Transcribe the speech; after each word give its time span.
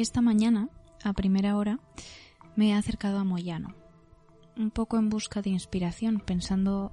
Esta 0.00 0.22
mañana, 0.22 0.70
a 1.04 1.12
primera 1.12 1.58
hora, 1.58 1.78
me 2.56 2.70
he 2.70 2.72
acercado 2.72 3.18
a 3.18 3.24
Moyano, 3.24 3.74
un 4.56 4.70
poco 4.70 4.96
en 4.96 5.10
busca 5.10 5.42
de 5.42 5.50
inspiración, 5.50 6.20
pensando 6.20 6.90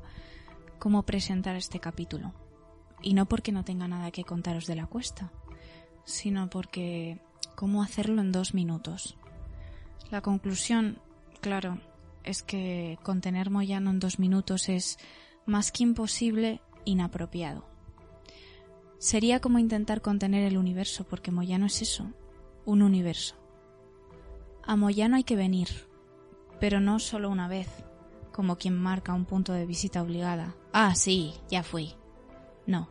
cómo 0.77 1.03
presentar 1.03 1.55
este 1.55 1.79
capítulo. 1.79 2.33
Y 3.01 3.13
no 3.13 3.25
porque 3.25 3.53
no 3.53 3.63
tenga 3.63 3.87
nada 3.87 4.11
que 4.11 4.25
contaros 4.25 4.67
de 4.67 4.75
la 4.75 4.87
cuesta, 4.87 5.31
sino 6.03 6.49
porque 6.49 7.21
cómo 7.55 7.81
hacerlo 7.81 8.21
en 8.21 8.33
dos 8.33 8.53
minutos. 8.53 9.17
La 10.11 10.19
conclusión, 10.19 10.99
claro, 11.39 11.79
es 12.25 12.43
que 12.43 12.99
contener 13.03 13.49
Moyano 13.49 13.89
en 13.89 13.99
dos 14.01 14.19
minutos 14.19 14.67
es 14.67 14.97
más 15.45 15.71
que 15.71 15.83
imposible, 15.83 16.59
inapropiado. 16.83 17.69
Sería 18.99 19.39
como 19.39 19.59
intentar 19.59 20.01
contener 20.01 20.43
el 20.43 20.57
universo, 20.57 21.05
porque 21.05 21.31
Moyano 21.31 21.67
es 21.67 21.81
eso, 21.81 22.11
un 22.67 22.81
universo. 22.81 23.35
A 24.61 24.75
Moyano 24.75 25.15
hay 25.15 25.23
que 25.23 25.37
venir, 25.37 25.69
pero 26.59 26.81
no 26.81 26.99
solo 26.99 27.29
una 27.29 27.47
vez, 27.47 27.69
como 28.33 28.57
quien 28.57 28.77
marca 28.77 29.13
un 29.13 29.23
punto 29.23 29.53
de 29.53 29.65
visita 29.65 30.01
obligada. 30.01 30.53
Ah, 30.73 30.93
sí, 30.93 31.33
ya 31.49 31.63
fui. 31.63 31.95
No. 32.65 32.89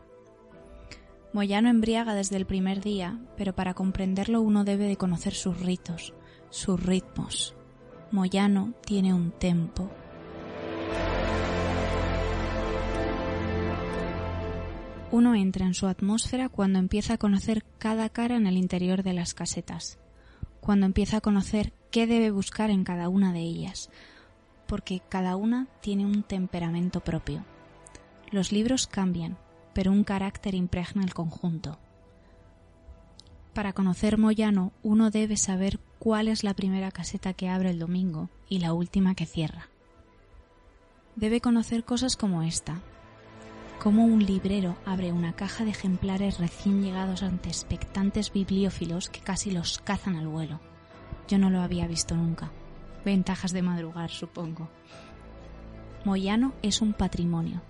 Moyano 1.31 1.69
embriaga 1.69 2.15
desde 2.15 2.37
el 2.37 2.47
primer 2.47 2.81
día, 2.81 3.19
pero 3.37 3.53
para 3.53 3.75
comprenderlo 3.75 4.41
uno 4.41 4.63
debe 4.63 4.87
de 4.87 4.97
conocer 4.97 5.35
sus 5.35 5.59
ritos, 5.59 6.15
sus 6.49 6.83
ritmos. 6.83 7.55
Moyano 8.11 8.73
tiene 8.83 9.13
un 9.13 9.29
tempo. 9.29 9.91
Uno 15.09 15.35
entra 15.35 15.65
en 15.65 15.73
su 15.73 15.87
atmósfera 15.87 16.49
cuando 16.49 16.79
empieza 16.79 17.13
a 17.13 17.17
conocer 17.17 17.63
cada 17.77 18.09
cara 18.09 18.35
en 18.35 18.45
el 18.45 18.57
interior 18.57 19.03
de 19.03 19.13
las 19.13 19.33
casetas, 19.33 19.99
cuando 20.59 20.85
empieza 20.85 21.17
a 21.17 21.21
conocer 21.21 21.71
qué 21.91 22.07
debe 22.07 22.29
buscar 22.29 22.69
en 22.71 22.83
cada 22.83 23.07
una 23.07 23.31
de 23.31 23.39
ellas, 23.39 23.89
porque 24.67 25.01
cada 25.07 25.37
una 25.37 25.67
tiene 25.79 26.05
un 26.05 26.23
temperamento 26.23 26.99
propio. 26.99 27.45
Los 28.31 28.51
libros 28.51 28.85
cambian, 28.85 29.37
pero 29.73 29.93
un 29.93 30.03
carácter 30.03 30.55
impregna 30.55 31.03
el 31.03 31.13
conjunto. 31.13 31.79
Para 33.53 33.71
conocer 33.71 34.17
Moyano 34.17 34.73
uno 34.83 35.09
debe 35.09 35.37
saber 35.37 35.79
cuál 35.99 36.27
es 36.27 36.43
la 36.43 36.53
primera 36.53 36.91
caseta 36.91 37.31
que 37.33 37.47
abre 37.47 37.69
el 37.69 37.79
domingo 37.79 38.29
y 38.49 38.59
la 38.59 38.73
última 38.73 39.15
que 39.15 39.25
cierra. 39.25 39.69
Debe 41.15 41.39
conocer 41.39 41.85
cosas 41.85 42.17
como 42.17 42.43
esta, 42.43 42.81
cómo 43.79 44.05
un 44.05 44.25
librero 44.25 44.75
abre 44.85 45.11
una 45.11 45.33
caja 45.33 45.63
de 45.63 45.71
ejemplares 45.71 46.39
recién 46.39 46.81
llegados 46.81 47.23
ante 47.23 47.49
expectantes 47.49 48.33
bibliófilos 48.33 49.09
que 49.09 49.19
casi 49.19 49.51
los 49.51 49.79
cazan 49.79 50.15
al 50.15 50.27
vuelo. 50.27 50.59
Yo 51.27 51.37
no 51.37 51.49
lo 51.49 51.61
había 51.61 51.87
visto 51.87 52.15
nunca. 52.15 52.51
Ventajas 53.05 53.51
de 53.53 53.61
madrugar, 53.61 54.09
supongo. 54.09 54.69
Moyano 56.05 56.53
es 56.61 56.81
un 56.81 56.93
patrimonio. 56.93 57.61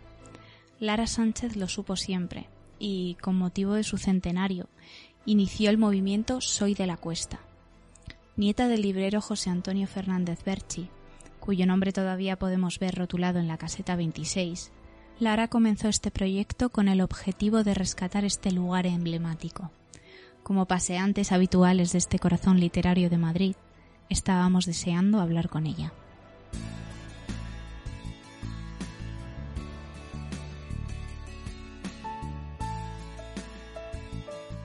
Lara 0.79 1.07
Sánchez 1.07 1.55
lo 1.55 1.67
supo 1.67 1.95
siempre 1.95 2.47
y, 2.79 3.15
con 3.15 3.35
motivo 3.35 3.73
de 3.73 3.83
su 3.83 3.97
centenario, 3.97 4.69
inició 5.25 5.69
el 5.69 5.77
movimiento 5.77 6.39
Soy 6.39 6.73
de 6.73 6.87
la 6.87 6.97
Cuesta. 6.97 7.39
Nieta 8.35 8.67
del 8.67 8.83
librero 8.83 9.19
José 9.19 9.49
Antonio 9.49 9.87
Fernández 9.87 10.43
Berchi, 10.43 10.89
cuyo 11.39 11.65
nombre 11.65 11.91
todavía 11.91 12.37
podemos 12.37 12.77
ver 12.77 12.95
rotulado 12.95 13.39
en 13.39 13.47
la 13.47 13.57
caseta 13.57 13.95
26, 13.95 14.71
Lara 15.19 15.47
comenzó 15.47 15.87
este 15.87 16.11
proyecto 16.11 16.69
con 16.69 16.87
el 16.87 17.01
objetivo 17.01 17.63
de 17.63 17.73
rescatar 17.73 18.23
este 18.23 18.51
lugar 18.51 18.85
emblemático. 18.85 19.71
Como 20.43 20.67
paseantes 20.67 21.31
habituales 21.31 21.91
de 21.91 21.97
este 21.97 22.19
corazón 22.19 22.59
literario 22.59 23.09
de 23.09 23.17
Madrid, 23.17 23.55
estábamos 24.09 24.67
deseando 24.67 25.19
hablar 25.19 25.49
con 25.49 25.65
ella. 25.65 25.91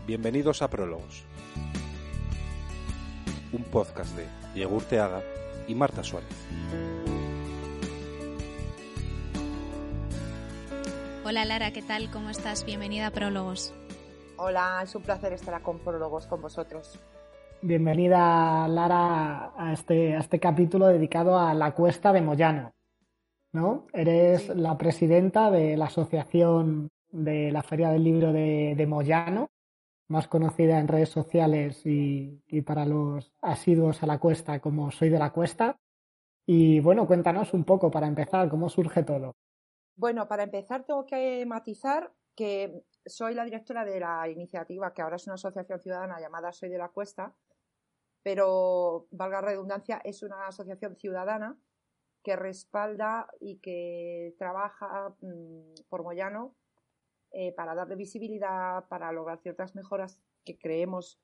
Bienvenidos 0.07 0.61
a 0.61 0.69
Prólogos, 0.69 1.23
un 3.53 3.63
podcast 3.63 4.15
de 4.17 4.27
Diego 4.55 4.77
Urteaga 4.77 5.23
y 5.67 5.75
Marta 5.75 6.05
Suárez. 6.05 6.29
Hola 11.33 11.47
Lara, 11.47 11.71
¿qué 11.71 11.81
tal? 11.81 12.11
¿Cómo 12.11 12.29
estás? 12.29 12.63
Bienvenida 12.67 13.07
a 13.07 13.11
Prólogos. 13.11 13.73
Hola, 14.37 14.83
es 14.83 14.95
un 14.95 15.01
placer 15.03 15.33
estar 15.33 15.63
con 15.63 15.79
Prólogos 15.79 16.27
con 16.27 16.43
vosotros. 16.43 17.01
Bienvenida 17.63 18.69
Lara 18.69 19.55
a 19.57 19.73
este, 19.73 20.15
a 20.15 20.19
este 20.19 20.39
capítulo 20.39 20.89
dedicado 20.89 21.39
a 21.39 21.55
la 21.55 21.75
cuesta 21.75 22.13
de 22.13 22.21
Moyano. 22.21 22.75
¿no? 23.55 23.87
Eres 23.95 24.43
Sí. 24.43 24.53
la 24.55 24.77
presidenta 24.77 25.51
de 25.51 25.79
la 25.79 25.87
Asociación 25.87 26.91
de 27.11 27.51
la 27.51 27.63
Feria 27.63 27.89
del 27.89 28.05
Libro 28.05 28.31
de, 28.35 28.75
de 28.77 28.87
Moyano, 28.87 29.49
más 30.09 30.29
conocida 30.29 30.81
en 30.81 30.87
redes 30.87 31.09
sociales 31.09 31.87
y, 31.87 32.43
y 32.47 32.61
para 32.61 32.85
los 32.85 33.33
asiduos 33.41 34.03
a 34.03 34.07
la 34.07 34.19
cuesta 34.19 34.61
como 34.61 34.91
Soy 34.91 35.09
de 35.09 35.19
la 35.19 35.31
Cuesta. 35.31 35.79
Y 36.45 36.81
bueno, 36.81 37.07
cuéntanos 37.07 37.55
un 37.55 37.65
poco 37.65 37.91
para 37.91 38.07
empezar, 38.07 38.51
cómo 38.51 38.69
surge 38.69 39.03
todo. 39.03 39.35
Bueno, 39.97 40.27
para 40.29 40.45
empezar 40.45 40.85
tengo 40.85 41.07
que 41.07 41.45
matizar 41.47 42.13
que 42.35 42.85
soy 43.05 43.35
la 43.35 43.45
directora 43.45 43.85
de 43.85 44.01
la 44.01 44.29
iniciativa, 44.29 44.93
que 44.93 45.03
ahora 45.03 45.17
es 45.17 45.27
una 45.27 45.35
asociación 45.35 45.81
ciudadana 45.81 46.21
llamada 46.21 46.53
Soy 46.53 46.71
de 46.71 46.79
la 46.79 46.89
Cuesta, 46.89 47.35
pero, 48.23 49.09
valga 49.11 49.41
redundancia, 49.41 50.01
es 50.05 50.23
una 50.23 50.47
asociación 50.47 50.97
ciudadana 50.97 51.59
que 52.23 52.37
respalda 52.37 53.27
y 53.41 53.59
que 53.59 54.35
trabaja 54.39 55.15
mm, 55.21 55.75
por 55.89 56.05
Moyano 56.05 56.55
eh, 57.33 57.53
para 57.53 57.75
darle 57.75 57.97
visibilidad, 57.97 58.87
para 58.89 59.11
lograr 59.11 59.41
ciertas 59.41 59.75
mejoras 59.75 60.21
que 60.45 60.57
creemos 60.57 61.21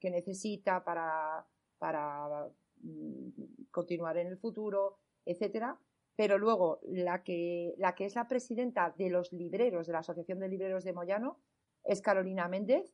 que 0.00 0.10
necesita 0.10 0.82
para, 0.82 1.46
para 1.78 2.48
mm, 2.82 3.68
continuar 3.70 4.16
en 4.16 4.26
el 4.26 4.38
futuro, 4.38 4.98
etcétera. 5.24 5.78
Pero 6.20 6.36
luego, 6.36 6.80
la 6.82 7.22
que, 7.22 7.74
la 7.78 7.94
que 7.94 8.04
es 8.04 8.14
la 8.14 8.28
presidenta 8.28 8.94
de 8.98 9.08
los 9.08 9.32
libreros, 9.32 9.86
de 9.86 9.94
la 9.94 10.00
Asociación 10.00 10.38
de 10.38 10.48
Libreros 10.48 10.84
de 10.84 10.92
Moyano, 10.92 11.40
es 11.82 12.02
Carolina 12.02 12.46
Méndez. 12.46 12.92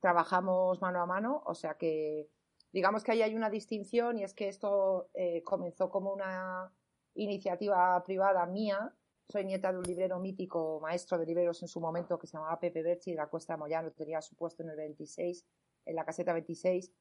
Trabajamos 0.00 0.78
mano 0.82 1.00
a 1.00 1.06
mano, 1.06 1.42
o 1.46 1.54
sea 1.54 1.78
que 1.78 2.28
digamos 2.70 3.04
que 3.04 3.12
ahí 3.12 3.22
hay 3.22 3.34
una 3.34 3.48
distinción 3.48 4.18
y 4.18 4.24
es 4.24 4.34
que 4.34 4.48
esto 4.48 5.08
eh, 5.14 5.42
comenzó 5.44 5.88
como 5.88 6.12
una 6.12 6.70
iniciativa 7.14 8.04
privada 8.04 8.44
mía. 8.44 8.94
Soy 9.30 9.46
nieta 9.46 9.72
de 9.72 9.78
un 9.78 9.84
librero 9.84 10.18
mítico, 10.18 10.78
maestro 10.82 11.16
de 11.16 11.24
libreros 11.24 11.62
en 11.62 11.68
su 11.68 11.80
momento, 11.80 12.18
que 12.18 12.26
se 12.26 12.36
llamaba 12.36 12.60
Pepe 12.60 12.82
Berchi 12.82 13.12
de 13.12 13.16
la 13.16 13.28
Cuesta 13.28 13.54
de 13.54 13.60
Moyano, 13.60 13.92
tenía 13.92 14.20
su 14.20 14.36
puesto 14.36 14.62
en 14.62 14.68
el 14.68 14.76
26, 14.76 15.46
en 15.86 15.96
la 15.96 16.04
caseta 16.04 16.34
26. 16.34 16.92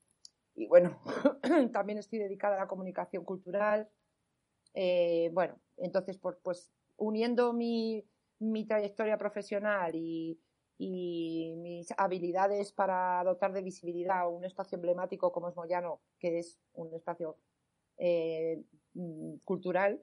Y 0.55 0.67
bueno, 0.67 1.01
también 1.73 1.99
estoy 1.99 2.19
dedicada 2.19 2.55
a 2.55 2.59
la 2.59 2.67
comunicación 2.69 3.25
cultural. 3.25 3.89
Eh, 4.79 5.31
bueno, 5.33 5.59
entonces, 5.77 6.19
pues 6.43 6.71
uniendo 6.97 7.51
mi, 7.51 8.05
trayectoria 8.67 9.17
profesional 9.17 9.95
y, 9.95 10.39
mis 10.77 11.91
habilidades 11.97 12.71
para 12.71 13.23
dotar 13.23 13.51
de 13.51 13.63
visibilidad 13.63 14.31
un 14.31 14.45
espacio 14.45 14.75
emblemático 14.75 15.31
como 15.31 15.49
es 15.49 15.55
Moyano, 15.55 16.01
que 16.19 16.37
es 16.37 16.59
un 16.73 16.93
espacio 16.93 17.37
eh, 17.97 18.61
mm, 18.93 19.37
cultural, 19.43 19.99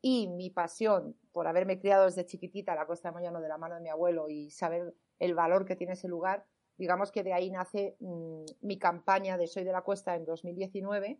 y 0.00 0.28
mi 0.28 0.50
pasión 0.50 1.16
por 1.32 1.48
haberme 1.48 1.80
criado 1.80 2.04
desde 2.04 2.26
chiquitita 2.26 2.74
a 2.74 2.76
la 2.76 2.86
Costa 2.86 3.08
de 3.08 3.14
Moyano 3.14 3.40
de 3.40 3.48
la 3.48 3.58
mano 3.58 3.74
de 3.74 3.80
mi 3.80 3.88
abuelo 3.88 4.28
y 4.28 4.50
saber 4.50 4.94
el 5.18 5.34
valor 5.34 5.64
que 5.64 5.74
tiene 5.74 5.94
ese 5.94 6.06
lugar, 6.06 6.46
digamos 6.76 7.10
que 7.10 7.24
de 7.24 7.32
ahí 7.32 7.50
nace 7.50 7.96
mmm, 7.98 8.44
mi 8.60 8.78
campaña 8.78 9.36
de 9.36 9.48
Soy 9.48 9.64
de 9.64 9.72
la 9.72 9.82
Cuesta 9.82 10.14
en 10.14 10.24
2019, 10.24 11.18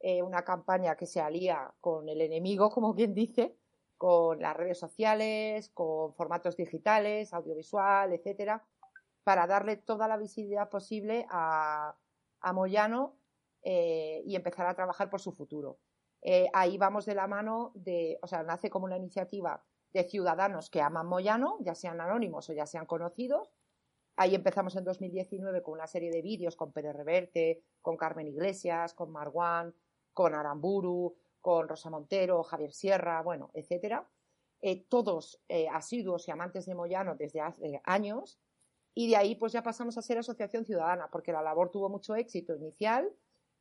eh, 0.00 0.22
una 0.22 0.44
campaña 0.44 0.96
que 0.96 1.06
se 1.06 1.20
alía 1.20 1.74
con 1.80 2.08
el 2.08 2.20
enemigo, 2.20 2.70
como 2.70 2.94
quien 2.94 3.14
dice, 3.14 3.56
con 3.96 4.40
las 4.40 4.56
redes 4.56 4.78
sociales, 4.78 5.70
con 5.70 6.14
formatos 6.14 6.56
digitales, 6.56 7.32
audiovisual, 7.32 8.12
etcétera, 8.12 8.64
para 9.24 9.46
darle 9.46 9.76
toda 9.76 10.06
la 10.08 10.16
visibilidad 10.16 10.68
posible 10.68 11.26
a, 11.30 11.96
Moyano 12.52 13.16
eh, 13.62 14.22
y 14.24 14.36
empezar 14.36 14.68
a 14.68 14.74
trabajar 14.74 15.10
por 15.10 15.20
su 15.20 15.32
futuro. 15.32 15.80
Eh, 16.22 16.48
ahí 16.52 16.78
vamos 16.78 17.06
de 17.06 17.16
la 17.16 17.26
mano 17.26 17.72
de, 17.74 18.18
o 18.22 18.28
sea, 18.28 18.44
nace 18.44 18.70
como 18.70 18.84
una 18.84 18.96
iniciativa 18.96 19.64
de 19.92 20.04
ciudadanos 20.04 20.70
que 20.70 20.80
aman 20.80 21.06
Moyano, 21.06 21.56
ya 21.60 21.74
sean 21.74 22.00
anónimos 22.00 22.48
o 22.48 22.52
ya 22.52 22.66
sean 22.66 22.86
conocidos. 22.86 23.50
Ahí 24.16 24.34
empezamos 24.34 24.76
en 24.76 24.84
2019 24.84 25.62
con 25.62 25.74
una 25.74 25.86
serie 25.86 26.10
de 26.10 26.22
vídeos 26.22 26.56
con 26.56 26.72
Pérez 26.72 26.94
Reverte, 26.94 27.62
con 27.82 27.96
Carmen 27.96 28.28
Iglesias, 28.28 28.94
con 28.94 29.10
Marwan, 29.10 29.74
con 30.16 30.34
Aramburu, 30.34 31.14
con 31.42 31.68
Rosa 31.68 31.90
Montero, 31.90 32.42
Javier 32.42 32.72
Sierra, 32.72 33.20
bueno, 33.20 33.50
etcétera. 33.52 34.08
Eh, 34.62 34.86
todos 34.88 35.42
eh, 35.46 35.68
asiduos 35.68 36.26
y 36.26 36.30
amantes 36.30 36.64
de 36.64 36.74
Moyano 36.74 37.16
desde 37.16 37.42
hace 37.42 37.82
años. 37.84 38.40
Y 38.94 39.10
de 39.10 39.16
ahí 39.16 39.34
pues 39.34 39.52
ya 39.52 39.62
pasamos 39.62 39.98
a 39.98 40.02
ser 40.02 40.16
asociación 40.16 40.64
ciudadana, 40.64 41.10
porque 41.12 41.32
la 41.32 41.42
labor 41.42 41.70
tuvo 41.70 41.90
mucho 41.90 42.16
éxito 42.16 42.56
inicial 42.56 43.12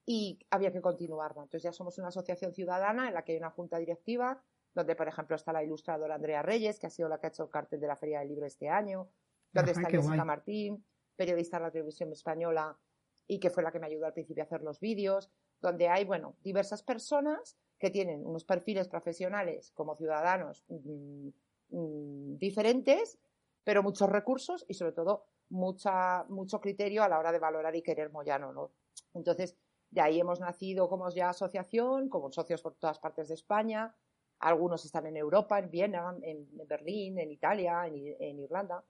y 0.06 0.40
había 0.50 0.72
que 0.72 0.80
continuarla. 0.80 1.44
Entonces 1.44 1.64
ya 1.64 1.74
somos 1.74 1.98
una 1.98 2.08
asociación 2.08 2.54
ciudadana 2.54 3.10
en 3.10 3.16
la 3.16 3.26
que 3.26 3.34
hay 3.34 3.38
una 3.38 3.52
junta 3.52 3.78
directiva, 3.78 4.42
donde 4.74 4.96
por 4.96 5.10
ejemplo 5.10 5.36
está 5.36 5.52
la 5.52 5.62
ilustradora 5.62 6.16
Andrea 6.16 6.42
Reyes, 6.42 6.80
que 6.80 6.88
ha 6.88 6.90
sido 6.90 7.10
la 7.10 7.20
que 7.20 7.28
ha 7.28 7.30
hecho 7.32 7.44
el 7.44 7.50
cartel 7.50 7.82
de 7.82 7.88
la 7.88 7.98
Feria 7.98 8.20
del 8.20 8.30
Libro 8.30 8.46
este 8.46 8.70
año, 8.70 9.10
donde 9.52 9.74
está 9.74 9.90
Jessica 9.90 10.24
Martín, 10.24 10.86
periodista 11.18 11.58
de 11.58 11.64
la 11.64 11.72
televisión 11.72 12.14
española 12.14 12.80
y 13.28 13.42
que 13.42 13.50
fue 13.50 13.62
la 13.62 13.74
que 13.74 13.80
me 13.80 13.88
ayudó 13.88 14.06
al 14.06 14.14
principio 14.14 14.42
a 14.44 14.46
hacer 14.46 14.62
los 14.62 14.80
vídeos, 14.80 15.30
donde 15.62 15.88
hay, 15.88 16.06
bueno, 16.06 16.36
diversas 16.44 16.84
personas 16.84 17.58
que 17.80 17.90
tienen 17.90 18.26
unos 18.26 18.46
perfiles 18.46 18.88
profesionales 18.88 19.72
como 19.74 19.96
ciudadanos 19.96 20.64
mm, 20.68 21.30
mm, 21.70 22.38
diferentes, 22.38 23.18
pero 23.64 23.84
muchos 23.84 24.10
recursos 24.10 24.66
y 24.68 24.74
sobre 24.76 24.94
todo 24.94 25.26
mucha, 25.50 26.24
mucho 26.30 26.60
criterio 26.60 27.04
a 27.04 27.10
la 27.10 27.20
hora 27.20 27.32
de 27.32 27.40
valorar 27.40 27.76
y 27.76 27.82
querer 27.82 28.12
Moyano, 28.12 28.54
¿no? 28.54 28.72
Entonces, 29.14 29.58
de 29.90 30.02
ahí 30.02 30.20
hemos 30.20 30.40
nacido 30.40 30.90
como 30.90 31.10
ya 31.10 31.30
asociación, 31.30 32.10
como 32.10 32.32
socios 32.32 32.62
por 32.62 32.76
todas 32.76 33.00
partes 33.00 33.28
de 33.28 33.36
España. 33.36 33.96
Algunos 34.40 34.84
están 34.84 35.08
en 35.08 35.18
Europa, 35.18 35.60
en 35.60 35.72
Viena, 35.72 36.16
en, 36.22 36.48
Berlín, 36.68 37.20
en 37.20 37.32
Italia, 37.32 37.88
en, 37.88 38.40
Irlanda. 38.40 38.84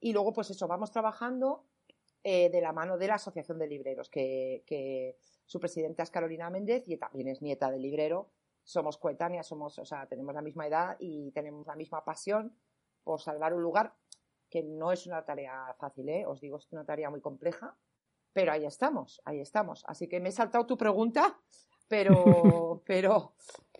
Y 0.00 0.12
luego, 0.12 0.32
pues 0.32 0.50
eso, 0.50 0.68
vamos 0.68 0.90
trabajando 0.90 1.64
eh, 2.24 2.50
de 2.50 2.60
la 2.60 2.72
mano 2.72 2.98
de 2.98 3.06
la 3.06 3.14
Asociación 3.14 3.58
de 3.58 3.68
Libreros, 3.68 4.08
que, 4.08 4.64
que 4.66 5.18
su 5.44 5.60
presidenta 5.60 6.02
es 6.02 6.10
Carolina 6.10 6.50
Méndez 6.50 6.84
y 6.88 6.96
también 6.96 7.28
es 7.28 7.42
nieta 7.42 7.70
de 7.70 7.78
librero. 7.78 8.30
Somos 8.62 8.96
coetáneas, 8.96 9.46
somos, 9.46 9.78
o 9.78 9.84
sea, 9.84 10.06
tenemos 10.06 10.34
la 10.34 10.40
misma 10.40 10.66
edad 10.66 10.96
y 10.98 11.30
tenemos 11.32 11.66
la 11.66 11.76
misma 11.76 12.02
pasión 12.04 12.56
por 13.04 13.20
salvar 13.20 13.52
un 13.52 13.62
lugar 13.62 13.94
que 14.48 14.62
no 14.62 14.90
es 14.92 15.06
una 15.06 15.24
tarea 15.24 15.74
fácil, 15.78 16.08
¿eh? 16.08 16.24
os 16.26 16.40
digo, 16.40 16.58
es 16.58 16.72
una 16.72 16.84
tarea 16.84 17.10
muy 17.10 17.20
compleja, 17.20 17.76
pero 18.32 18.52
ahí 18.52 18.64
estamos, 18.64 19.20
ahí 19.24 19.40
estamos. 19.40 19.84
Así 19.86 20.08
que 20.08 20.20
me 20.20 20.30
he 20.30 20.32
saltado 20.32 20.64
tu 20.64 20.76
pregunta, 20.76 21.38
pero, 21.88 22.82
pero, 22.86 23.34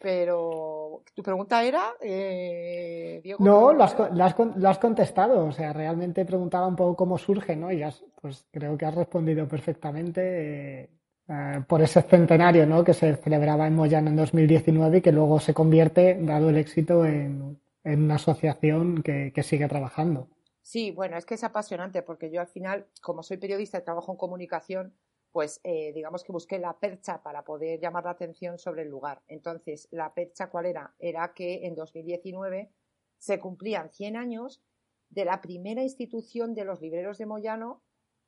pero, 0.04 1.02
tu 1.14 1.22
pregunta 1.22 1.64
era, 1.64 1.94
eh, 1.98 3.22
Diego. 3.24 3.42
No, 3.42 3.72
lo 3.72 3.84
has, 3.84 3.96
lo 3.98 4.68
has, 4.68 4.78
contestado. 4.78 5.46
O 5.46 5.52
sea, 5.52 5.72
realmente 5.72 6.26
preguntaba 6.26 6.66
un 6.66 6.76
poco 6.76 6.94
cómo 6.94 7.16
surge, 7.16 7.56
¿no? 7.56 7.72
Y 7.72 7.78
ya, 7.78 7.90
pues 8.20 8.44
creo 8.50 8.76
que 8.76 8.84
has 8.84 8.94
respondido 8.94 9.48
perfectamente. 9.48 10.82
Eh, 10.82 10.90
eh, 11.26 11.62
por 11.66 11.80
ese 11.80 12.02
centenario 12.02 12.66
¿no? 12.66 12.84
que 12.84 12.92
se 12.92 13.16
celebraba 13.16 13.66
en 13.66 13.74
Moyano 13.74 14.10
en 14.10 14.16
2019 14.16 14.98
y 14.98 15.00
que 15.00 15.10
luego 15.10 15.40
se 15.40 15.54
convierte, 15.54 16.18
dado 16.20 16.50
el 16.50 16.58
éxito, 16.58 17.06
en, 17.06 17.58
una 17.82 18.16
asociación 18.16 19.02
que, 19.02 19.32
sigue 19.42 19.66
trabajando. 19.66 20.28
Sí, 20.60 20.90
bueno, 20.90 21.16
es 21.16 21.24
que 21.24 21.36
es 21.36 21.44
apasionante 21.44 22.02
porque 22.02 22.30
yo 22.30 22.42
al 22.42 22.46
final, 22.46 22.84
como 23.00 23.22
soy 23.22 23.38
periodista 23.38 23.78
y 23.78 23.84
trabajo 23.84 24.12
en 24.12 24.18
comunicación, 24.18 24.92
pues 25.34 25.60
eh, 25.64 25.92
digamos 25.92 26.22
que 26.22 26.30
busqué 26.30 26.60
la 26.60 26.78
percha 26.78 27.20
para 27.20 27.42
poder 27.42 27.80
llamar 27.80 28.04
la 28.04 28.12
atención 28.12 28.56
sobre 28.56 28.82
el 28.82 28.88
lugar. 28.88 29.20
Entonces, 29.26 29.88
la 29.90 30.14
percha 30.14 30.48
cuál 30.48 30.66
era? 30.66 30.94
Era 31.00 31.34
que 31.34 31.66
en 31.66 31.74
2019 31.74 32.70
se 33.18 33.40
cumplían 33.40 33.90
100 33.90 34.16
años 34.16 34.62
de 35.10 35.24
la 35.24 35.40
primera 35.40 35.82
institución 35.82 36.54
de 36.54 36.64
los 36.64 36.80
libreros 36.80 37.18
de 37.18 37.26
Moyano 37.26 37.82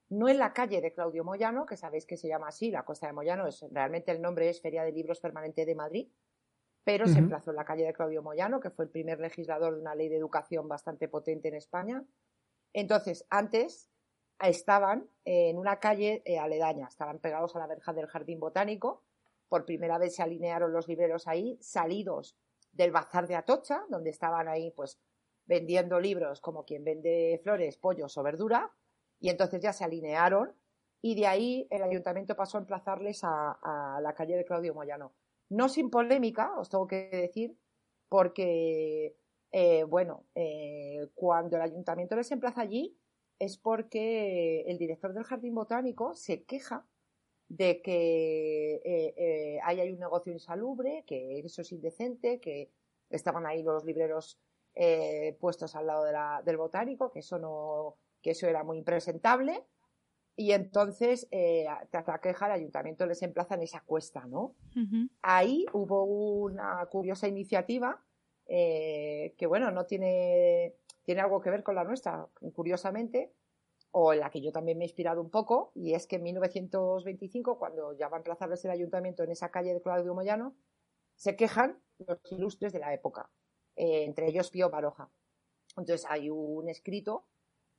no 0.09 0.29
en 0.29 0.39
la 0.39 0.53
calle 0.53 0.81
de 0.81 0.93
Claudio 0.93 1.23
Moyano, 1.23 1.65
que 1.65 1.77
sabéis 1.77 2.07
que 2.07 2.17
se 2.17 2.27
llama 2.27 2.49
así, 2.49 2.73
la 2.73 2.85
Costa 2.85 3.07
de 3.07 3.13
Moyano, 3.13 3.47
es, 3.47 3.65
realmente 3.71 4.11
el 4.11 4.21
nombre 4.21 4.49
es 4.49 4.61
Feria 4.61 4.83
de 4.83 4.91
Libros 4.91 5.21
Permanente 5.21 5.65
de 5.65 5.75
Madrid, 5.77 6.09
pero 6.83 7.07
se 7.07 7.19
emplazó 7.19 7.51
en 7.51 7.57
la 7.57 7.65
calle 7.65 7.85
de 7.85 7.93
Claudio 7.93 8.23
Moyano, 8.23 8.59
que 8.59 8.71
fue 8.71 8.85
el 8.85 8.91
primer 8.91 9.21
legislador 9.21 9.75
de 9.75 9.81
una 9.81 9.95
ley 9.95 10.09
de 10.09 10.17
educación 10.17 10.67
bastante 10.67 11.09
potente 11.09 11.49
en 11.49 11.55
España. 11.55 12.05
Entonces, 12.73 13.27
antes 13.31 13.91
estaban 14.41 15.09
en 15.25 15.59
una 15.59 15.81
calle 15.81 16.23
eh, 16.25 16.39
aledaña, 16.39 16.89
estaban 16.89 17.19
pegados 17.19 17.57
a 17.57 17.59
la 17.59 17.67
verja 17.67 17.93
del 17.93 18.07
Jardín 18.07 18.41
Botánico, 18.41 19.03
por 19.49 19.65
primera 19.65 19.99
vez 19.99 20.17
se 20.17 20.23
alinearon 20.23 20.73
los 20.73 20.89
libreros 20.89 21.27
ahí, 21.29 21.59
salidos 21.61 22.37
del 22.73 22.91
bazar 22.91 23.27
de 23.27 23.37
Atocha, 23.37 23.85
donde 23.89 24.11
estaban 24.11 24.49
ahí 24.49 24.71
pues 24.73 25.01
vendiendo 25.47 26.01
libros 26.01 26.41
como 26.41 26.65
quien 26.65 26.85
vende 26.85 27.41
flores, 27.43 27.77
pollos 27.79 28.17
o 28.19 28.23
verdura, 28.23 28.73
y 29.19 29.31
entonces 29.31 29.61
ya 29.61 29.73
se 29.73 29.85
alinearon 29.85 30.55
y 31.01 31.15
de 31.15 31.27
ahí 31.27 31.67
el 31.71 31.83
ayuntamiento 31.83 32.35
pasó 32.35 32.59
a 32.59 32.61
emplazarles 32.61 33.21
a, 33.23 33.99
la 34.03 34.15
calle 34.15 34.37
de 34.37 34.45
Claudio 34.45 34.75
Moyano. 34.75 35.13
No 35.49 35.69
sin 35.69 35.91
polémica, 35.91 36.59
os 36.59 36.69
tengo 36.69 36.87
que 36.87 37.09
decir, 37.09 37.57
porque, 38.09 39.17
eh, 39.53 39.85
bueno, 39.85 40.25
eh, 40.35 41.09
cuando 41.15 41.57
el 41.57 41.63
ayuntamiento 41.63 42.17
les 42.17 42.31
emplaza 42.33 42.63
allí 42.63 42.99
es 43.39 43.59
porque 43.59 44.63
el 44.63 44.79
director 44.79 45.13
del 45.13 45.25
jardín 45.25 45.55
botánico 45.55 46.15
se 46.15 46.45
queja 46.45 46.87
de 47.49 47.81
que 47.81 48.83
eh, 48.85 49.61
ahí 49.63 49.81
hay 49.81 49.93
un 49.93 50.01
negocio 50.01 50.33
insalubre, 50.33 51.05
que 51.07 51.39
eso 51.41 51.63
es 51.63 51.73
indecente, 51.73 52.41
que 52.41 52.71
estaban 53.11 53.47
ahí 53.47 53.63
los 53.63 53.85
libreros 53.85 54.41
puestos 55.39 55.75
al 55.75 55.87
lado 55.87 56.43
del 56.43 56.57
botánico, 56.59 57.11
que 57.11 57.21
eso 57.21 57.39
no, 57.39 57.97
que 58.21 58.33
eso 58.33 58.47
era 58.47 58.63
muy 58.65 58.79
impresentable. 58.79 59.65
Y 60.37 60.53
entonces, 60.53 61.27
eh, 61.31 61.67
tras 61.91 62.07
la 62.07 62.21
queja, 62.21 62.47
el 62.47 62.53
ayuntamiento 62.53 63.07
les 63.07 63.23
emplaza 63.23 63.55
en 63.55 63.63
esa 63.63 63.81
cuesta, 63.81 64.27
¿no? 64.27 64.55
Ahí 65.23 65.65
hubo 65.73 66.05
una 66.05 66.85
curiosa 66.91 67.27
iniciativa 67.27 68.05
eh, 68.47 69.35
que, 69.37 69.47
bueno, 69.47 69.71
no 69.71 69.87
tiene, 69.87 70.75
tiene 71.03 71.21
algo 71.21 71.41
que 71.41 71.51
ver 71.51 71.63
con 71.63 71.75
la 71.75 71.85
nuestra, 71.85 72.29
curiosamente, 72.55 73.33
o 73.91 74.13
en 74.13 74.21
la 74.21 74.31
que 74.31 74.41
yo 74.41 74.53
también 74.53 74.79
me 74.79 74.85
he 74.85 74.89
inspirado 74.89 75.21
un 75.21 75.31
poco, 75.31 75.73
y 75.75 75.95
es 75.95 76.07
que 76.07 76.17
en 76.17 76.25
1925, 76.25 77.59
cuando 77.59 77.93
ya 77.95 78.09
va 78.09 78.17
a 78.17 78.21
emplazarles 78.21 78.65
el 78.65 78.71
ayuntamiento 78.71 79.23
en 79.23 79.31
esa 79.31 79.51
calle 79.51 79.75
de 79.75 79.81
Claudio 79.81 80.15
Moyano, 80.15 80.55
se 81.15 81.35
quejan 81.35 81.81
los 81.99 82.19
ilustres 82.31 82.73
de 82.73 82.79
la 82.79 82.93
época, 82.93 83.31
eh, 83.75 84.05
entre 84.05 84.29
ellos 84.29 84.51
Pío 84.51 84.71
Baroja. 84.71 85.11
Entonces 85.77 86.07
hay 86.09 86.31
un 86.31 86.69
escrito 86.69 87.25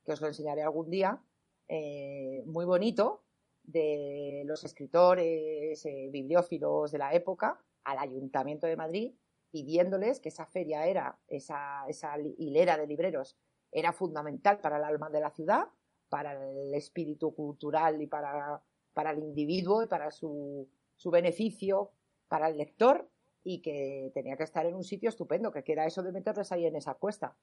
que 0.04 0.12
os 0.12 0.20
lo 0.20 0.26
enseñaré 0.26 0.62
algún 0.62 0.90
día, 0.90 1.22
eh, 1.68 2.42
muy 2.46 2.64
bonito, 2.64 3.22
de 3.62 4.42
los 4.46 4.64
escritores, 4.64 5.86
bibliófilos 6.10 6.90
de 6.90 6.98
la 6.98 7.12
época, 7.12 7.62
al 7.84 7.98
Ayuntamiento 7.98 8.66
de 8.66 8.76
Madrid, 8.76 9.12
pidiéndoles 9.50 10.20
que 10.20 10.28
esa 10.28 10.46
feria 10.46 10.86
era, 10.86 11.18
esa, 11.28 11.84
esa 11.88 12.18
hilera 12.18 12.76
de 12.76 12.86
libreros, 12.86 13.36
era 13.72 13.92
fundamental 13.92 14.60
para 14.60 14.78
el 14.78 14.84
alma 14.84 15.10
de 15.10 15.20
la 15.20 15.30
ciudad, 15.30 15.68
para 16.08 16.32
el 16.32 16.74
espíritu 16.74 17.34
cultural 17.34 18.00
y 18.00 18.06
para, 18.06 18.62
para 18.92 19.10
el 19.10 19.18
individuo 19.18 19.82
y 19.82 19.86
para 19.86 20.10
su, 20.10 20.68
su 20.96 21.10
beneficio 21.10 21.92
para 22.28 22.48
el 22.48 22.58
lector 22.58 23.10
y 23.42 23.62
que 23.62 24.10
tenía 24.14 24.36
que 24.36 24.44
estar 24.44 24.66
en 24.66 24.74
un 24.74 24.84
sitio 24.84 25.08
estupendo, 25.08 25.50
que 25.50 25.64
era 25.66 25.86
eso 25.86 26.02
de 26.02 26.12
meterles 26.12 26.52
ahí 26.52 26.66
en 26.66 26.76
esa 26.76 26.94
cuesta. 26.94 27.36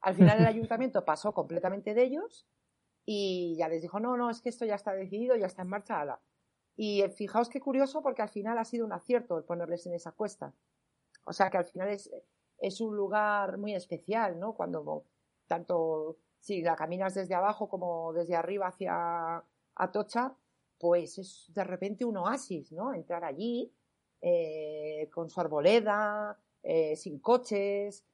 Al 0.00 0.14
final 0.14 0.38
el 0.40 0.46
ayuntamiento 0.46 1.04
pasó 1.04 1.32
completamente 1.32 1.94
de 1.94 2.02
ellos 2.02 2.46
y 3.04 3.56
ya 3.56 3.68
les 3.68 3.82
dijo, 3.82 4.00
no, 4.00 4.16
no, 4.16 4.30
es 4.30 4.40
que 4.40 4.48
esto 4.48 4.64
ya 4.64 4.74
está 4.74 4.92
decidido, 4.92 5.36
ya 5.36 5.46
está 5.46 5.62
en 5.62 5.68
marcha. 5.68 6.00
Ala. 6.00 6.20
Y 6.76 7.02
eh, 7.02 7.10
fijaos 7.10 7.48
qué 7.48 7.60
curioso 7.60 8.02
porque 8.02 8.22
al 8.22 8.28
final 8.30 8.56
ha 8.58 8.64
sido 8.64 8.86
un 8.86 8.92
acierto 8.92 9.36
el 9.36 9.44
ponerles 9.44 9.86
en 9.86 9.94
esa 9.94 10.12
cuesta. 10.12 10.54
O 11.24 11.32
sea 11.32 11.50
que 11.50 11.58
al 11.58 11.64
final 11.64 11.88
es, 11.88 12.10
es 12.58 12.80
un 12.80 12.96
lugar 12.96 13.58
muy 13.58 13.74
especial, 13.74 14.38
¿no? 14.38 14.54
Cuando 14.54 15.04
tanto 15.46 16.18
si 16.38 16.62
la 16.62 16.76
caminas 16.76 17.14
desde 17.14 17.34
abajo 17.34 17.68
como 17.68 18.12
desde 18.12 18.36
arriba 18.36 18.68
hacia 18.68 19.44
Atocha, 19.74 20.34
pues 20.78 21.18
es 21.18 21.50
de 21.54 21.64
repente 21.64 22.04
un 22.04 22.16
oasis, 22.16 22.72
¿no? 22.72 22.94
Entrar 22.94 23.24
allí 23.24 23.72
eh, 24.22 25.08
con 25.12 25.28
su 25.28 25.40
arboleda, 25.40 26.38
eh, 26.62 26.96
sin 26.96 27.18
coches, 27.20 28.04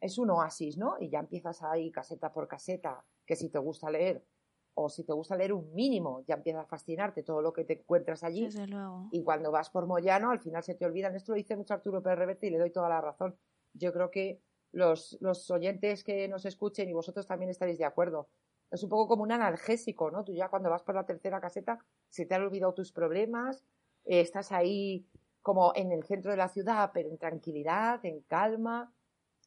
es 0.00 0.18
un 0.18 0.30
oasis, 0.30 0.76
¿no? 0.76 0.96
Y 1.00 1.08
ya 1.08 1.20
empiezas 1.20 1.62
ahí 1.62 1.90
caseta 1.90 2.32
por 2.32 2.48
caseta, 2.48 3.04
que 3.26 3.36
si 3.36 3.48
te 3.48 3.58
gusta 3.58 3.90
leer, 3.90 4.24
o 4.74 4.88
si 4.88 5.04
te 5.04 5.12
gusta 5.12 5.36
leer 5.36 5.52
un 5.52 5.72
mínimo, 5.74 6.24
ya 6.26 6.34
empieza 6.34 6.62
a 6.62 6.66
fascinarte 6.66 7.22
todo 7.22 7.42
lo 7.42 7.52
que 7.52 7.64
te 7.64 7.74
encuentras 7.74 8.24
allí. 8.24 8.44
Desde 8.44 8.66
luego. 8.66 9.08
Y 9.12 9.22
cuando 9.22 9.50
vas 9.50 9.70
por 9.70 9.86
Moyano, 9.86 10.30
al 10.30 10.40
final 10.40 10.62
se 10.62 10.74
te 10.74 10.86
olvidan. 10.86 11.14
Esto 11.14 11.32
lo 11.32 11.36
dice 11.36 11.56
mucho 11.56 11.74
Arturo 11.74 12.02
Pérez 12.02 12.18
Reverte 12.18 12.46
y 12.46 12.50
le 12.50 12.58
doy 12.58 12.70
toda 12.70 12.88
la 12.88 13.00
razón. 13.00 13.36
Yo 13.74 13.92
creo 13.92 14.10
que 14.10 14.40
los, 14.72 15.18
los 15.20 15.50
oyentes 15.50 16.04
que 16.04 16.26
nos 16.28 16.46
escuchen 16.46 16.88
y 16.88 16.92
vosotros 16.92 17.26
también 17.26 17.50
estaréis 17.50 17.78
de 17.78 17.84
acuerdo. 17.84 18.28
Es 18.70 18.82
un 18.82 18.88
poco 18.88 19.08
como 19.08 19.22
un 19.22 19.32
analgésico, 19.32 20.10
¿no? 20.10 20.24
Tú 20.24 20.32
ya 20.32 20.48
cuando 20.48 20.70
vas 20.70 20.82
por 20.82 20.94
la 20.94 21.04
tercera 21.04 21.40
caseta 21.40 21.78
se 22.08 22.24
te 22.24 22.34
han 22.34 22.42
olvidado 22.42 22.72
tus 22.72 22.90
problemas, 22.90 23.62
eh, 24.06 24.20
estás 24.20 24.50
ahí 24.50 25.06
como 25.42 25.72
en 25.74 25.92
el 25.92 26.04
centro 26.04 26.30
de 26.30 26.38
la 26.38 26.48
ciudad, 26.48 26.90
pero 26.94 27.10
en 27.10 27.18
tranquilidad, 27.18 28.02
en 28.04 28.20
calma, 28.22 28.90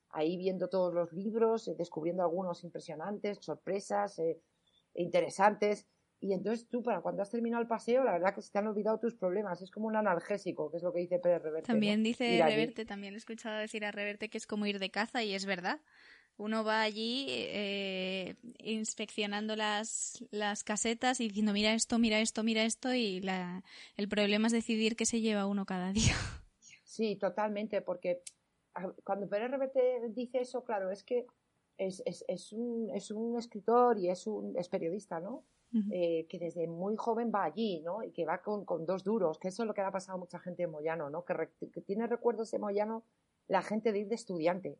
ahí 0.09 0.37
viendo 0.37 0.69
todos 0.69 0.93
los 0.93 1.11
libros, 1.13 1.67
eh, 1.67 1.75
descubriendo 1.75 2.21
algunos 2.21 2.63
impresionantes, 2.63 3.39
sorpresas, 3.41 4.19
eh, 4.19 4.39
interesantes. 4.95 5.87
Y 6.19 6.33
entonces 6.33 6.67
tú, 6.69 6.81
para 6.81 7.01
cuando 7.01 7.21
has 7.21 7.29
terminado 7.29 7.61
el 7.61 7.67
paseo, 7.67 8.03
la 8.03 8.13
verdad 8.13 8.33
que 8.33 8.41
se 8.41 8.51
te 8.51 8.57
han 8.57 8.67
olvidado 8.67 8.99
tus 8.99 9.15
problemas. 9.15 9.61
Es 9.61 9.69
como 9.69 9.87
un 9.87 9.95
analgésico, 9.95 10.71
que 10.71 10.77
es 10.77 10.83
lo 10.83 10.91
que 10.93 11.01
dice 11.01 11.19
Pérez 11.19 11.41
Reverte. 11.43 11.67
También 11.67 12.01
¿no? 12.01 12.05
dice. 12.05 12.41
Reverte, 12.43 12.85
también 12.85 13.13
he 13.13 13.17
escuchado 13.17 13.59
decir 13.59 13.85
a 13.85 13.91
Reverte 13.91 14.29
que 14.29 14.37
es 14.37 14.47
como 14.47 14.65
ir 14.65 14.79
de 14.79 14.89
caza 14.89 15.23
y 15.23 15.33
es 15.33 15.45
verdad. 15.45 15.79
Uno 16.37 16.65
va 16.65 16.81
allí 16.81 17.27
eh, 17.29 18.35
inspeccionando 18.57 19.55
las, 19.55 20.23
las 20.31 20.65
casetas 20.65 21.21
y 21.21 21.29
diciendo 21.29 21.53
mira 21.53 21.73
esto, 21.73 21.97
mira 21.97 22.19
esto, 22.19 22.43
mira 22.43 22.63
esto 22.63 22.93
y 22.93 23.21
la, 23.21 23.63
el 23.95 24.09
problema 24.09 24.47
es 24.47 24.53
decidir 24.53 24.97
qué 24.97 25.05
se 25.05 25.21
lleva 25.21 25.45
uno 25.45 25.65
cada 25.65 25.91
día. 25.93 26.15
Sí, 26.83 27.15
totalmente, 27.15 27.81
porque 27.81 28.21
cuando 29.03 29.29
Pérez 29.29 29.51
Reverte 29.51 30.01
dice 30.09 30.39
eso, 30.39 30.63
claro, 30.63 30.91
es 30.91 31.03
que 31.03 31.25
es, 31.77 32.01
es, 32.05 32.23
es, 32.27 32.53
un, 32.53 32.89
es 32.93 33.11
un 33.11 33.37
escritor 33.37 33.97
y 33.97 34.09
es 34.09 34.27
un 34.27 34.55
es 34.57 34.69
periodista, 34.69 35.19
¿no? 35.19 35.43
Eh, 35.91 36.25
que 36.29 36.39
desde 36.39 36.67
muy 36.67 36.95
joven 36.95 37.31
va 37.35 37.43
allí, 37.43 37.81
¿no? 37.81 38.01
Y 38.01 38.11
que 38.11 38.23
va 38.25 38.41
con, 38.41 38.63
con 38.63 38.85
dos 38.85 39.03
duros, 39.03 39.37
que 39.37 39.49
eso 39.49 39.63
es 39.63 39.67
lo 39.67 39.73
que 39.73 39.81
le 39.81 39.87
ha 39.87 39.91
pasado 39.91 40.17
a 40.17 40.19
mucha 40.19 40.39
gente 40.39 40.63
en 40.63 40.71
Moyano, 40.71 41.09
¿no? 41.09 41.25
Que, 41.25 41.33
re- 41.33 41.51
que 41.73 41.81
tiene 41.81 42.07
recuerdos 42.07 42.49
de 42.51 42.59
Moyano 42.59 43.03
la 43.49 43.61
gente 43.61 43.91
de 43.91 43.99
ir 43.99 44.07
de 44.07 44.15
estudiante. 44.15 44.77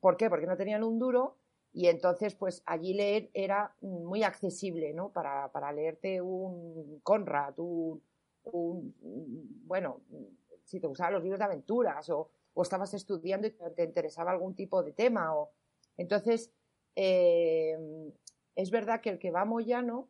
¿Por 0.00 0.16
qué? 0.18 0.28
Porque 0.28 0.46
no 0.46 0.56
tenían 0.56 0.84
un 0.84 0.98
duro 0.98 1.36
y 1.72 1.86
entonces, 1.86 2.34
pues 2.34 2.62
allí 2.66 2.92
leer 2.92 3.30
era 3.32 3.74
muy 3.80 4.22
accesible, 4.22 4.92
¿no? 4.92 5.08
Para, 5.10 5.50
para 5.50 5.72
leerte 5.72 6.20
un 6.20 7.00
Conrad, 7.02 7.58
un, 7.58 8.02
un- 8.44 8.94
bueno, 9.66 10.00
si 10.64 10.78
te 10.78 10.86
gustaban 10.86 11.14
los 11.14 11.22
libros 11.22 11.38
de 11.38 11.44
aventuras 11.46 12.10
o, 12.10 12.28
o 12.52 12.62
estabas 12.62 12.92
estudiando 12.92 13.46
y 13.46 13.52
te, 13.52 13.70
te 13.70 13.84
interesaba 13.84 14.30
algún 14.32 14.54
tipo 14.54 14.82
de 14.82 14.92
tema. 14.92 15.34
O... 15.34 15.50
Entonces, 15.98 16.50
eh, 16.96 17.76
es 18.54 18.70
verdad 18.70 19.00
que 19.00 19.10
el 19.10 19.18
que 19.18 19.30
va 19.30 19.44
Moyano, 19.44 20.08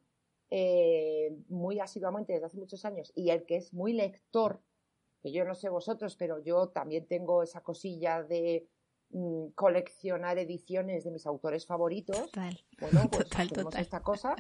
eh, 0.51 1.37
muy 1.49 1.81
asiduamente 1.81 2.33
desde 2.33 2.47
hace 2.47 2.57
muchos 2.57 2.85
años, 2.85 3.13
y 3.15 3.31
el 3.31 3.45
que 3.45 3.57
es 3.57 3.73
muy 3.75 3.93
lector, 3.93 4.63
que 5.23 5.33
yo 5.33 5.45
no 5.45 5.55
sé 5.55 5.69
vosotros, 5.69 6.17
pero 6.17 6.39
yo 6.39 6.69
también 6.69 7.07
tengo 7.07 7.43
esa 7.43 7.63
cosilla 7.63 8.23
de 8.23 8.69
mm, 9.11 9.49
coleccionar 9.49 10.39
ediciones 10.39 11.05
de 11.05 11.11
mis 11.11 11.27
autores 11.27 11.67
favoritos. 11.67 12.17
Total. 12.17 12.59
Bueno, 12.81 13.09
pues 13.11 13.25
Total, 13.25 13.49
tenemos 13.49 13.73
total. 13.73 13.83
esta 13.83 14.03
cosa, 14.03 14.37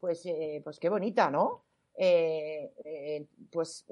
pues, 0.00 0.24
eh, 0.26 0.60
pues 0.64 0.78
qué 0.78 0.88
bonita, 0.88 1.30
¿no? 1.30 1.64
Eh, 1.96 3.28
pues 3.52 3.84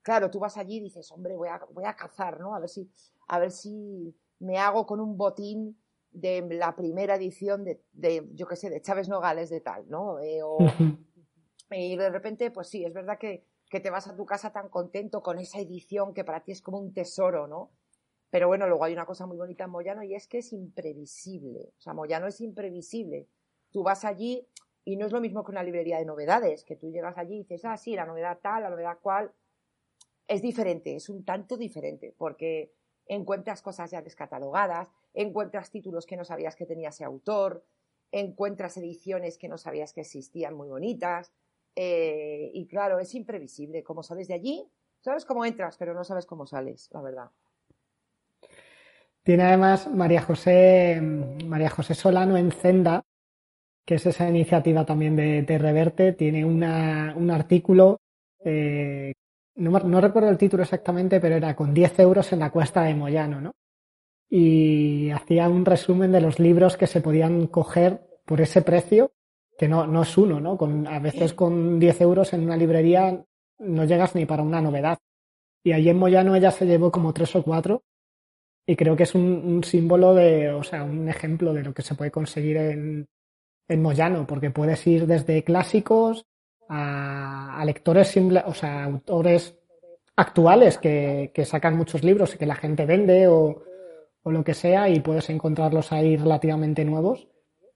claro, 0.00 0.30
tú 0.30 0.38
vas 0.38 0.56
allí 0.56 0.76
y 0.76 0.80
dices, 0.80 1.10
hombre, 1.12 1.36
voy 1.36 1.48
a, 1.48 1.60
voy 1.72 1.84
a 1.84 1.94
cazar, 1.94 2.40
¿no? 2.40 2.54
A 2.54 2.60
ver 2.60 2.68
si, 2.68 2.90
a 3.28 3.38
ver 3.38 3.50
si 3.50 4.14
me 4.38 4.58
hago 4.58 4.86
con 4.86 5.00
un 5.00 5.16
botín 5.16 5.76
de 6.12 6.46
la 6.50 6.76
primera 6.76 7.16
edición 7.16 7.64
de, 7.64 7.82
de 7.92 8.28
yo 8.34 8.46
qué 8.46 8.56
sé, 8.56 8.70
de 8.70 8.82
Chávez 8.82 9.08
Nogales 9.08 9.50
de 9.50 9.60
tal, 9.60 9.88
¿no? 9.88 10.20
Eh, 10.20 10.42
o, 10.42 10.58
y 11.70 11.96
de 11.96 12.10
repente, 12.10 12.50
pues 12.50 12.68
sí, 12.68 12.84
es 12.84 12.92
verdad 12.92 13.18
que, 13.18 13.46
que 13.70 13.80
te 13.80 13.90
vas 13.90 14.06
a 14.08 14.14
tu 14.14 14.26
casa 14.26 14.52
tan 14.52 14.68
contento 14.68 15.22
con 15.22 15.38
esa 15.38 15.58
edición 15.58 16.12
que 16.12 16.24
para 16.24 16.44
ti 16.44 16.52
es 16.52 16.60
como 16.60 16.78
un 16.78 16.92
tesoro, 16.92 17.46
¿no? 17.46 17.70
Pero 18.30 18.48
bueno, 18.48 18.66
luego 18.66 18.84
hay 18.84 18.92
una 18.92 19.06
cosa 19.06 19.26
muy 19.26 19.36
bonita 19.36 19.64
en 19.64 19.70
Moyano 19.70 20.02
y 20.02 20.14
es 20.14 20.26
que 20.26 20.38
es 20.38 20.52
imprevisible. 20.52 21.72
O 21.76 21.80
sea, 21.80 21.92
Moyano 21.92 22.26
es 22.26 22.40
imprevisible. 22.40 23.28
Tú 23.70 23.82
vas 23.82 24.04
allí 24.04 24.48
y 24.84 24.96
no 24.96 25.06
es 25.06 25.12
lo 25.12 25.20
mismo 25.20 25.44
que 25.44 25.52
una 25.52 25.62
librería 25.62 25.98
de 25.98 26.06
novedades, 26.06 26.64
que 26.64 26.76
tú 26.76 26.90
llegas 26.90 27.18
allí 27.18 27.34
y 27.34 27.38
dices, 27.40 27.64
ah, 27.64 27.76
sí, 27.76 27.94
la 27.94 28.06
novedad 28.06 28.38
tal, 28.42 28.62
la 28.62 28.70
novedad 28.70 28.98
cual. 29.00 29.32
Es 30.26 30.40
diferente, 30.40 30.96
es 30.96 31.08
un 31.08 31.24
tanto 31.24 31.56
diferente, 31.56 32.14
porque 32.16 32.72
encuentras 33.06 33.60
cosas 33.60 33.90
ya 33.90 34.00
descatalogadas, 34.00 34.88
encuentras 35.14 35.70
títulos 35.70 36.06
que 36.06 36.16
no 36.16 36.24
sabías 36.24 36.56
que 36.56 36.66
tenía 36.66 36.90
ese 36.90 37.04
autor, 37.04 37.64
encuentras 38.12 38.76
ediciones 38.76 39.38
que 39.38 39.48
no 39.48 39.58
sabías 39.58 39.92
que 39.92 40.02
existían 40.02 40.54
muy 40.54 40.68
bonitas. 40.68 41.32
eh, 41.74 42.50
y 42.54 42.66
claro, 42.66 42.98
es 42.98 43.14
imprevisible. 43.14 43.82
Como 43.82 44.02
sales 44.02 44.28
de 44.28 44.34
allí, 44.34 44.68
sabes 45.00 45.24
cómo 45.24 45.44
entras, 45.46 45.76
pero 45.78 45.94
no 45.94 46.04
sabes 46.04 46.26
cómo 46.26 46.46
sales, 46.46 46.90
la 46.92 47.00
verdad. 47.00 47.30
Tiene 49.22 49.44
además 49.44 49.88
María 49.88 50.22
José, 50.22 51.00
María 51.00 51.70
José 51.70 51.94
Solano 51.94 52.36
en 52.36 52.50
Zenda, 52.50 53.02
que 53.84 53.94
es 53.96 54.06
esa 54.06 54.28
iniciativa 54.28 54.84
también 54.84 55.16
de, 55.16 55.42
de 55.42 55.58
Reverte, 55.58 56.12
tiene 56.12 56.44
una, 56.44 57.14
un 57.16 57.30
artículo, 57.30 58.00
eh, 58.44 59.12
no, 59.56 59.70
no 59.70 60.00
recuerdo 60.00 60.28
el 60.28 60.38
título 60.38 60.62
exactamente, 60.62 61.20
pero 61.20 61.36
era 61.36 61.54
con 61.54 61.72
10 61.74 61.98
euros 62.00 62.32
en 62.32 62.40
la 62.40 62.50
cuesta 62.50 62.82
de 62.82 62.94
Moyano, 62.94 63.40
¿no? 63.40 63.52
Y 64.28 65.10
hacía 65.10 65.48
un 65.48 65.64
resumen 65.64 66.12
de 66.12 66.20
los 66.20 66.38
libros 66.38 66.76
que 66.76 66.86
se 66.86 67.00
podían 67.00 67.46
coger 67.46 68.00
por 68.24 68.40
ese 68.40 68.62
precio, 68.62 69.12
que 69.58 69.68
no, 69.68 69.86
no 69.86 70.02
es 70.02 70.16
uno, 70.16 70.40
¿no? 70.40 70.56
Con, 70.56 70.86
a 70.86 70.98
veces 70.98 71.34
con 71.34 71.78
10 71.78 72.00
euros 72.00 72.32
en 72.32 72.44
una 72.44 72.56
librería 72.56 73.24
no 73.58 73.84
llegas 73.84 74.14
ni 74.14 74.24
para 74.24 74.42
una 74.42 74.60
novedad. 74.60 74.98
Y 75.62 75.72
allí 75.72 75.88
en 75.88 75.98
Moyano 75.98 76.34
ella 76.34 76.50
se 76.50 76.66
llevó 76.66 76.90
como 76.90 77.12
tres 77.12 77.36
o 77.36 77.42
cuatro 77.42 77.84
y 78.66 78.76
creo 78.76 78.96
que 78.96 79.04
es 79.04 79.14
un, 79.14 79.22
un 79.22 79.64
símbolo 79.64 80.14
de, 80.14 80.50
o 80.50 80.62
sea, 80.62 80.84
un 80.84 81.08
ejemplo 81.08 81.52
de 81.52 81.62
lo 81.62 81.74
que 81.74 81.82
se 81.82 81.94
puede 81.94 82.10
conseguir 82.10 82.56
en, 82.56 83.08
en 83.68 83.82
Moyano, 83.82 84.26
porque 84.26 84.50
puedes 84.50 84.86
ir 84.86 85.06
desde 85.06 85.44
clásicos 85.44 86.26
a, 86.68 87.60
a 87.60 87.64
lectores, 87.64 88.08
simple, 88.08 88.42
o 88.46 88.54
sea, 88.54 88.84
autores 88.84 89.58
actuales 90.16 90.78
que, 90.78 91.32
que 91.34 91.44
sacan 91.44 91.76
muchos 91.76 92.04
libros 92.04 92.34
y 92.34 92.38
que 92.38 92.46
la 92.46 92.54
gente 92.54 92.86
vende 92.86 93.28
o, 93.28 93.62
o 94.24 94.30
lo 94.30 94.44
que 94.44 94.54
sea 94.54 94.88
y 94.88 95.00
puedes 95.00 95.28
encontrarlos 95.30 95.92
ahí 95.92 96.16
relativamente 96.16 96.84
nuevos. 96.84 97.28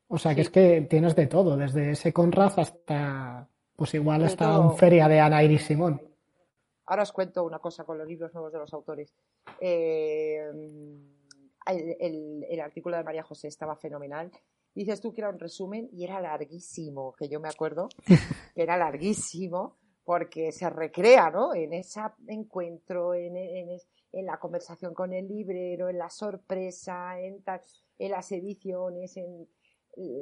O 0.09 0.19
sea, 0.19 0.35
que 0.35 0.43
es 0.43 0.50
que 0.50 0.83
tienes 0.83 1.17
de 1.17 1.26
todo, 1.26 1.57
desde 1.57 1.91
ese 1.91 2.12
Conrad 2.12 2.53
hasta, 2.59 3.49
pues 3.75 3.95
igual 3.95 4.23
hasta 4.25 4.45
todo. 4.53 4.71
un 4.71 4.76
feria 4.76 5.09
de 5.09 5.19
Ana 5.21 5.43
Iris 5.43 5.65
Simón. 5.65 6.00
Ahora 6.87 7.03
os 7.03 7.12
cuento 7.12 7.43
una 7.45 7.59
cosa 7.59 7.83
con 7.83 7.99
los 7.99 8.07
libros 8.07 8.33
nuevos 8.33 8.53
de 8.53 8.59
los 8.61 8.73
autores. 8.73 9.12
Eh, 9.61 10.38
el, 11.67 11.97
el- 11.99 12.45
el 12.49 12.61
artículo 12.61 12.97
de 12.97 13.03
María 13.05 13.25
José 13.25 13.49
estaba 13.49 13.75
fenomenal. 13.76 14.31
Dices 14.75 15.00
tú 15.00 15.12
que 15.12 15.23
era 15.23 15.31
un 15.31 15.38
resumen 15.41 15.88
y 15.93 16.05
era 16.05 16.21
larguísimo, 16.21 17.15
que 17.19 17.29
yo 17.29 17.41
me 17.41 17.49
acuerdo 17.49 17.88
que 18.55 18.62
era 18.62 18.76
larguísimo 18.76 19.76
porque 20.05 20.53
se 20.53 20.71
recrea, 20.71 21.31
¿no? 21.31 21.53
En 21.55 21.73
ese 21.73 22.00
encuentro, 22.29 23.15
en, 23.15 23.37
en 23.37 23.71
en 24.18 24.26
la 24.26 24.38
conversación 24.38 24.94
con 24.94 25.12
el 25.12 25.28
librero, 25.28 25.88
en 25.88 25.99
la 25.99 26.08
sorpresa, 26.08 27.20
en, 27.20 27.44
las 27.99 28.32
ediciones, 28.32 29.18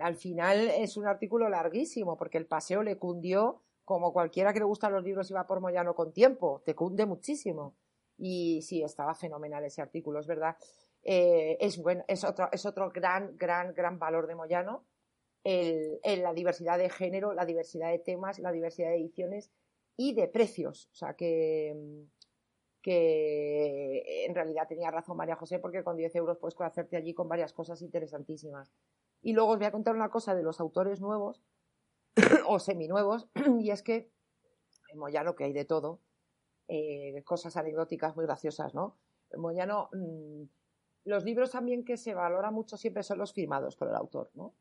al 0.00 0.16
final 0.16 0.68
es 0.68 0.96
un 0.96 1.06
artículo 1.06 1.48
larguísimo 1.48 2.16
porque 2.16 2.38
el 2.38 2.46
paseo 2.46 2.82
le 2.82 2.96
cundió 2.96 3.62
como 3.84 4.12
cualquiera 4.12 4.52
que 4.52 4.58
le 4.60 4.64
gustan 4.64 4.92
los 4.92 5.04
libros 5.04 5.30
y 5.30 5.34
va 5.34 5.46
por 5.46 5.60
Moyano 5.60 5.94
con 5.94 6.12
tiempo, 6.12 6.62
te 6.64 6.74
cunde 6.74 7.06
muchísimo. 7.06 7.74
Y 8.16 8.62
sí, 8.62 8.82
estaba 8.82 9.14
fenomenal 9.14 9.64
ese 9.64 9.82
artículo, 9.82 10.20
es 10.20 10.26
verdad. 10.26 10.56
Eh, 11.02 11.56
es 11.60 11.78
bueno, 11.78 12.04
es 12.08 12.24
otro, 12.24 12.48
es 12.50 12.64
otro 12.64 12.90
gran, 12.90 13.36
gran, 13.36 13.74
gran 13.74 13.98
valor 13.98 14.26
de 14.26 14.34
Moyano, 14.34 14.84
el, 15.44 16.00
el- 16.02 16.22
la 16.22 16.32
diversidad 16.32 16.78
de 16.78 16.88
género, 16.88 17.32
la 17.34 17.44
diversidad 17.44 17.90
de 17.90 17.98
temas, 17.98 18.38
la 18.38 18.52
diversidad 18.52 18.88
de 18.88 18.96
ediciones 18.96 19.50
y 19.96 20.14
de 20.14 20.28
precios. 20.28 20.88
O 20.92 20.94
sea 20.94 21.14
que, 21.14 21.76
que 22.84 24.26
en 24.26 24.34
realidad 24.34 24.68
tenía 24.68 24.90
razón 24.90 25.16
María 25.16 25.36
José 25.36 25.58
porque 25.58 25.82
con 25.82 25.96
10 25.96 26.16
euros 26.16 26.36
puedes 26.36 26.60
hacerte 26.60 26.98
allí 26.98 27.14
con 27.14 27.28
varias 27.28 27.54
cosas 27.54 27.80
interesantísimas. 27.80 28.70
Y 29.22 29.32
luego 29.32 29.52
os 29.52 29.58
voy 29.58 29.66
a 29.66 29.72
contar 29.72 29.94
una 29.94 30.10
cosa 30.10 30.34
de 30.34 30.42
los 30.42 30.60
autores 30.60 31.00
nuevos 31.00 31.42
o 32.46 32.58
seminuevos, 32.58 33.26
y 33.58 33.70
es 33.70 33.82
que 33.82 34.12
en 34.92 34.98
Moyano, 34.98 35.34
que 35.34 35.44
hay 35.44 35.54
de 35.54 35.64
todo, 35.64 36.00
eh, 36.68 37.22
cosas 37.24 37.56
anecdóticas 37.56 38.14
muy 38.16 38.26
graciosas, 38.26 38.74
¿no? 38.74 38.98
En 39.30 39.40
Moyano, 39.40 39.88
mm, 39.94 40.42
los 41.06 41.24
libros 41.24 41.52
también 41.52 41.86
que 41.86 41.96
se 41.96 42.12
valora 42.12 42.50
mucho 42.50 42.76
siempre 42.76 43.02
son 43.02 43.16
los 43.16 43.32
firmados 43.32 43.76
por 43.76 43.88
el 43.88 43.94
autor, 43.94 44.30
¿no? 44.34 44.52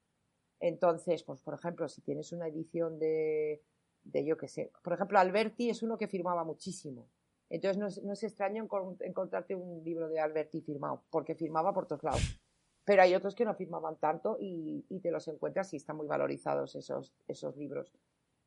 Entonces, 0.61 1.23
pues 1.23 1.41
por 1.41 1.55
ejemplo, 1.55 1.89
si 1.89 2.01
tienes 2.01 2.31
una 2.31 2.47
edición 2.47 2.99
de, 2.99 3.61
de 4.05 4.23
yo 4.23 4.37
qué 4.37 4.47
sé, 4.47 4.71
por 4.81 4.93
ejemplo, 4.93 5.19
Alberti 5.19 5.69
es 5.69 5.83
uno 5.83 5.97
que 5.97 6.07
firmaba 6.07 6.45
muchísimo. 6.45 7.09
Entonces 7.53 7.77
no 7.77 7.86
es, 7.88 8.01
no 8.03 8.13
es 8.13 8.24
extraño 8.24 8.65
encon- 8.65 8.98
encontrarte 9.01 9.53
un 9.55 9.83
libro 9.83 10.10
de 10.10 10.19
Alberti 10.19 10.62
firmado, 10.62 11.03
porque 11.12 11.36
firmaba 11.36 11.72
por 11.72 11.86
todos 11.88 12.03
lados. 12.03 12.39
pero 12.83 13.01
hay 13.03 13.13
otros 13.15 13.36
que 13.36 13.45
no 13.45 13.53
firmaban 13.55 13.95
tanto 13.98 14.38
y, 14.39 14.81
te 15.01 15.12
los 15.12 15.27
encuentras 15.27 15.72
y 15.74 15.77
están 15.77 15.95
muy 15.98 16.07
valorizados 16.07 16.75
esos, 16.75 17.13
esos 17.27 17.55
libros. 17.55 17.93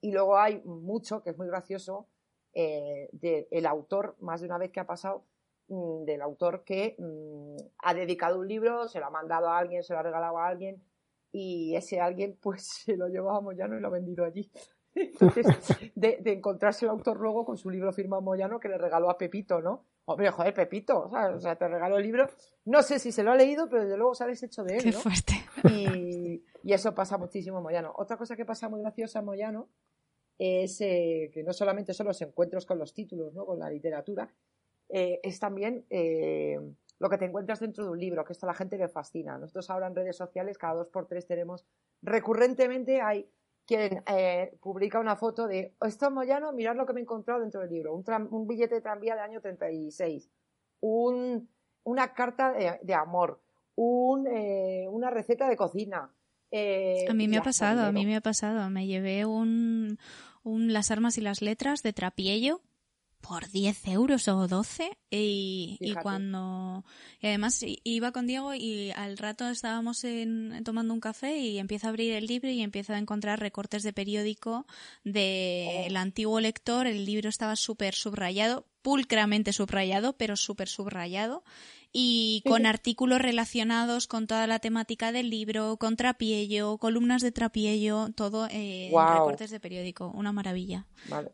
Y 0.00 0.10
luego 0.12 0.36
hay 0.38 0.60
mucho, 0.64 1.22
que 1.22 1.30
es 1.30 1.38
muy 1.38 1.46
gracioso, 1.46 2.08
eh, 2.52 3.08
del 3.12 3.66
autor, 3.66 4.16
más 4.20 4.40
de 4.40 4.46
una 4.46 4.58
vez 4.58 4.70
que 4.72 4.80
ha 4.80 4.86
pasado, 4.86 5.24
mm, 5.68 6.04
del 6.04 6.20
autor 6.22 6.64
que 6.64 6.96
mm, 6.98 7.56
ha 7.78 7.94
dedicado 7.94 8.38
un 8.40 8.48
libro, 8.48 8.88
se 8.88 8.98
lo 9.00 9.06
ha 9.06 9.10
mandado 9.10 9.48
a 9.48 9.58
alguien, 9.58 9.82
se 9.84 9.92
lo 9.94 10.00
ha 10.00 10.02
regalado 10.02 10.38
a 10.38 10.48
alguien 10.48 10.82
y 11.32 11.76
ese 11.76 12.00
alguien 12.00 12.36
pues 12.40 12.62
se 12.84 12.96
lo 12.96 13.08
llevaba 13.08 13.38
a 13.38 13.40
Moyano 13.40 13.76
y 13.76 13.80
lo 13.80 13.88
ha 13.88 13.90
vendido 13.90 14.24
allí. 14.24 14.50
Entonces, 14.96 15.46
de, 15.94 16.18
de, 16.20 16.32
encontrarse 16.32 16.86
el 16.86 16.90
autor 16.90 17.20
luego 17.20 17.44
con 17.44 17.58
su 17.58 17.70
libro 17.70 17.92
firmado 17.92 18.22
Moyano 18.22 18.58
que 18.58 18.68
le 18.68 18.78
regaló 18.78 19.10
a 19.10 19.18
Pepito, 19.18 19.60
¿no? 19.60 19.84
Hombre, 20.06 20.30
joder, 20.30 20.54
Pepito, 20.54 21.10
o 21.10 21.40
sea, 21.40 21.56
te 21.56 21.68
regaló 21.68 21.98
el 21.98 22.04
libro. 22.04 22.28
No 22.64 22.82
sé 22.82 22.98
si 22.98 23.10
se 23.10 23.22
lo 23.22 23.32
ha 23.32 23.36
leído, 23.36 23.68
pero 23.68 23.82
desde 23.82 23.96
luego 23.96 24.14
sabes 24.14 24.42
hecho 24.42 24.62
de 24.62 24.76
él, 24.76 24.84
Qué 24.84 24.92
fuerte. 24.92 25.32
Y, 25.68 26.44
y, 26.62 26.72
eso 26.72 26.94
pasa 26.94 27.18
muchísimo 27.18 27.58
en 27.58 27.64
Moyano. 27.64 27.92
Otra 27.96 28.16
cosa 28.16 28.36
que 28.36 28.44
pasa 28.44 28.68
muy 28.68 28.80
graciosa 28.80 29.18
en 29.18 29.24
Moyano 29.24 29.68
es 30.38 30.80
eh, 30.80 31.30
que 31.32 31.42
no 31.42 31.52
solamente 31.52 31.92
son 31.92 32.06
los 32.06 32.20
encuentros 32.22 32.66
con 32.66 32.78
los 32.78 32.94
títulos, 32.94 33.34
¿no? 33.34 33.44
Con 33.44 33.58
la 33.58 33.68
literatura, 33.68 34.32
eh, 34.88 35.20
es 35.22 35.40
también 35.40 35.84
eh, 35.90 36.58
lo 36.98 37.10
que 37.10 37.18
te 37.18 37.24
encuentras 37.24 37.60
dentro 37.60 37.84
de 37.84 37.90
un 37.90 37.98
libro, 37.98 38.24
que 38.24 38.32
esto 38.32 38.46
a 38.46 38.50
la 38.50 38.54
gente 38.54 38.78
le 38.78 38.88
fascina. 38.88 39.38
Nosotros 39.38 39.68
ahora 39.70 39.88
en 39.88 39.96
redes 39.96 40.16
sociales, 40.16 40.58
cada 40.58 40.74
dos 40.74 40.88
por 40.88 41.06
tres 41.06 41.26
tenemos, 41.26 41.66
recurrentemente 42.02 43.00
hay 43.00 43.28
quien 43.66 44.02
eh, 44.06 44.56
publica 44.60 45.00
una 45.00 45.16
foto 45.16 45.46
de 45.46 45.74
esto 45.80 46.06
es 46.06 46.12
Moyano, 46.12 46.52
mirad 46.52 46.76
lo 46.76 46.86
que 46.86 46.92
me 46.92 47.00
he 47.00 47.02
encontrado 47.02 47.40
dentro 47.40 47.60
del 47.60 47.70
libro, 47.70 47.94
un, 47.94 48.04
un 48.30 48.46
billete 48.46 48.76
de 48.76 48.80
tranvía 48.80 49.14
del 49.14 49.24
año 49.24 49.40
36, 49.40 50.30
un, 50.80 51.48
una 51.84 52.12
carta 52.14 52.52
de, 52.52 52.94
amor, 52.94 53.40
un, 53.74 54.26
eh, 54.26 54.86
una 54.88 55.10
receta 55.10 55.48
de 55.48 55.56
cocina. 55.56 56.10
Eh, 56.50 57.06
a 57.08 57.14
mí 57.14 57.26
me 57.26 57.38
ha 57.38 57.42
pasado, 57.42 57.82
a 57.82 57.92
mí 57.92 58.06
me 58.06 58.16
ha 58.16 58.20
pasado. 58.20 58.70
Me 58.70 58.86
llevé 58.86 59.26
un, 59.26 59.98
un 60.44 60.72
Las 60.72 60.92
armas 60.92 61.18
y 61.18 61.20
las 61.20 61.42
letras 61.42 61.82
de 61.82 61.92
Trapiello 61.92 62.60
por 63.26 63.48
10 63.50 63.88
euros 63.88 64.28
o 64.28 64.46
12 64.46 64.96
y, 65.10 65.78
y 65.80 65.94
cuando 65.94 66.84
y 67.20 67.26
además 67.26 67.64
iba 67.84 68.12
con 68.12 68.26
Diego 68.26 68.54
y 68.54 68.92
al 68.92 69.18
rato 69.18 69.48
estábamos 69.48 70.04
en, 70.04 70.62
tomando 70.64 70.94
un 70.94 71.00
café 71.00 71.38
y 71.38 71.58
empiezo 71.58 71.86
a 71.86 71.90
abrir 71.90 72.12
el 72.14 72.26
libro 72.26 72.50
y 72.50 72.62
empiezo 72.62 72.92
a 72.92 72.98
encontrar 72.98 73.40
recortes 73.40 73.82
de 73.82 73.92
periódico 73.92 74.66
del 75.04 75.96
oh. 75.96 76.00
antiguo 76.00 76.40
lector. 76.40 76.86
El 76.86 77.04
libro 77.04 77.28
estaba 77.28 77.56
súper 77.56 77.94
subrayado 77.94 78.66
pulcramente 78.82 79.52
subrayado 79.52 80.16
pero 80.16 80.36
súper 80.36 80.68
subrayado 80.68 81.42
y 81.98 82.42
con 82.46 82.66
artículos 82.66 83.22
relacionados 83.22 84.06
con 84.06 84.26
toda 84.26 84.46
la 84.46 84.58
temática 84.58 85.12
del 85.12 85.30
libro, 85.30 85.78
con 85.78 85.96
trapiello, 85.96 86.76
columnas 86.76 87.22
de 87.22 87.32
trapiello, 87.32 88.08
todo 88.14 88.48
eh, 88.50 88.90
recortes 88.92 89.50
de 89.50 89.60
periódico. 89.60 90.12
Una 90.14 90.30
maravilla. 90.30 90.86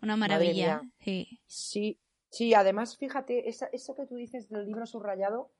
Una 0.02 0.16
maravilla. 0.16 0.82
Sí. 1.00 1.40
sí. 1.46 1.98
sí, 2.30 2.54
además, 2.54 2.96
fíjate, 2.96 3.48
eso 3.48 3.96
que 3.96 4.06
tú 4.06 4.14
dices 4.14 4.48
del 4.50 4.66
libro 4.66 4.86
subrayado, 4.86 5.50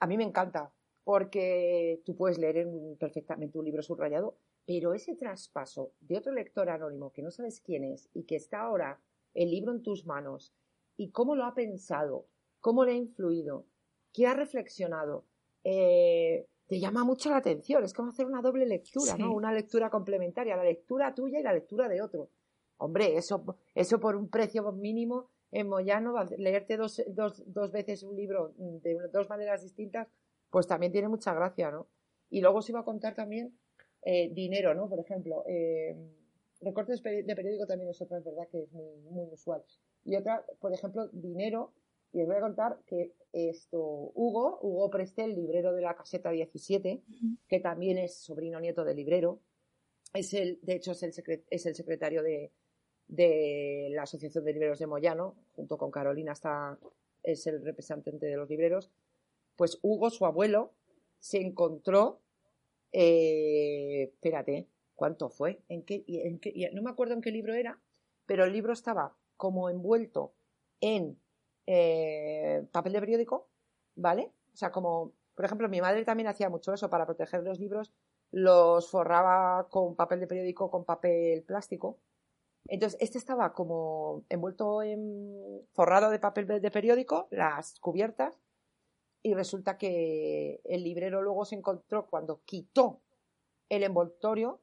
a 0.00 0.08
mí 0.08 0.16
me 0.16 0.24
encanta, 0.24 0.74
porque 1.04 2.02
tú 2.04 2.16
puedes 2.16 2.36
leer 2.38 2.66
perfectamente 2.98 3.60
un 3.60 3.64
libro 3.64 3.84
subrayado, 3.84 4.38
pero 4.66 4.92
ese 4.92 5.14
traspaso 5.14 5.92
de 6.00 6.18
otro 6.18 6.32
lector 6.32 6.68
anónimo 6.68 7.12
que 7.12 7.22
no 7.22 7.30
sabes 7.30 7.60
quién 7.60 7.84
es 7.84 8.08
y 8.12 8.24
que 8.24 8.34
está 8.34 8.62
ahora 8.62 9.00
el 9.34 9.52
libro 9.52 9.70
en 9.70 9.82
tus 9.82 10.04
manos 10.04 10.52
y 10.96 11.12
cómo 11.12 11.36
lo 11.36 11.44
ha 11.44 11.54
pensado, 11.54 12.26
cómo 12.58 12.84
le 12.84 12.90
ha 12.90 12.96
influido, 12.96 13.66
¿Qué 14.12 14.26
ha 14.26 14.34
reflexionado, 14.34 15.24
eh, 15.64 16.46
te 16.72 16.80
llama 16.80 17.04
mucho 17.04 17.30
la 17.30 17.36
atención. 17.36 17.84
Es 17.84 17.92
como 17.92 18.10
hacer 18.10 18.26
una 18.26 18.40
doble 18.40 18.66
lectura, 18.66 19.16
¿no? 19.18 19.34
Una 19.34 19.52
lectura 19.52 19.90
complementaria, 19.90 20.56
la 20.56 20.64
lectura 20.64 21.14
tuya 21.14 21.38
y 21.38 21.42
la 21.42 21.52
lectura 21.52 21.88
de 21.88 22.00
otro. 22.00 22.30
Hombre, 22.78 23.16
eso, 23.16 23.44
eso 23.74 24.00
por 24.00 24.16
un 24.16 24.28
precio 24.28 24.70
mínimo 24.72 25.28
en 25.50 25.68
Moyano, 25.68 26.14
leerte 26.38 26.78
dos, 26.78 27.02
dos, 27.08 27.42
dos 27.46 27.70
veces 27.72 28.02
un 28.02 28.16
libro 28.16 28.54
de 28.56 28.96
dos 29.12 29.28
maneras 29.28 29.62
distintas, 29.62 30.08
pues 30.50 30.66
también 30.66 30.92
tiene 30.92 31.08
mucha 31.08 31.34
gracia, 31.34 31.70
¿no? 31.70 31.88
Y 32.30 32.40
luego 32.40 32.58
os 32.58 32.68
iba 32.70 32.80
a 32.80 32.84
contar 32.84 33.14
también 33.14 33.54
eh, 34.02 34.30
dinero, 34.32 34.74
¿no? 34.74 34.88
Por 34.88 34.98
ejemplo, 34.98 35.44
eh, 35.46 35.94
recortes 36.62 37.02
de 37.02 37.36
periódico 37.36 37.66
también 37.66 37.90
es 37.90 38.00
otra, 38.00 38.16
es 38.18 38.24
verdad 38.24 38.48
que 38.50 38.62
es 38.62 38.72
muy, 38.72 38.96
muy 39.10 39.26
usual. 39.30 39.62
Y 40.04 40.16
otra, 40.16 40.44
por 40.58 40.72
ejemplo, 40.72 41.08
dinero, 41.12 41.72
y 42.12 42.20
os 42.20 42.26
voy 42.26 42.36
a 42.36 42.40
contar 42.40 42.78
que 42.86 43.14
esto, 43.32 43.78
Hugo, 44.14 44.58
Hugo 44.60 44.90
Prestel, 44.90 45.34
librero 45.34 45.72
de 45.72 45.80
la 45.80 45.94
caseta 45.94 46.30
17, 46.30 47.02
que 47.48 47.60
también 47.60 47.98
es 47.98 48.16
sobrino 48.16 48.60
nieto 48.60 48.84
del 48.84 48.96
librero, 48.96 49.40
es 50.12 50.34
el, 50.34 50.60
de 50.62 50.74
hecho 50.74 50.92
es 50.92 51.02
el, 51.02 51.44
es 51.48 51.66
el 51.66 51.74
secretario 51.74 52.22
de, 52.22 52.52
de 53.08 53.88
la 53.92 54.02
Asociación 54.02 54.44
de 54.44 54.52
Libreros 54.52 54.78
de 54.78 54.86
Moyano, 54.86 55.36
junto 55.54 55.78
con 55.78 55.90
Carolina 55.90 56.32
está, 56.32 56.78
es 57.22 57.46
el 57.46 57.64
representante 57.64 58.26
de 58.26 58.36
los 58.36 58.48
libreros, 58.48 58.90
pues 59.56 59.78
Hugo, 59.80 60.10
su 60.10 60.26
abuelo, 60.26 60.74
se 61.18 61.38
encontró, 61.40 62.20
eh, 62.92 64.10
espérate, 64.12 64.68
¿cuánto 64.94 65.30
fue? 65.30 65.62
¿En 65.68 65.82
qué, 65.84 66.04
en 66.06 66.38
qué, 66.38 66.70
no 66.74 66.82
me 66.82 66.90
acuerdo 66.90 67.14
en 67.14 67.22
qué 67.22 67.30
libro 67.30 67.54
era, 67.54 67.80
pero 68.26 68.44
el 68.44 68.52
libro 68.52 68.74
estaba 68.74 69.16
como 69.36 69.70
envuelto 69.70 70.34
en 70.80 71.18
eh, 71.66 72.66
papel 72.72 72.92
de 72.92 73.00
periódico, 73.00 73.48
¿vale? 73.94 74.32
O 74.52 74.56
sea, 74.56 74.70
como, 74.70 75.12
por 75.34 75.44
ejemplo, 75.44 75.68
mi 75.68 75.80
madre 75.80 76.04
también 76.04 76.28
hacía 76.28 76.50
mucho 76.50 76.72
eso 76.72 76.90
para 76.90 77.06
proteger 77.06 77.42
los 77.42 77.58
libros, 77.58 77.92
los 78.30 78.90
forraba 78.90 79.68
con 79.68 79.94
papel 79.96 80.20
de 80.20 80.26
periódico, 80.26 80.70
con 80.70 80.84
papel 80.84 81.42
plástico. 81.42 81.98
Entonces, 82.68 82.98
este 83.00 83.18
estaba 83.18 83.52
como 83.52 84.24
envuelto 84.28 84.82
en, 84.82 85.66
forrado 85.72 86.10
de 86.10 86.18
papel 86.18 86.46
de 86.46 86.70
periódico, 86.70 87.28
las 87.30 87.78
cubiertas, 87.80 88.40
y 89.22 89.34
resulta 89.34 89.78
que 89.78 90.60
el 90.64 90.82
librero 90.82 91.22
luego 91.22 91.44
se 91.44 91.54
encontró 91.54 92.06
cuando 92.06 92.42
quitó 92.44 93.00
el 93.68 93.84
envoltorio 93.84 94.60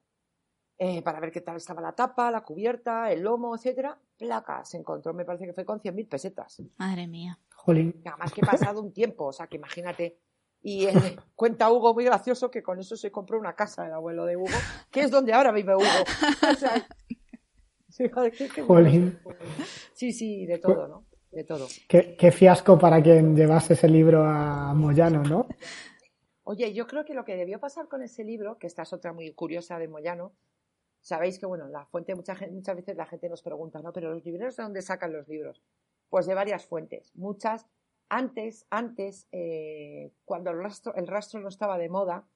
eh, 0.78 1.02
para 1.02 1.20
ver 1.20 1.32
qué 1.32 1.42
tal 1.42 1.58
estaba 1.58 1.82
la 1.82 1.94
tapa, 1.94 2.32
la 2.32 2.44
cubierta, 2.44 3.12
el 3.12 3.22
lomo, 3.22 3.56
etcétera. 3.56 4.00
Placa 4.20 4.64
se 4.66 4.78
encontró, 4.78 5.14
me 5.14 5.26
parece 5.26 5.46
que 5.46 5.54
fue 5.54 5.66
con 5.66 5.80
100.000 5.80 6.08
pesetas. 6.08 6.62
Madre 6.78 7.08
mía. 7.08 7.40
Jolín. 7.56 8.02
Nada 8.04 8.18
más 8.18 8.34
que 8.34 8.42
pasado 8.42 8.82
un 8.82 8.94
tiempo, 8.94 9.28
o 9.28 9.34
sea, 9.34 9.48
que 9.48 9.56
imagínate. 9.56 10.20
Y 10.62 10.86
cuenta 11.36 11.72
Hugo 11.72 11.94
muy 11.94 12.04
gracioso 12.04 12.52
que 12.52 12.62
con 12.62 12.80
eso 12.80 12.98
se 12.98 13.12
compró 13.12 13.40
una 13.40 13.56
casa 13.56 13.88
el 13.88 13.94
abuelo 13.94 14.26
de 14.26 14.36
Hugo, 14.36 14.58
que 14.92 15.02
es 15.02 15.10
donde 15.10 15.34
ahora 15.34 15.52
vive 15.52 15.74
Hugo. 15.74 15.86
O 16.52 16.56
sea, 16.56 16.88
Sí, 19.94 20.12
sí, 20.14 20.46
de 20.46 20.58
todo, 20.60 20.88
¿no? 20.88 21.06
De 21.32 21.44
todo. 21.44 21.68
Qué, 21.88 22.16
qué 22.18 22.32
fiasco 22.32 22.78
para 22.78 23.02
quien 23.02 23.36
llevase 23.36 23.74
ese 23.74 23.88
libro 23.88 24.24
a 24.24 24.74
Moyano, 24.74 25.24
¿no? 25.24 25.48
Oye, 26.44 26.74
yo 26.74 26.88
creo 26.88 27.06
que 27.06 27.14
lo 27.14 27.26
que 27.26 27.36
debió 27.36 27.60
pasar 27.60 27.88
con 27.88 28.02
ese 28.02 28.24
libro, 28.24 28.58
que 28.58 28.68
esta 28.68 28.84
es 28.84 28.94
otra 28.94 29.14
muy 29.14 29.32
curiosa 29.34 29.78
de 29.78 29.88
Moyano, 29.88 30.34
Sabéis 31.02 31.40
que, 31.40 31.46
bueno, 31.46 31.68
la 31.68 31.86
fuente, 31.86 32.16
mucha 32.16 32.36
muchas 32.52 32.76
veces 32.76 32.96
la 32.96 33.06
gente 33.06 33.30
nos 33.30 33.42
pregunta, 33.42 33.82
¿no? 33.82 33.94
Pero 33.94 34.14
los 34.14 34.24
libreros, 34.26 34.56
¿de 34.56 34.64
dónde 34.64 34.82
sacan 34.82 35.14
los 35.14 35.28
libros? 35.28 35.62
Pues 36.10 36.26
de 36.26 36.34
varias 36.34 36.66
fuentes. 36.66 37.16
Muchas, 37.16 37.68
antes, 38.10 38.66
antes, 38.70 39.28
eh, 39.32 40.12
cuando 40.26 40.52
el 40.52 40.62
rastro, 40.62 40.94
el 40.96 41.08
rastro 41.08 41.40
no 41.40 41.48
estaba 41.48 41.78
de 41.78 41.90
moda, 41.90 42.28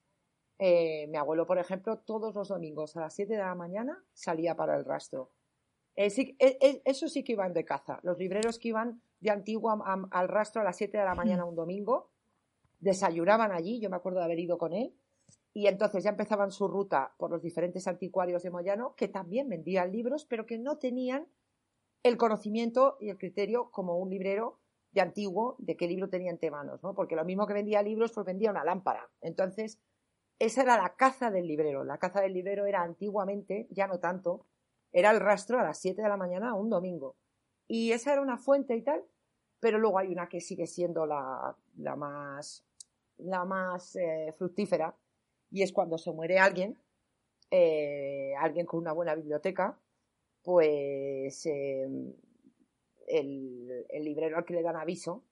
eh, 0.59 1.07
mi 1.07 1.17
abuelo, 1.17 1.45
por 1.45 1.57
ejemplo, 1.57 1.99
todos 1.99 2.35
los 2.35 2.47
domingos 2.47 2.95
a 2.95 3.01
las 3.01 3.13
7 3.15 3.33
de 3.33 3.39
la 3.39 3.55
mañana 3.55 4.03
salía 4.13 4.55
para 4.55 4.77
el 4.77 4.85
rastro. 4.85 5.31
Eh, 5.95 6.81
eso 6.85 7.07
sí 7.07 7.23
que 7.23 7.33
iban 7.33 7.53
de 7.53 7.65
caza. 7.65 7.99
Los 8.03 8.17
libreros 8.17 8.59
que 8.59 8.69
iban 8.69 9.01
de 9.19 9.31
antiguo 9.31 9.71
al 10.11 10.27
rastro 10.27 10.61
a 10.61 10.65
las 10.65 10.77
7 10.77 10.97
de 10.97 11.05
la 11.05 11.15
mañana 11.15 11.45
un 11.45 11.55
domingo, 11.55 12.11
desayunaban 12.79 13.51
allí, 13.51 13.79
yo 13.79 13.89
me 13.89 13.95
acuerdo 13.95 14.19
de 14.19 14.25
haber 14.25 14.39
ido 14.39 14.57
con 14.57 14.73
él, 14.73 14.93
y 15.53 15.67
entonces 15.67 16.03
ya 16.03 16.09
empezaban 16.09 16.51
su 16.51 16.67
ruta 16.67 17.13
por 17.17 17.29
los 17.29 17.41
diferentes 17.41 17.87
anticuarios 17.87 18.41
de 18.41 18.49
Moyano, 18.49 18.95
que 18.95 19.07
también 19.07 19.47
vendían 19.49 19.91
libros, 19.91 20.25
pero 20.25 20.45
que 20.45 20.57
no 20.57 20.79
tenían 20.79 21.27
el 22.01 22.17
conocimiento 22.17 22.97
y 22.99 23.09
el 23.09 23.17
criterio 23.17 23.69
como 23.71 23.97
un 23.97 24.09
librero 24.09 24.59
de 24.91 25.01
antiguo 25.01 25.55
de 25.59 25.77
qué 25.77 25.87
libro 25.87 26.09
tenía 26.09 26.31
entre 26.31 26.51
manos, 26.51 26.81
¿no? 26.83 26.93
Porque 26.93 27.15
lo 27.15 27.23
mismo 27.23 27.47
que 27.47 27.53
vendía 27.53 27.81
libros, 27.83 28.11
pues 28.11 28.25
vendía 28.25 28.51
una 28.51 28.63
lámpara. 28.63 29.09
Entonces, 29.21 29.79
esa 30.39 30.63
era 30.63 30.77
la 30.77 30.95
caza 30.95 31.31
del 31.31 31.47
librero. 31.47 31.83
La 31.83 31.97
caza 31.97 32.21
del 32.21 32.33
librero 32.33 32.65
era 32.65 32.81
antiguamente, 32.81 33.67
ya 33.71 33.87
no 33.87 33.99
tanto, 33.99 34.47
era 34.91 35.11
el 35.11 35.19
rastro 35.19 35.59
a 35.59 35.63
las 35.63 35.79
7 35.79 36.01
de 36.01 36.09
la 36.09 36.17
mañana 36.17 36.55
un 36.55 36.69
domingo. 36.69 37.15
Y 37.67 37.91
esa 37.91 38.13
era 38.13 38.21
una 38.21 38.37
fuente 38.37 38.75
y 38.75 38.83
tal, 38.83 39.03
pero 39.59 39.79
luego 39.79 39.99
hay 39.99 40.11
una 40.11 40.27
que 40.27 40.41
sigue 40.41 40.67
siendo 40.67 41.05
la, 41.05 41.55
la 41.77 41.95
más, 41.95 42.65
la 43.17 43.45
más 43.45 43.95
eh, 43.95 44.33
fructífera, 44.37 44.95
y 45.53 45.61
es 45.61 45.71
cuando 45.71 45.99
se 45.99 46.11
muere 46.11 46.39
alguien, 46.39 46.79
eh, 47.51 48.33
alguien 48.39 48.65
con 48.65 48.79
una 48.79 48.91
buena 48.91 49.13
biblioteca, 49.13 49.79
pues 50.41 51.45
em, 51.45 52.11
el, 53.07 53.85
librero 54.03 54.37
al 54.37 54.45
que 54.45 54.55
le 54.55 54.63
dan 54.63 54.77
aviso, 54.77 55.23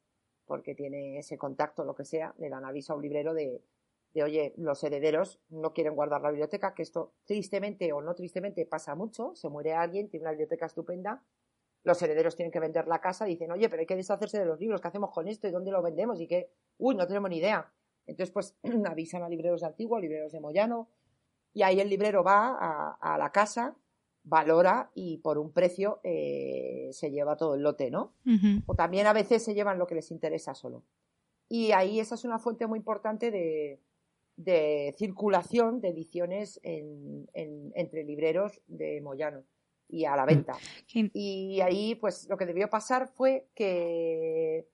porque 0.46 0.76
tiene 0.76 1.18
ese 1.18 1.40
contacto, 1.40 1.84
lo 1.84 1.96
que 1.96 2.06
sea, 2.06 2.36
le 2.38 2.50
dan 2.50 2.66
aviso 2.66 2.94
a 2.94 2.98
un 2.98 3.02
librero 3.02 3.34
de, 3.34 3.64
de, 4.14 4.24
oye, 4.24 4.54
los 4.58 4.84
herederos 4.84 5.40
no 5.50 5.74
quieren 5.74 5.96
guardar 5.96 6.22
la 6.22 6.30
biblioteca, 6.30 6.76
que 6.76 6.84
esto 6.84 7.16
tristemente 7.26 7.92
o 7.92 8.02
no 8.04 8.14
tristemente 8.14 8.68
pasa 8.68 8.94
mucho, 8.94 9.34
se 9.34 9.50
muere 9.50 9.74
alguien, 9.74 10.08
tiene 10.08 10.26
una 10.26 10.32
biblioteca 10.34 10.68
estupenda, 10.68 11.24
los 11.84 12.00
herederos 12.00 12.36
tienen 12.36 12.52
que 12.52 12.60
vender 12.60 12.88
la 12.88 13.02
casa, 13.02 13.26
dicen, 13.26 13.52
oye, 13.52 13.70
pero 13.70 13.80
hay 13.80 13.88
que 13.88 13.96
deshacerse 13.96 14.38
de 14.38 14.46
los 14.46 14.60
libros, 14.60 14.82
¿qué 14.82 14.88
hacemos 14.88 15.10
con 15.10 15.28
esto? 15.28 15.48
¿Y 15.48 15.52
dónde 15.52 15.72
lo 15.72 15.82
vendemos? 15.82 16.22
Y 16.22 16.28
que, 16.28 16.52
uy, 16.78 16.94
no 16.94 17.08
tenemos 17.08 17.32
ni 17.32 17.38
idea. 17.38 17.74
Entonces, 18.06 18.32
pues 18.32 18.56
avisan 18.86 19.24
a 19.24 19.30
libreros 19.30 19.62
de 19.62 19.68
Antiguo, 19.68 20.00
libreros 20.00 20.32
de 20.32 20.40
Moyano, 20.40 20.90
y 21.54 21.64
ahí 21.64 21.80
el 21.80 21.90
librero 21.90 22.24
va 22.24 22.98
a, 23.02 23.18
la 23.18 23.32
casa, 23.32 23.76
valora 24.24 24.90
y 24.96 25.18
por 25.18 25.38
un 25.38 25.52
precio 25.52 26.00
eh, 26.04 26.90
se 26.92 27.12
lleva 27.12 27.36
todo 27.36 27.56
el 27.56 27.62
lote, 27.62 27.92
¿no? 27.92 28.14
O 28.68 28.76
también 28.76 29.06
a 29.08 29.14
veces 29.14 29.44
se 29.44 29.54
llevan 29.54 29.78
lo 29.78 29.86
que 29.86 29.96
les 29.96 30.12
interesa 30.12 30.56
solo. 30.56 30.84
Y 31.50 31.74
ahí 31.74 32.00
esa 32.00 32.16
es 32.16 32.24
una 32.24 32.40
fuente 32.40 32.68
muy 32.68 32.80
importante 32.80 33.32
de, 33.32 33.82
de 34.38 34.96
circulación 34.98 35.82
de 35.82 35.90
ediciones 35.90 36.60
entre 36.64 38.04
libreros 38.04 38.62
de 38.68 39.02
Moyano 39.02 39.44
y 39.88 40.06
a 40.06 40.16
la 40.16 40.26
venta. 40.26 40.54
Y 40.94 41.60
ahí, 41.62 41.96
pues, 41.96 42.28
lo 42.30 42.38
que 42.38 42.46
debió 42.46 42.70
pasar 42.70 43.08
fue 43.08 43.48
que, 43.54 44.68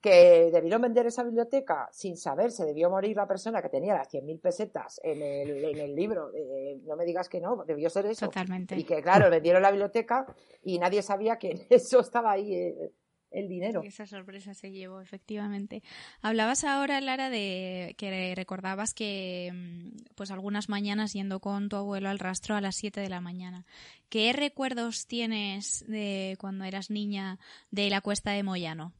que 0.00 0.50
debieron 0.50 0.82
vender 0.82 1.06
esa 1.06 1.22
biblioteca 1.22 1.88
sin 1.92 2.16
saber, 2.16 2.50
se 2.50 2.64
debió 2.64 2.88
morir 2.88 3.16
la 3.16 3.26
persona 3.26 3.60
que 3.60 3.68
tenía 3.68 3.94
las 3.94 4.08
100.000 4.12 4.40
pesetas 4.40 5.00
en 5.04 5.20
el, 5.20 5.64
en 5.64 5.78
el 5.78 5.94
libro. 5.94 6.30
no 6.84 6.96
me 6.96 7.04
digas 7.04 7.28
que 7.28 7.40
no, 7.40 7.64
debió 7.66 7.90
ser 7.90 8.06
eso. 8.06 8.26
Totalmente. 8.26 8.76
Y 8.76 8.84
que, 8.84 9.02
claro, 9.02 9.30
vendieron 9.30 9.62
la 9.62 9.70
biblioteca 9.70 10.26
y 10.62 10.78
nadie 10.78 11.02
sabía 11.02 11.36
que 11.36 11.66
eso 11.70 12.00
estaba 12.00 12.32
ahí. 12.32 12.54
Eh, 12.54 12.92
el 13.30 13.48
dinero. 13.48 13.82
esa 13.84 14.06
sorpresa 14.06 14.54
se 14.54 14.72
llevó, 14.72 15.00
efectivamente. 15.00 15.84
Hablabas 16.20 16.64
ahora, 16.64 17.00
Lara, 17.00 17.30
de 17.30 17.94
que 17.96 18.34
recordabas 18.34 18.92
que 18.92 19.52
mm, 19.54 20.14
pues 20.16 20.32
algunas 20.32 20.68
mañanas 20.68 21.12
yendo 21.12 21.38
con 21.38 21.68
tu 21.68 21.76
abuelo 21.76 22.08
al 22.08 22.18
rastro 22.18 22.56
a 22.56 22.60
las 22.60 22.74
7 22.74 23.00
de 23.00 23.08
la 23.08 23.20
mañana. 23.20 23.66
¿Qué 24.08 24.32
recuerdos 24.32 25.06
tienes 25.06 25.84
de 25.86 26.36
cuando 26.40 26.64
eras 26.64 26.90
niña 26.90 27.38
de 27.70 27.88
la 27.88 28.00
cuesta 28.00 28.32
de 28.32 28.42
Moyano? 28.42 28.92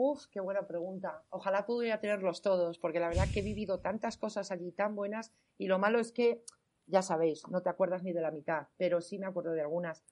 Uf, 0.00 0.26
qué 0.30 0.38
buena 0.38 0.64
pregunta. 0.64 1.24
Ojalá 1.28 1.66
pudiera 1.66 1.98
tenerlos 1.98 2.40
todos, 2.40 2.78
porque 2.78 3.00
la 3.00 3.08
verdad 3.08 3.26
que 3.34 3.40
he 3.40 3.42
vivido 3.42 3.80
tantas 3.80 4.16
cosas 4.16 4.52
allí 4.52 4.70
tan 4.70 4.94
buenas 4.94 5.32
y 5.56 5.66
lo 5.66 5.80
malo 5.80 5.98
es 5.98 6.12
que, 6.12 6.44
ya 6.86 7.02
sabéis, 7.02 7.42
no 7.48 7.62
te 7.62 7.68
acuerdas 7.68 8.04
ni 8.04 8.12
de 8.12 8.20
la 8.20 8.30
mitad, 8.30 8.68
pero 8.76 9.00
sí 9.00 9.18
me 9.18 9.26
acuerdo 9.26 9.54
de 9.54 9.62
algunas. 9.62 10.04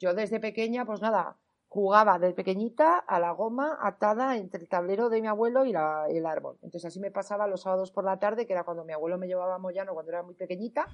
Yo 0.00 0.14
desde 0.14 0.40
pequeña, 0.40 0.86
pues 0.86 1.02
nada, 1.02 1.36
jugaba 1.68 2.18
de 2.18 2.32
pequeñita 2.32 3.00
a 3.00 3.20
la 3.20 3.32
goma 3.32 3.76
atada 3.82 4.38
entre 4.38 4.62
el 4.62 4.68
tablero 4.70 5.10
de 5.10 5.20
mi 5.20 5.28
abuelo 5.28 5.66
y, 5.66 5.74
el 6.16 6.24
árbol. 6.24 6.54
Entonces 6.62 6.86
así 6.86 6.98
me 6.98 7.10
pasaba 7.10 7.46
los 7.46 7.60
sábados 7.60 7.90
por 7.92 8.04
la 8.04 8.18
tarde, 8.18 8.46
que 8.46 8.54
era 8.54 8.64
cuando 8.64 8.82
mi 8.82 8.94
abuelo 8.94 9.18
me 9.18 9.26
llevaba 9.26 9.56
a 9.56 9.58
Moyano 9.58 9.92
cuando 9.92 10.10
era 10.10 10.22
muy 10.22 10.36
pequeñita, 10.36 10.86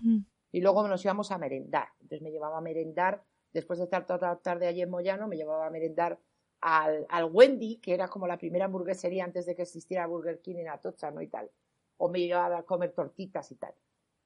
y 0.51 0.61
luego 0.61 0.89
nos 0.89 1.05
íbamos 1.05 1.31
a 1.31 1.39
merendar. 1.39 1.91
Entonces 2.01 2.23
me 2.23 2.33
llevaba 2.33 2.59
a 2.59 2.63
merendar, 2.63 3.23
después 3.53 3.79
de 3.79 3.85
estar 3.85 4.07
toda 4.07 4.31
la 4.31 4.37
tarde 4.41 4.67
allí 4.67 4.83
en 4.83 4.91
Moyano, 4.91 5.29
me 5.29 5.37
llevaba 5.37 5.69
a 5.69 5.71
merendar 5.71 6.19
al, 6.61 7.07
Wendy, 7.33 7.77
que 7.77 7.95
era 7.95 8.09
como 8.09 8.27
la 8.27 8.39
primera 8.39 8.67
hamburguesería 8.67 9.25
antes 9.25 9.47
de 9.47 9.55
que 9.55 9.63
existiera 9.63 10.07
Burger 10.07 10.41
King 10.41 10.57
en 10.57 10.69
Atocha, 10.69 11.11
¿no? 11.11 11.23
Y 11.23 11.29
tal. 11.29 11.51
O 11.97 12.09
me 12.09 12.21
llevaba 12.21 12.59
a 12.59 12.63
comer 12.63 12.93
tortitas 12.93 13.51
y 13.53 13.57
tal. 13.57 13.75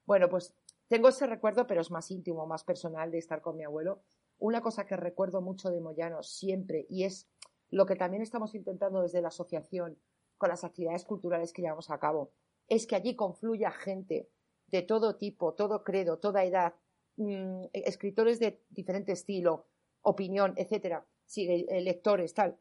Bueno, 0.04 0.28
pues 0.28 0.54
tengo 0.88 1.08
ese 1.08 1.26
recuerdo, 1.26 1.66
pero 1.66 1.80
es 1.80 1.90
más 1.90 2.10
íntimo, 2.10 2.46
más 2.46 2.64
personal 2.64 3.10
de 3.10 3.18
estar 3.18 3.40
con 3.40 3.56
mi 3.56 3.64
abuelo 3.64 4.02
una 4.42 4.60
cosa 4.60 4.84
que 4.84 4.96
recuerdo 4.96 5.40
mucho 5.40 5.70
de 5.70 5.80
Moyano 5.80 6.22
siempre, 6.24 6.84
y 6.90 7.04
es 7.04 7.28
lo 7.70 7.86
que 7.86 7.94
también 7.94 8.24
estamos 8.24 8.56
intentando 8.56 9.00
desde 9.00 9.22
la 9.22 9.28
asociación 9.28 9.96
con 10.36 10.48
las 10.48 10.64
actividades 10.64 11.04
culturales 11.04 11.52
que 11.52 11.62
llevamos 11.62 11.90
a 11.90 12.00
cabo, 12.00 12.32
es 12.66 12.88
que 12.88 12.96
allí 12.96 13.14
confluya 13.14 13.70
gente 13.70 14.28
de 14.66 14.82
todo 14.82 15.14
tipo, 15.14 15.54
todo 15.54 15.84
credo, 15.84 16.18
toda 16.18 16.44
edad, 16.44 16.74
mm, 17.16 17.66
escritores 17.72 18.40
de 18.40 18.60
diferente 18.68 19.12
estilo, 19.12 19.68
opinión, 20.00 20.54
etcétera, 20.56 21.06
eh, 21.36 21.80
lectores, 21.80 22.34
tal. 22.34 22.56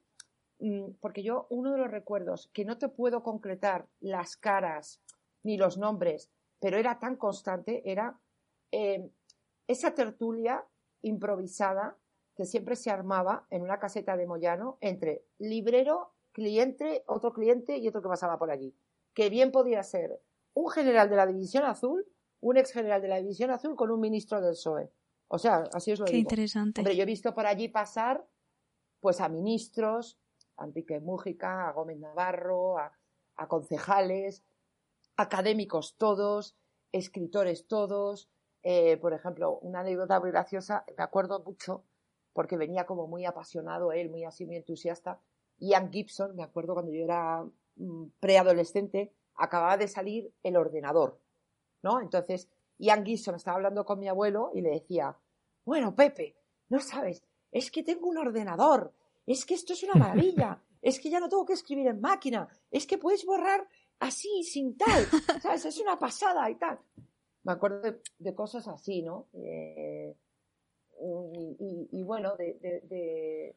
Mm, 0.59 0.91
porque 0.99 1.23
yo, 1.23 1.47
uno 1.49 1.71
de 1.71 1.77
los 1.77 1.91
recuerdos 1.91 2.49
que 2.53 2.65
no 2.65 2.77
te 2.77 2.89
puedo 2.89 3.23
concretar 3.23 3.87
las 3.99 4.37
caras 4.37 5.01
ni 5.43 5.57
los 5.57 5.77
nombres, 5.77 6.29
pero 6.59 6.77
era 6.77 6.99
tan 6.99 7.15
constante, 7.15 7.81
era 7.89 8.19
eh, 8.71 9.09
esa 9.67 9.95
tertulia 9.95 10.63
improvisada 11.01 11.97
que 12.35 12.45
siempre 12.45 12.75
se 12.75 12.91
armaba 12.91 13.47
en 13.49 13.63
una 13.63 13.79
caseta 13.79 14.15
de 14.15 14.27
Moyano 14.27 14.77
entre 14.81 15.25
librero, 15.39 16.13
cliente, 16.31 17.03
otro 17.07 17.33
cliente 17.33 17.77
y 17.77 17.87
otro 17.87 18.01
que 18.01 18.07
pasaba 18.07 18.37
por 18.37 18.51
allí. 18.51 18.75
Que 19.13 19.29
bien 19.29 19.51
podía 19.51 19.83
ser 19.83 20.21
un 20.53 20.69
general 20.69 21.09
de 21.09 21.15
la 21.15 21.25
División 21.25 21.63
Azul, 21.65 22.05
un 22.39 22.57
ex 22.57 22.71
general 22.71 23.01
de 23.01 23.07
la 23.07 23.17
División 23.17 23.51
Azul 23.51 23.75
con 23.75 23.91
un 23.91 23.99
ministro 23.99 24.41
del 24.41 24.51
PSOE. 24.51 24.91
O 25.27 25.39
sea, 25.39 25.63
así 25.73 25.91
es 25.91 25.99
lo 25.99 26.05
Qué 26.05 26.17
interesante. 26.17 26.81
Hombre, 26.81 26.95
yo 26.95 27.03
he 27.03 27.05
visto 27.05 27.33
por 27.33 27.45
allí 27.45 27.67
pasar 27.67 28.25
pues 29.01 29.19
a 29.19 29.27
ministros, 29.27 30.17
a 30.57 30.65
Enrique 30.65 30.99
Mújica, 30.99 31.67
a 31.67 31.73
Gómez 31.73 31.99
Navarro, 31.99 32.77
a, 32.77 32.93
concejales, 33.47 34.43
académicos 35.17 35.97
todos, 35.97 36.55
escritores 36.91 37.67
todos, 37.67 38.29
eh, 38.61 38.97
por 38.97 39.13
ejemplo, 39.13 39.57
una 39.59 39.79
anécdota 39.79 40.19
muy 40.19 40.29
graciosa, 40.29 40.85
me 40.95 41.03
acuerdo 41.03 41.43
mucho, 41.43 41.83
porque 42.33 42.55
venía 42.55 42.85
como 42.85 43.07
muy 43.07 43.25
apasionado 43.25 43.91
él, 43.91 44.11
muy 44.11 44.23
así, 44.23 44.45
muy 44.45 44.57
entusiasta. 44.57 45.19
Ian 45.57 45.91
Gibson, 45.91 46.35
me 46.35 46.43
acuerdo 46.43 46.75
cuando 46.75 46.91
yo 46.91 47.03
era 47.03 47.43
mm, 47.77 48.05
preadolescente, 48.19 49.11
acababa 49.35 49.77
de 49.77 49.87
salir 49.87 50.31
el 50.43 50.55
ordenador, 50.55 51.19
¿no? 51.81 51.99
Entonces, 51.99 52.47
Ian 52.77 53.03
Gibson 53.03 53.35
estaba 53.35 53.55
hablando 53.55 53.85
con 53.85 53.99
mi 53.99 54.07
abuelo 54.07 54.51
y 54.53 54.61
le 54.61 54.69
decía, 54.69 55.17
bueno, 55.65 55.95
Pepe, 55.95 56.35
no 56.69 56.79
sabes, 56.79 57.23
es 57.51 57.71
que 57.71 57.83
tengo 57.83 58.07
un 58.07 58.17
ordenador, 58.17 58.93
es 59.25 59.45
que 59.45 59.53
esto 59.53 59.73
es 59.73 59.83
una 59.83 59.95
maravilla, 59.95 60.61
es 60.81 60.99
que 60.99 61.09
ya 61.09 61.19
no 61.19 61.29
tengo 61.29 61.45
que 61.45 61.53
escribir 61.53 61.87
en 61.87 62.01
máquina, 62.01 62.47
es 62.69 62.85
que 62.87 62.97
puedes 62.97 63.25
borrar 63.25 63.67
así, 63.99 64.43
sin 64.43 64.77
tal, 64.77 65.05
¿sabes? 65.41 65.65
Es 65.65 65.79
una 65.79 65.97
pasada 65.97 66.49
y 66.49 66.55
tal 66.55 66.79
me 67.43 67.51
acuerdo 67.53 67.81
de, 68.19 68.35
cosas 68.35 68.67
así, 68.67 69.01
¿no? 69.01 69.27
Eh, 69.33 70.15
y, 71.59 72.03
bueno, 72.03 72.35
de, 72.37 73.55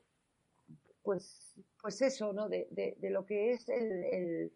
pues, 1.03 1.55
pues 1.81 2.01
eso, 2.01 2.33
¿no? 2.33 2.49
De, 2.49 2.97
lo 3.03 3.27
que 3.27 3.53
es 3.53 3.69
el, 3.69 4.51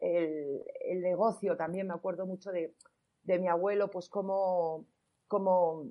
el, 0.00 1.00
negocio 1.00 1.56
también 1.56 1.86
me 1.86 1.94
acuerdo 1.94 2.26
mucho 2.26 2.50
de, 2.50 2.74
mi 3.24 3.48
abuelo, 3.48 3.90
pues 3.90 4.08
cómo, 4.08 4.86
cómo 5.28 5.90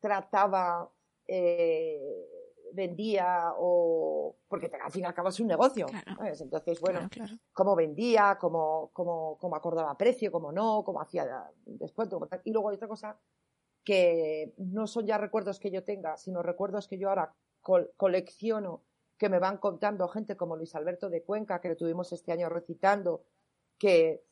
trataba 0.00 0.90
eh, 1.28 2.28
vendía 2.72 3.52
o 3.56 4.36
porque 4.48 4.70
al 4.82 4.92
fin 4.92 5.02
y 5.02 5.06
al 5.06 5.14
cabo 5.14 5.28
es 5.30 5.40
un 5.40 5.46
negocio 5.46 5.86
entonces 6.20 6.80
bueno 6.80 7.08
cómo 7.52 7.74
vendía 7.74 8.36
cómo, 8.40 8.90
cómo, 8.92 9.38
cómo, 9.38 9.56
acordaba 9.56 9.96
precio 9.96 10.30
cómo 10.30 10.52
no 10.52 10.82
cómo 10.84 11.00
hacía 11.00 11.50
descuento 11.64 12.20
y 12.44 12.52
luego 12.52 12.68
hay 12.68 12.76
otra 12.76 12.88
cosa 12.88 13.18
que 13.84 14.52
no 14.58 14.86
son 14.86 15.06
ya 15.06 15.16
recuerdos 15.16 15.58
que 15.58 15.70
yo 15.70 15.84
tenga 15.84 16.16
sino 16.16 16.42
recuerdos 16.42 16.86
que 16.86 16.98
yo 16.98 17.08
ahora 17.08 17.34
colecciono 17.96 18.82
que 19.16 19.28
me 19.28 19.38
van 19.38 19.58
contando 19.58 20.06
gente 20.08 20.36
como 20.36 20.56
Luis 20.56 20.74
Alberto 20.74 21.08
de 21.08 21.22
Cuenca 21.22 21.60
que 21.60 21.70
le 21.70 21.76
tuvimos 21.76 22.12
este 22.12 22.32
año 22.32 22.48
recitando 22.48 23.24
que 23.78 24.22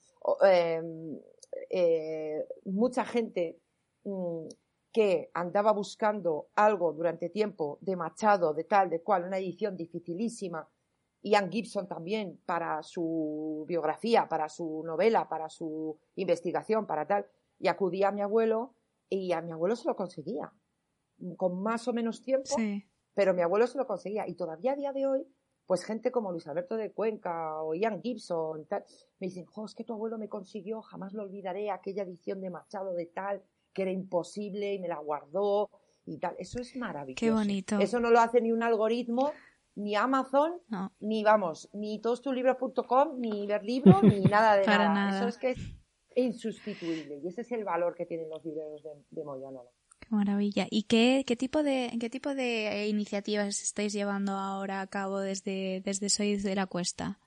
em, 0.42 1.18
eh, 1.70 2.46
mucha 2.64 3.04
gente 3.04 3.58
mm, 4.04 4.46
que 4.94 5.28
andaba 5.34 5.72
buscando 5.72 6.50
algo 6.54 6.92
durante 6.92 7.28
tiempo 7.28 7.78
de 7.80 7.96
Machado, 7.96 8.54
de 8.54 8.62
tal, 8.62 8.88
de 8.88 9.02
cual, 9.02 9.24
una 9.24 9.38
edición 9.38 9.76
dificilísima. 9.76 10.70
Ian 11.20 11.50
Gibson 11.50 11.88
también 11.88 12.40
para 12.46 12.80
su 12.84 13.64
biografía, 13.66 14.28
para 14.28 14.48
su 14.48 14.84
novela, 14.86 15.28
para 15.28 15.48
su 15.48 15.98
investigación, 16.14 16.86
para 16.86 17.08
tal. 17.08 17.26
Y 17.58 17.66
acudía 17.66 18.08
a 18.08 18.12
mi 18.12 18.20
abuelo 18.20 18.76
y 19.08 19.32
a 19.32 19.40
mi 19.42 19.50
abuelo 19.50 19.74
se 19.74 19.88
lo 19.88 19.96
conseguía. 19.96 20.52
Con 21.36 21.60
más 21.60 21.88
o 21.88 21.92
menos 21.92 22.22
tiempo, 22.22 22.54
pero 23.14 23.34
mi 23.34 23.42
abuelo 23.42 23.66
se 23.66 23.78
lo 23.78 23.88
conseguía. 23.88 24.28
Y 24.28 24.36
todavía 24.36 24.74
a 24.74 24.76
día 24.76 24.92
de 24.92 25.08
hoy, 25.08 25.26
pues 25.66 25.82
gente 25.82 26.12
como 26.12 26.30
Luis 26.30 26.46
Alberto 26.46 26.76
de 26.76 26.92
Cuenca 26.92 27.64
o 27.64 27.74
Ian 27.74 28.00
Gibson, 28.00 28.64
tal, 28.66 28.84
me 29.18 29.26
dicen, 29.26 29.44
jo, 29.46 29.64
es 29.64 29.74
que 29.74 29.82
tu 29.82 29.94
abuelo 29.94 30.18
me 30.18 30.28
consiguió, 30.28 30.82
jamás 30.82 31.14
lo 31.14 31.24
olvidaré, 31.24 31.72
aquella 31.72 32.04
edición 32.04 32.40
de 32.40 32.50
Machado 32.50 32.94
de 32.94 33.06
tal 33.06 33.42
que 33.74 33.82
era 33.82 33.90
imposible 33.90 34.72
y 34.72 34.78
me 34.78 34.88
la 34.88 34.98
guardó 34.98 35.70
y 36.06 36.18
tal. 36.18 36.34
Eso 36.38 36.60
es 36.60 36.76
maravilloso. 36.76 37.20
Qué 37.20 37.30
bonito. 37.30 37.78
Eso 37.78 38.00
no 38.00 38.10
lo 38.10 38.20
hace 38.20 38.40
ni 38.40 38.52
un 38.52 38.62
algoritmo, 38.62 39.32
ni 39.74 39.94
Amazon, 39.96 40.52
ni 41.00 41.24
vamos, 41.24 41.68
ni 41.72 42.00
todostulibros.com, 42.00 43.20
ni 43.20 43.46
Verlibro, 43.46 44.00
ni 44.02 44.20
nada 44.20 44.56
de 44.56 44.66
nada. 44.66 45.18
Eso 45.18 45.28
es 45.28 45.38
que 45.38 45.50
es 45.50 45.58
insustituible 46.16 47.20
y 47.22 47.28
ese 47.28 47.40
es 47.40 47.52
el 47.52 47.64
valor 47.64 47.94
que 47.94 48.06
tienen 48.06 48.28
los 48.28 48.44
libros 48.44 48.82
de, 48.82 48.90
de 49.10 49.24
Moyano. 49.24 49.64
Qué 49.98 50.08
maravilla. 50.10 50.66
¿Y 50.70 50.84
qué, 50.84 51.24
qué, 51.26 51.36
tipo 51.36 51.62
de, 51.62 51.90
qué 51.98 52.10
tipo 52.10 52.34
de 52.34 52.88
iniciativas 52.88 53.62
estáis 53.62 53.92
llevando 53.92 54.32
ahora 54.32 54.80
a 54.80 54.86
cabo 54.86 55.20
desde, 55.20 55.80
desde 55.84 56.08
Sois 56.08 56.42
de 56.42 56.54
la 56.54 56.66
Cuesta? 56.66 57.18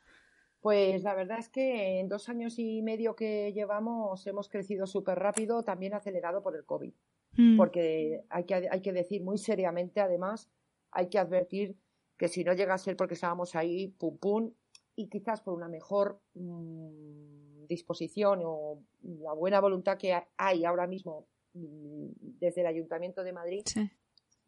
Pues 0.61 1.03
la 1.03 1.13
verdad 1.13 1.39
es 1.39 1.49
que 1.49 1.99
en 1.99 2.09
dos 2.09 2.29
años 2.29 2.57
y 2.57 2.81
medio 2.81 3.15
que 3.15 3.53
llevamos 3.53 4.25
hemos 4.27 4.49
crecido 4.49 4.87
súper 4.87 5.19
rápido, 5.19 5.63
también 5.63 5.93
acelerado 5.93 6.41
por 6.41 6.55
el 6.55 6.65
COVID. 6.65 6.93
Mm. 7.37 7.57
Porque 7.57 8.23
hay 8.29 8.43
que, 8.45 8.67
hay 8.69 8.81
que 8.81 8.93
decir 8.93 9.23
muy 9.23 9.37
seriamente, 9.37 10.01
además, 10.01 10.49
hay 10.91 11.09
que 11.09 11.19
advertir 11.19 11.77
que 12.17 12.27
si 12.27 12.43
no 12.43 12.53
llega 12.53 12.73
a 12.73 12.77
ser 12.79 12.97
porque 12.97 13.13
estábamos 13.13 13.55
ahí, 13.55 13.89
pum 13.89 14.17
pum, 14.17 14.51
y 14.95 15.07
quizás 15.07 15.41
por 15.41 15.53
una 15.53 15.67
mejor 15.67 16.19
mm, 16.33 17.65
disposición 17.67 18.41
o 18.43 18.79
la 19.03 19.33
buena 19.33 19.59
voluntad 19.61 19.97
que 19.97 20.17
hay 20.37 20.65
ahora 20.65 20.87
mismo 20.87 21.27
mm, 21.53 22.07
desde 22.39 22.61
el 22.61 22.67
Ayuntamiento 22.67 23.23
de 23.23 23.33
Madrid, 23.33 23.61
Sí. 23.65 23.87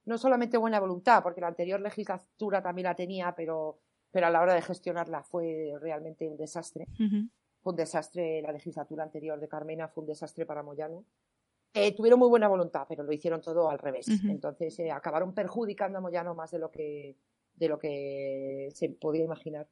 no 0.06 0.17
solamente 0.17 0.58
buena 0.58 0.80
voluntad, 0.80 1.22
porque 1.22 1.41
la 1.41 1.48
anterior 1.48 1.80
legislatura 1.80 2.63
también 2.63 2.86
la 2.86 2.95
tenía, 2.95 3.36
pero, 3.36 3.78
pero 4.12 4.28
a 4.28 4.30
la 4.30 4.41
hora 4.41 4.54
de 4.54 4.62
gestionarla 4.62 5.24
fue 5.24 5.74
realmente 5.80 6.28
un 6.28 6.38
desastre. 6.38 6.88
Fue 7.62 7.74
un 7.74 7.76
desastre 7.76 8.41
la 8.41 8.52
legislatura 8.52 9.04
anterior 9.04 9.39
de 9.39 9.48
Carmena, 9.48 9.88
fue 9.88 10.02
un 10.04 10.08
desastre 10.08 10.45
para 10.45 10.63
Moyano. 10.63 11.04
Eh, 11.74 11.95
tuvieron 11.95 12.19
muy 12.19 12.30
buena 12.30 12.48
voluntad, 12.48 12.86
pero 12.88 13.04
lo 13.04 13.12
hicieron 13.12 13.41
todo 13.41 13.69
al 13.69 13.78
revés. 13.78 14.08
Entonces 14.24 14.80
eh, 14.80 14.91
acabaron 14.91 15.34
perjudicando 15.34 15.98
a 15.98 16.02
Moyano 16.02 16.34
más 16.34 16.52
de 16.52 16.60
lo 16.60 16.72
que, 16.72 17.15
de 17.56 17.69
lo 17.69 17.78
que 17.78 18.69
se 18.74 18.89
podía 18.89 19.24
imaginar. 19.24 19.67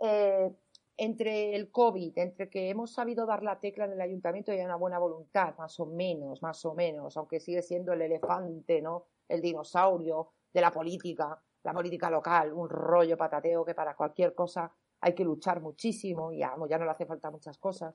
Eh, 0.00 0.50
entre 0.96 1.56
el 1.56 1.70
COVID, 1.70 2.18
entre 2.18 2.50
que 2.50 2.68
hemos 2.68 2.92
sabido 2.92 3.24
dar 3.24 3.42
la 3.42 3.58
tecla 3.58 3.86
en 3.86 3.92
el 3.92 4.00
ayuntamiento 4.02 4.52
y 4.52 4.58
hay 4.58 4.64
una 4.66 4.76
buena 4.76 4.98
voluntad, 4.98 5.56
más 5.56 5.80
o 5.80 5.86
menos, 5.86 6.42
más 6.42 6.62
o 6.66 6.74
menos, 6.74 7.16
aunque 7.16 7.40
sigue 7.40 7.62
siendo 7.62 7.94
el 7.94 8.02
elefante, 8.02 8.82
¿no? 8.82 9.06
El 9.26 9.40
dinosaurio 9.40 10.28
de 10.52 10.60
la 10.60 10.70
política, 10.70 11.40
la 11.62 11.72
política 11.72 12.10
local, 12.10 12.52
un 12.52 12.68
rollo 12.68 13.16
patateo 13.16 13.64
que 13.64 13.74
para 13.74 13.94
cualquier 13.94 14.34
cosa 14.34 14.72
hay 15.00 15.14
que 15.14 15.24
luchar 15.24 15.60
muchísimo 15.60 16.32
y 16.32 16.42
a 16.42 16.56
Moyano 16.56 16.84
le 16.84 16.90
hace 16.90 17.06
falta 17.06 17.30
muchas 17.30 17.58
cosas. 17.58 17.94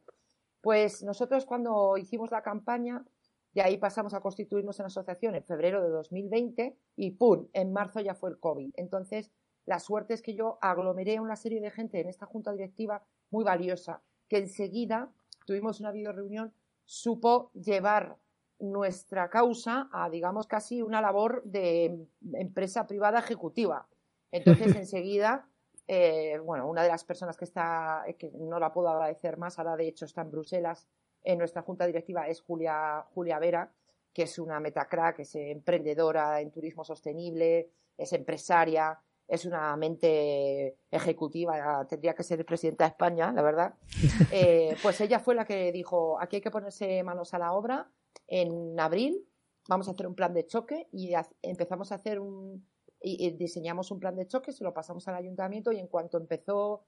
Pues 0.62 1.04
nosotros 1.04 1.46
cuando 1.46 1.98
hicimos 1.98 2.32
la 2.32 2.42
campaña, 2.42 3.06
de 3.54 3.62
ahí 3.62 3.78
pasamos 3.78 4.14
a 4.14 4.20
constituirnos 4.20 4.80
en 4.80 4.88
asociación 4.88 5.36
en 5.36 5.44
febrero 5.44 5.82
de 5.82 5.90
2020 5.90 6.78
y 6.98 7.12
¡pum! 7.12 7.48
En 7.54 7.72
marzo 7.72 8.02
ya 8.02 8.16
fue 8.16 8.32
el 8.32 8.40
COVID. 8.40 8.72
Entonces, 8.76 9.32
la 9.66 9.80
suerte 9.80 10.14
es 10.14 10.22
que 10.22 10.36
yo 10.36 10.58
aglomeré 10.62 11.20
una 11.20 11.36
serie 11.36 11.62
de 11.62 11.72
gente 11.72 12.00
en 12.00 12.10
esta 12.10 12.26
junta 12.26 12.52
directiva 12.52 13.04
muy 13.32 13.44
valiosa, 13.44 14.02
que 14.28 14.38
enseguida 14.38 15.12
tuvimos 15.46 15.80
una 15.80 15.92
videoreunión, 15.92 16.54
supo 16.84 17.52
llevar 17.54 18.18
nuestra 18.60 19.30
causa 19.30 19.90
a, 19.92 20.10
digamos, 20.10 20.48
casi 20.48 20.82
una 20.82 21.02
labor 21.02 21.44
de 21.44 22.08
empresa 22.34 22.88
privada 22.88 23.20
ejecutiva. 23.20 23.88
Entonces, 24.32 24.76
enseguida, 24.76 25.48
eh, 25.88 26.40
bueno, 26.44 26.68
una 26.68 26.84
de 26.84 26.90
las 26.90 27.04
personas 27.04 27.38
que 27.38 27.46
está, 27.46 28.04
que 28.18 28.32
no 28.32 28.60
la 28.60 28.74
puedo 28.74 28.90
agradecer 28.90 29.38
más, 29.38 29.60
ahora 29.60 29.76
de 29.76 29.88
hecho 29.88 30.06
está 30.06 30.22
en 30.22 30.32
Bruselas, 30.32 30.88
en 31.24 31.40
nuestra 31.40 31.64
junta 31.64 31.86
directiva 31.86 32.28
es 32.28 32.42
Julia, 32.42 33.04
Julia 33.14 33.40
Vera, 33.40 33.72
que 34.14 34.24
es 34.24 34.40
una 34.40 34.60
metacrack, 34.60 35.20
es 35.20 35.36
emprendedora 35.36 36.40
en 36.40 36.52
turismo 36.52 36.86
sostenible, 36.86 37.70
es 37.98 38.14
empresaria, 38.14 38.98
es 39.28 39.46
una 39.46 39.76
mente 39.76 40.78
ejecutiva, 40.92 41.86
tendría 41.88 42.14
que 42.14 42.24
ser 42.24 42.46
presidenta 42.46 42.86
de 42.86 42.90
España, 42.90 43.32
la 43.34 43.42
verdad. 43.42 43.74
Eh, 44.32 44.76
pues 44.82 45.00
ella 45.02 45.20
fue 45.20 45.36
la 45.36 45.46
que 45.46 45.72
dijo, 45.72 46.20
aquí 46.20 46.38
hay 46.38 46.42
que 46.42 46.52
ponerse 46.52 47.04
manos 47.04 47.34
a 47.34 47.40
la 47.40 47.54
obra. 47.54 47.90
En 48.28 48.80
abril 48.80 49.28
vamos 49.68 49.88
a 49.88 49.92
hacer 49.92 50.08
un 50.08 50.16
plan 50.16 50.34
de 50.34 50.46
choque 50.46 50.88
y 50.92 51.14
empezamos 51.42 51.92
a 51.92 51.96
hacer 51.96 52.20
un, 52.20 52.68
y, 53.02 53.32
diseñamos 53.32 53.92
un 53.92 54.00
plan 54.00 54.16
de 54.16 54.28
choque, 54.28 54.52
se 54.52 54.64
lo 54.64 54.74
pasamos 54.74 55.08
al 55.08 55.16
ayuntamiento 55.16 55.72
y 55.72 55.80
en 55.80 55.88
cuanto 55.88 56.18
empezó 56.18 56.86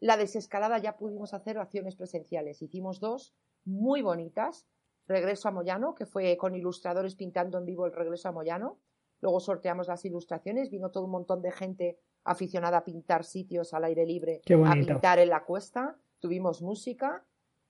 la 0.00 0.16
desescalada 0.16 0.78
ya 0.78 0.96
pudimos 0.96 1.34
hacer 1.34 1.58
acciones 1.58 1.96
presenciales. 1.96 2.62
Hicimos 2.62 3.00
dos 3.00 3.34
muy 3.64 4.02
bonitas. 4.02 4.66
Regreso 5.08 5.48
a 5.48 5.52
Moyano, 5.52 5.94
que 5.94 6.06
fue 6.06 6.36
con 6.36 6.54
ilustradores 6.54 7.16
pintando 7.16 7.58
en 7.58 7.64
vivo 7.64 7.86
el 7.86 7.92
regreso 7.92 8.28
a 8.28 8.32
Moyano. 8.32 8.78
Luego 9.20 9.40
sorteamos 9.40 9.88
las 9.88 10.04
ilustraciones, 10.04 10.70
vino 10.70 10.90
todo 10.90 11.06
un 11.06 11.10
montón 11.10 11.42
de 11.42 11.50
gente 11.50 11.98
aficionada 12.24 12.78
a 12.78 12.84
pintar 12.84 13.24
sitios 13.24 13.74
al 13.74 13.84
aire 13.84 14.06
libre, 14.06 14.42
a 14.66 14.74
pintar 14.74 15.18
en 15.18 15.30
la 15.30 15.44
cuesta. 15.44 15.98
Tuvimos 16.20 16.62
música 16.62 17.24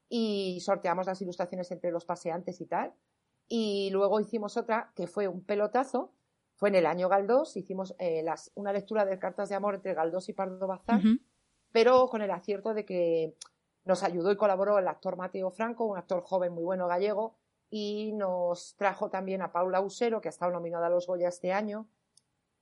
y 0.09 0.61
sorteamos 0.61 1.07
las 1.07 1.21
ilustraciones 1.21 1.71
entre 1.71 1.91
los 1.91 2.05
paseantes 2.05 2.61
y 2.61 2.67
tal. 2.67 2.93
Y 3.47 3.91
luego 3.91 4.21
hicimos 4.21 4.57
otra 4.57 4.93
que 4.95 5.07
fue 5.07 5.29
un 5.29 5.45
pelotazo. 5.45 6.13
Fue 6.55 6.71
en 6.71 6.75
el 6.75 6.87
año 6.87 7.09
Galdós, 7.09 7.57
hicimos 7.57 7.95
eh, 7.99 8.23
las, 8.23 8.51
una 8.57 8.73
lectura 8.73 9.05
de 9.05 9.19
cartas 9.19 9.49
de 9.49 9.55
amor 9.55 9.77
entre 9.77 9.95
Galdós 9.95 10.29
y 10.29 10.33
Pardo 10.33 10.67
Bazán 10.67 11.21
pero 11.73 12.09
con 12.09 12.23
el 12.23 12.31
acierto 12.31 12.75
de 12.75 12.85
que 12.85 13.37
nos 13.85 14.03
ayudó 14.03 14.31
y 14.31 14.37
colaboró 14.37 14.79
el 14.79 14.89
actor 14.89 15.17
Mateo 15.17 15.51
Franco, 15.51 15.85
un 15.85 15.99
actor 15.99 16.23
joven 16.23 16.53
muy 16.53 16.65
bueno 16.65 16.89
gallego, 16.89 17.37
y 17.71 18.13
nos 18.13 18.75
trajo 18.77 19.11
también 19.11 19.43
a 19.43 19.53
Paula 19.53 19.81
Usero, 19.81 20.21
que 20.21 20.29
ha 20.29 20.31
estado 20.31 20.53
nominada 20.53 20.87
a 20.87 20.91
los 20.91 21.07
Goya 21.07 21.29
este 21.29 21.53
año, 21.53 21.89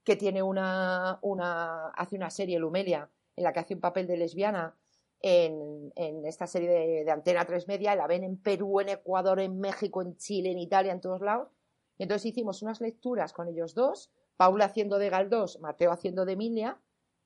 que 0.05 0.17
tiene 0.17 0.43
una, 0.43 1.19
una 1.23 1.89
hace 1.89 2.17
una 2.17 2.31
serie, 2.31 2.59
Lumelia, 2.59 3.11
en 3.37 3.45
la 3.45 3.53
que 3.53 3.61
hace 3.61 3.75
un 3.75 3.81
papel 3.81 4.07
de 4.07 4.17
lesbiana 4.17 4.77
en, 5.21 5.93
en 5.97 6.27
esta 6.27 6.47
serie 6.47 6.69
de, 6.69 7.05
de 7.05 7.11
Antena 7.11 7.45
3 7.45 7.69
Media, 7.69 7.97
la 7.97 8.07
ven 8.07 8.25
en 8.25 8.37
Perú, 8.37 8.81
en 8.81 8.91
Ecuador, 8.91 9.41
en 9.41 9.59
México, 9.59 10.03
en 10.03 10.17
Chile, 10.17 10.51
en 10.51 10.59
Italia, 10.59 10.93
en 10.93 11.01
todos 11.01 11.21
lados. 11.21 11.49
Y 11.99 12.03
entonces 12.03 12.27
hicimos 12.27 12.63
unas 12.63 12.81
lecturas 12.81 13.33
con 13.33 13.49
ellos 13.49 13.75
dos, 13.75 14.11
Paula 14.37 14.67
haciendo 14.67 14.99
de 14.99 15.09
Galdós, 15.09 15.61
Mateo 15.61 15.93
haciendo 15.93 16.25
de 16.25 16.35
Emilia, 16.35 16.79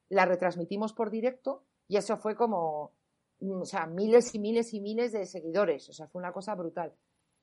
la 0.08 0.26
retransmitimos 0.26 0.92
por 0.92 1.10
directo 1.10 1.64
y 1.88 1.96
eso 1.96 2.16
fue 2.16 2.36
como, 2.36 2.92
mm, 3.40 3.62
o 3.62 3.64
sea, 3.64 3.86
miles 3.86 4.34
y 4.34 4.38
miles 4.38 4.72
y 4.74 4.80
miles 4.80 5.12
de 5.12 5.26
seguidores, 5.26 5.88
o 5.88 5.92
sea, 5.92 6.06
fue 6.08 6.20
una 6.20 6.32
cosa 6.32 6.54
brutal. 6.54 6.94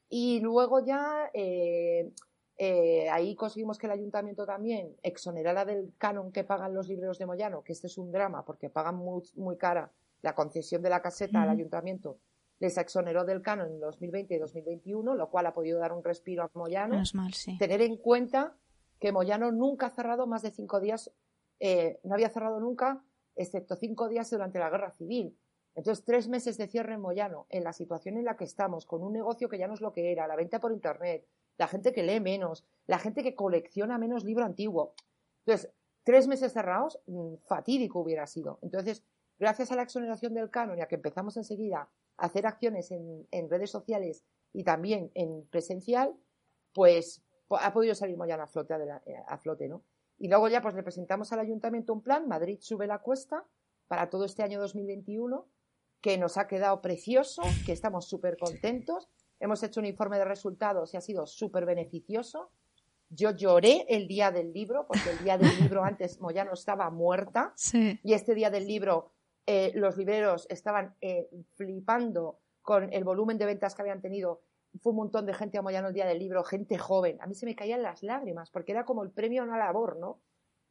Y 0.09 0.39
luego 0.39 0.85
ya 0.85 1.29
eh, 1.33 2.13
eh, 2.57 3.09
ahí 3.09 3.35
conseguimos 3.35 3.77
que 3.77 3.87
el 3.87 3.91
ayuntamiento 3.91 4.45
también 4.45 4.95
exonerara 5.03 5.65
del 5.65 5.93
canon 5.97 6.31
que 6.31 6.45
pagan 6.45 6.73
los 6.73 6.87
libreros 6.87 7.19
de 7.19 7.25
Moyano, 7.25 7.61
que 7.61 7.73
este 7.73 7.87
es 7.87 7.97
un 7.97 8.11
drama 8.11 8.45
porque 8.45 8.69
pagan 8.69 8.95
muy, 8.95 9.23
muy 9.35 9.57
cara 9.57 9.91
la 10.21 10.35
concesión 10.35 10.81
de 10.81 10.89
la 10.89 11.01
caseta 11.01 11.41
al 11.43 11.49
ayuntamiento, 11.49 12.19
les 12.59 12.77
exoneró 12.77 13.23
del 13.23 13.41
canon 13.41 13.71
en 13.71 13.79
2020 13.79 14.35
y 14.35 14.37
2021, 14.39 15.15
lo 15.15 15.29
cual 15.29 15.45
ha 15.45 15.53
podido 15.53 15.79
dar 15.79 15.93
un 15.93 16.03
respiro 16.03 16.43
a 16.43 16.49
Moyano 16.53 16.95
Menos 16.95 17.13
mal, 17.13 17.33
sí. 17.33 17.57
tener 17.57 17.81
en 17.81 17.97
cuenta 17.97 18.55
que 18.99 19.11
Moyano 19.11 19.51
nunca 19.51 19.87
ha 19.87 19.91
cerrado 19.91 20.25
más 20.25 20.41
de 20.41 20.51
cinco 20.51 20.79
días, 20.79 21.11
eh, 21.59 21.99
no 22.03 22.15
había 22.15 22.29
cerrado 22.29 22.59
nunca, 22.59 23.03
excepto 23.35 23.75
cinco 23.75 24.09
días 24.09 24.29
durante 24.31 24.59
la 24.59 24.69
guerra 24.69 24.91
civil. 24.91 25.37
Entonces, 25.75 26.03
tres 26.03 26.27
meses 26.27 26.57
de 26.57 26.67
cierre 26.67 26.95
en 26.95 27.01
Moyano, 27.01 27.45
en 27.49 27.63
la 27.63 27.71
situación 27.71 28.17
en 28.17 28.25
la 28.25 28.35
que 28.35 28.45
estamos, 28.45 28.87
con 28.87 29.03
un 29.03 29.13
negocio 29.13 29.47
que 29.47 29.59
ya 29.59 29.67
no 29.67 29.75
es 29.75 29.81
lo 29.81 29.93
que 29.93 30.11
era, 30.11 30.25
la 30.25 30.35
venta 30.35 30.59
por 30.59 30.71
internet, 30.71 31.27
la 31.57 31.67
gente 31.67 31.93
que 31.93 32.01
lee 32.01 32.19
menos, 32.19 32.65
la 32.87 32.97
gente 32.97 33.21
que 33.21 33.35
colecciona 33.35 33.99
menos 33.99 34.23
libro 34.23 34.43
antiguo. 34.43 34.95
Entonces, 35.45 35.71
tres 36.03 36.27
meses 36.27 36.53
cerrados, 36.53 36.99
mm, 37.05 37.35
fatídico 37.45 37.99
hubiera 37.99 38.25
sido. 38.25 38.57
Entonces, 38.63 39.03
gracias 39.39 39.71
a 39.71 39.75
la 39.75 39.83
exoneración 39.83 40.33
del 40.33 40.49
canon 40.49 40.77
y 40.77 40.81
a 40.81 40.87
que 40.87 40.95
empezamos 40.95 41.37
enseguida 41.37 41.89
a 42.17 42.25
hacer 42.25 42.45
acciones 42.47 42.91
en, 42.91 43.27
en 43.31 43.49
redes 43.49 43.69
sociales 43.71 44.23
y 44.53 44.63
también 44.63 45.11
en 45.13 45.45
presencial, 45.47 46.15
pues 46.73 47.21
po- 47.47 47.57
ha 47.57 47.71
podido 47.73 47.95
salir 47.95 48.17
Moyano 48.17 48.43
a 48.43 48.47
flote, 48.47 48.73
adela- 48.73 49.01
eh, 49.05 49.15
a 49.27 49.37
flote, 49.37 49.67
¿no? 49.67 49.83
Y 50.19 50.27
luego 50.29 50.47
ya 50.47 50.61
pues 50.61 50.73
le 50.73 50.83
presentamos 50.83 51.31
al 51.31 51.39
ayuntamiento 51.39 51.93
un 51.93 52.01
plan, 52.01 52.27
Madrid 52.27 52.57
sube 52.61 52.87
la 52.87 52.99
cuesta, 52.99 53.45
para 53.87 54.09
todo 54.09 54.25
este 54.25 54.41
año 54.43 54.59
2021, 54.59 55.45
que 56.01 56.17
nos 56.17 56.37
ha 56.37 56.47
quedado 56.47 56.81
precioso, 56.81 57.41
que 57.65 57.71
estamos 57.71 58.07
súper 58.07 58.37
contentos. 58.37 59.07
Hemos 59.39 59.61
hecho 59.63 59.79
un 59.79 59.85
informe 59.85 60.17
de 60.17 60.25
resultados 60.25 60.93
y 60.93 60.97
ha 60.97 61.01
sido 61.01 61.25
súper 61.27 61.65
beneficioso. 61.65 62.49
Yo 63.09 63.31
lloré 63.31 63.85
el 63.87 64.07
día 64.07 64.31
del 64.31 64.51
libro, 64.51 64.87
porque 64.87 65.09
el 65.11 65.23
día 65.23 65.37
del 65.37 65.55
libro 65.61 65.83
antes 65.85 66.19
Moyano 66.19 66.53
estaba 66.53 66.89
muerta 66.89 67.53
Sí. 67.55 67.99
y 68.03 68.13
este 68.13 68.33
día 68.35 68.49
del 68.49 68.67
libro 68.67 69.11
eh, 69.47 69.71
los 69.73 69.97
libreros 69.97 70.45
estaban 70.49 70.93
eh, 71.01 71.27
flipando 71.55 72.39
con 72.61 72.91
el 72.93 73.03
volumen 73.03 73.37
de 73.39 73.45
ventas 73.45 73.73
que 73.73 73.81
habían 73.81 74.01
tenido. 74.01 74.41
Fue 74.81 74.91
un 74.91 74.97
montón 74.97 75.25
de 75.25 75.33
gente 75.33 75.57
a 75.57 75.61
Moyano 75.61 75.87
el 75.87 75.93
día 75.93 76.05
del 76.05 76.19
libro, 76.19 76.43
gente 76.43 76.77
joven. 76.77 77.17
A 77.21 77.25
mí 77.25 77.33
se 77.33 77.45
me 77.45 77.55
caían 77.55 77.81
las 77.81 78.03
lágrimas 78.03 78.51
porque 78.51 78.73
era 78.73 78.85
como 78.85 79.03
el 79.03 79.09
premio 79.09 79.41
a 79.41 79.45
una 79.45 79.57
labor, 79.57 79.97
¿no? 79.97 80.19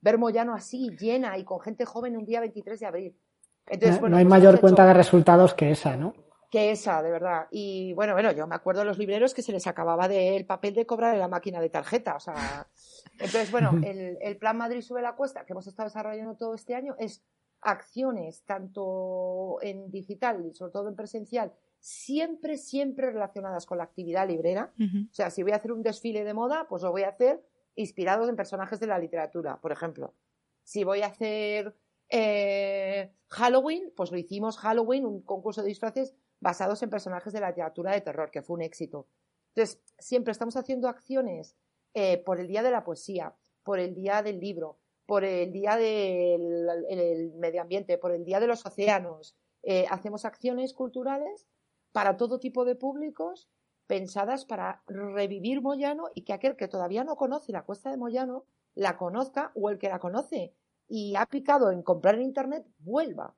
Ver 0.00 0.18
Moyano 0.18 0.54
así, 0.54 0.90
llena 1.00 1.36
y 1.38 1.44
con 1.44 1.58
gente 1.60 1.84
joven 1.84 2.16
un 2.16 2.24
día 2.24 2.40
23 2.40 2.78
de 2.78 2.86
abril. 2.86 3.18
Entonces, 3.66 3.96
no, 3.96 4.00
bueno, 4.02 4.14
no 4.14 4.18
hay 4.18 4.24
pues 4.24 4.30
mayor 4.30 4.60
cuenta 4.60 4.82
hecho- 4.82 4.88
de 4.88 4.94
resultados 4.94 5.54
que 5.54 5.70
esa, 5.72 5.96
¿no? 5.96 6.14
que 6.48 6.70
esa, 6.70 7.02
de 7.02 7.10
verdad. 7.10 7.48
Y 7.50 7.92
bueno, 7.94 8.12
bueno, 8.12 8.30
yo 8.30 8.46
me 8.46 8.54
acuerdo 8.54 8.82
de 8.82 8.86
los 8.86 8.98
libreros 8.98 9.34
que 9.34 9.42
se 9.42 9.50
les 9.50 9.66
acababa 9.66 10.06
de- 10.06 10.36
el 10.36 10.46
papel 10.46 10.74
de 10.74 10.86
cobrar 10.86 11.12
en 11.14 11.20
la 11.20 11.26
máquina 11.26 11.60
de 11.60 11.68
tarjeta. 11.70 12.14
O 12.14 12.20
sea, 12.20 12.68
entonces, 13.14 13.50
bueno, 13.50 13.72
el, 13.84 14.16
el 14.20 14.36
plan 14.38 14.56
Madrid 14.56 14.80
sube 14.80 15.02
la 15.02 15.16
cuesta 15.16 15.44
que 15.44 15.52
hemos 15.54 15.66
estado 15.66 15.88
desarrollando 15.88 16.36
todo 16.36 16.54
este 16.54 16.76
año 16.76 16.94
es 17.00 17.24
acciones, 17.66 18.42
tanto 18.44 19.58
en 19.60 19.90
digital 19.90 20.44
y 20.46 20.54
sobre 20.54 20.72
todo 20.72 20.88
en 20.88 20.96
presencial, 20.96 21.52
siempre, 21.78 22.56
siempre 22.56 23.10
relacionadas 23.10 23.66
con 23.66 23.78
la 23.78 23.84
actividad 23.84 24.26
librera. 24.26 24.72
O 25.10 25.14
sea, 25.14 25.30
si 25.30 25.42
voy 25.42 25.52
a 25.52 25.56
hacer 25.56 25.72
un 25.72 25.82
desfile 25.82 26.24
de 26.24 26.32
moda, 26.32 26.66
pues 26.68 26.82
lo 26.82 26.90
voy 26.90 27.02
a 27.02 27.10
hacer 27.10 27.42
inspirados 27.74 28.28
en 28.28 28.36
personajes 28.36 28.80
de 28.80 28.86
la 28.86 28.98
literatura, 28.98 29.60
por 29.60 29.72
ejemplo. 29.72 30.14
Si 30.62 30.84
voy 30.84 31.02
a 31.02 31.06
hacer 31.08 31.74
Eh, 32.08 33.10
Halloween, 33.30 33.92
pues 33.96 34.12
lo 34.12 34.16
hicimos 34.16 34.58
Halloween, 34.58 35.04
un 35.04 35.22
concurso 35.22 35.60
de 35.62 35.68
disfraces 35.68 36.14
basados 36.38 36.80
en 36.84 36.88
personajes 36.88 37.32
de 37.32 37.40
la 37.40 37.48
literatura 37.48 37.90
de 37.92 38.00
terror, 38.00 38.30
que 38.30 38.42
fue 38.42 38.54
un 38.54 38.62
éxito. 38.62 39.08
Entonces, 39.54 39.82
siempre 39.98 40.30
estamos 40.30 40.54
haciendo 40.56 40.86
acciones 40.88 41.56
eh, 41.94 42.18
por 42.18 42.38
el 42.38 42.46
Día 42.46 42.62
de 42.62 42.70
la 42.70 42.84
Poesía, 42.84 43.34
por 43.64 43.80
el 43.80 43.92
Día 43.92 44.22
del 44.22 44.38
Libro, 44.38 44.78
por 45.06 45.24
el 45.24 45.52
Día 45.52 45.76
del 45.76 47.32
Medio 47.36 47.62
Ambiente, 47.62 47.96
por 47.96 48.12
el 48.12 48.24
Día 48.24 48.40
de 48.40 48.48
los 48.48 48.66
Océanos. 48.66 49.36
Eh, 49.62 49.86
hacemos 49.88 50.24
acciones 50.24 50.74
culturales 50.74 51.46
para 51.92 52.16
todo 52.16 52.38
tipo 52.38 52.64
de 52.64 52.74
públicos 52.74 53.48
pensadas 53.86 54.44
para 54.44 54.82
revivir 54.86 55.62
Moyano 55.62 56.08
y 56.14 56.22
que 56.22 56.32
aquel 56.32 56.56
que 56.56 56.68
todavía 56.68 57.04
no 57.04 57.16
conoce 57.16 57.52
la 57.52 57.64
cuesta 57.64 57.90
de 57.90 57.96
Moyano 57.96 58.44
la 58.74 58.96
conozca 58.96 59.52
o 59.54 59.70
el 59.70 59.78
que 59.78 59.88
la 59.88 59.98
conoce 59.98 60.54
y 60.88 61.14
ha 61.16 61.26
picado 61.26 61.70
en 61.70 61.82
comprar 61.82 62.16
en 62.16 62.22
internet 62.22 62.66
vuelva. 62.78 63.34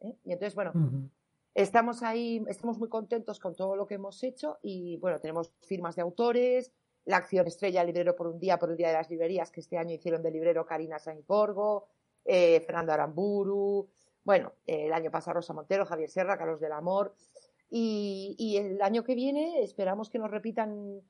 ¿eh? 0.00 0.16
Y 0.24 0.32
entonces, 0.32 0.54
bueno, 0.54 0.72
estamos 1.54 2.02
ahí, 2.02 2.44
estamos 2.48 2.78
muy 2.78 2.88
contentos 2.88 3.40
con 3.40 3.54
todo 3.54 3.74
lo 3.76 3.86
que 3.86 3.94
hemos 3.94 4.22
hecho 4.22 4.58
y 4.62 4.98
bueno, 4.98 5.18
tenemos 5.18 5.52
firmas 5.62 5.96
de 5.96 6.02
autores, 6.02 6.72
la 7.06 7.18
acción 7.18 7.46
estrella 7.46 7.84
Librero 7.84 8.14
por 8.14 8.26
un 8.26 8.38
día, 8.38 8.58
por 8.58 8.70
el 8.70 8.76
Día 8.76 8.88
de 8.88 8.94
las 8.94 9.08
Librerías, 9.08 9.50
que 9.50 9.60
este 9.60 9.78
año 9.78 9.94
hicieron 9.94 10.22
de 10.22 10.30
librero 10.30 10.66
Karina 10.66 10.98
Sainz-Borgo, 10.98 11.88
eh, 12.24 12.60
Fernando 12.60 12.92
Aramburu, 12.92 13.88
bueno, 14.24 14.52
el 14.66 14.92
año 14.92 15.10
pasado 15.10 15.34
Rosa 15.34 15.54
Montero, 15.54 15.86
Javier 15.86 16.10
Serra, 16.10 16.36
Carlos 16.36 16.60
del 16.60 16.72
Amor, 16.72 17.14
y, 17.70 18.56
el 18.58 18.82
año 18.82 19.04
que 19.04 19.14
viene 19.14 19.62
esperamos 19.62 20.10
que 20.10 20.18
nos 20.18 20.30
repitan 20.30 21.00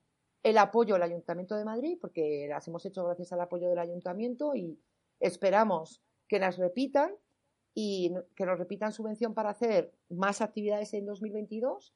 el 0.43 0.59
apoyo 0.59 0.95
del 0.95 1.03
Ayuntamiento 1.03 1.57
de 1.57 1.65
Madrid, 1.65 1.99
porque 2.01 2.47
las 2.49 2.69
hemos 2.69 2.85
hecho 2.85 3.05
gracias 3.05 3.33
al 3.33 3.41
apoyo 3.41 3.69
del 3.69 3.79
Ayuntamiento 3.79 4.55
y 4.55 4.79
esperamos 5.19 6.03
que 6.29 6.39
las 6.39 6.59
repitan 6.59 7.15
y 7.75 8.13
que 8.35 8.47
nos 8.47 8.59
repitan 8.59 8.93
subvención 8.93 9.35
para 9.35 9.51
hacer 9.51 9.93
más 10.11 10.43
actividades 10.43 10.93
en 10.95 11.07
2022 11.07 11.95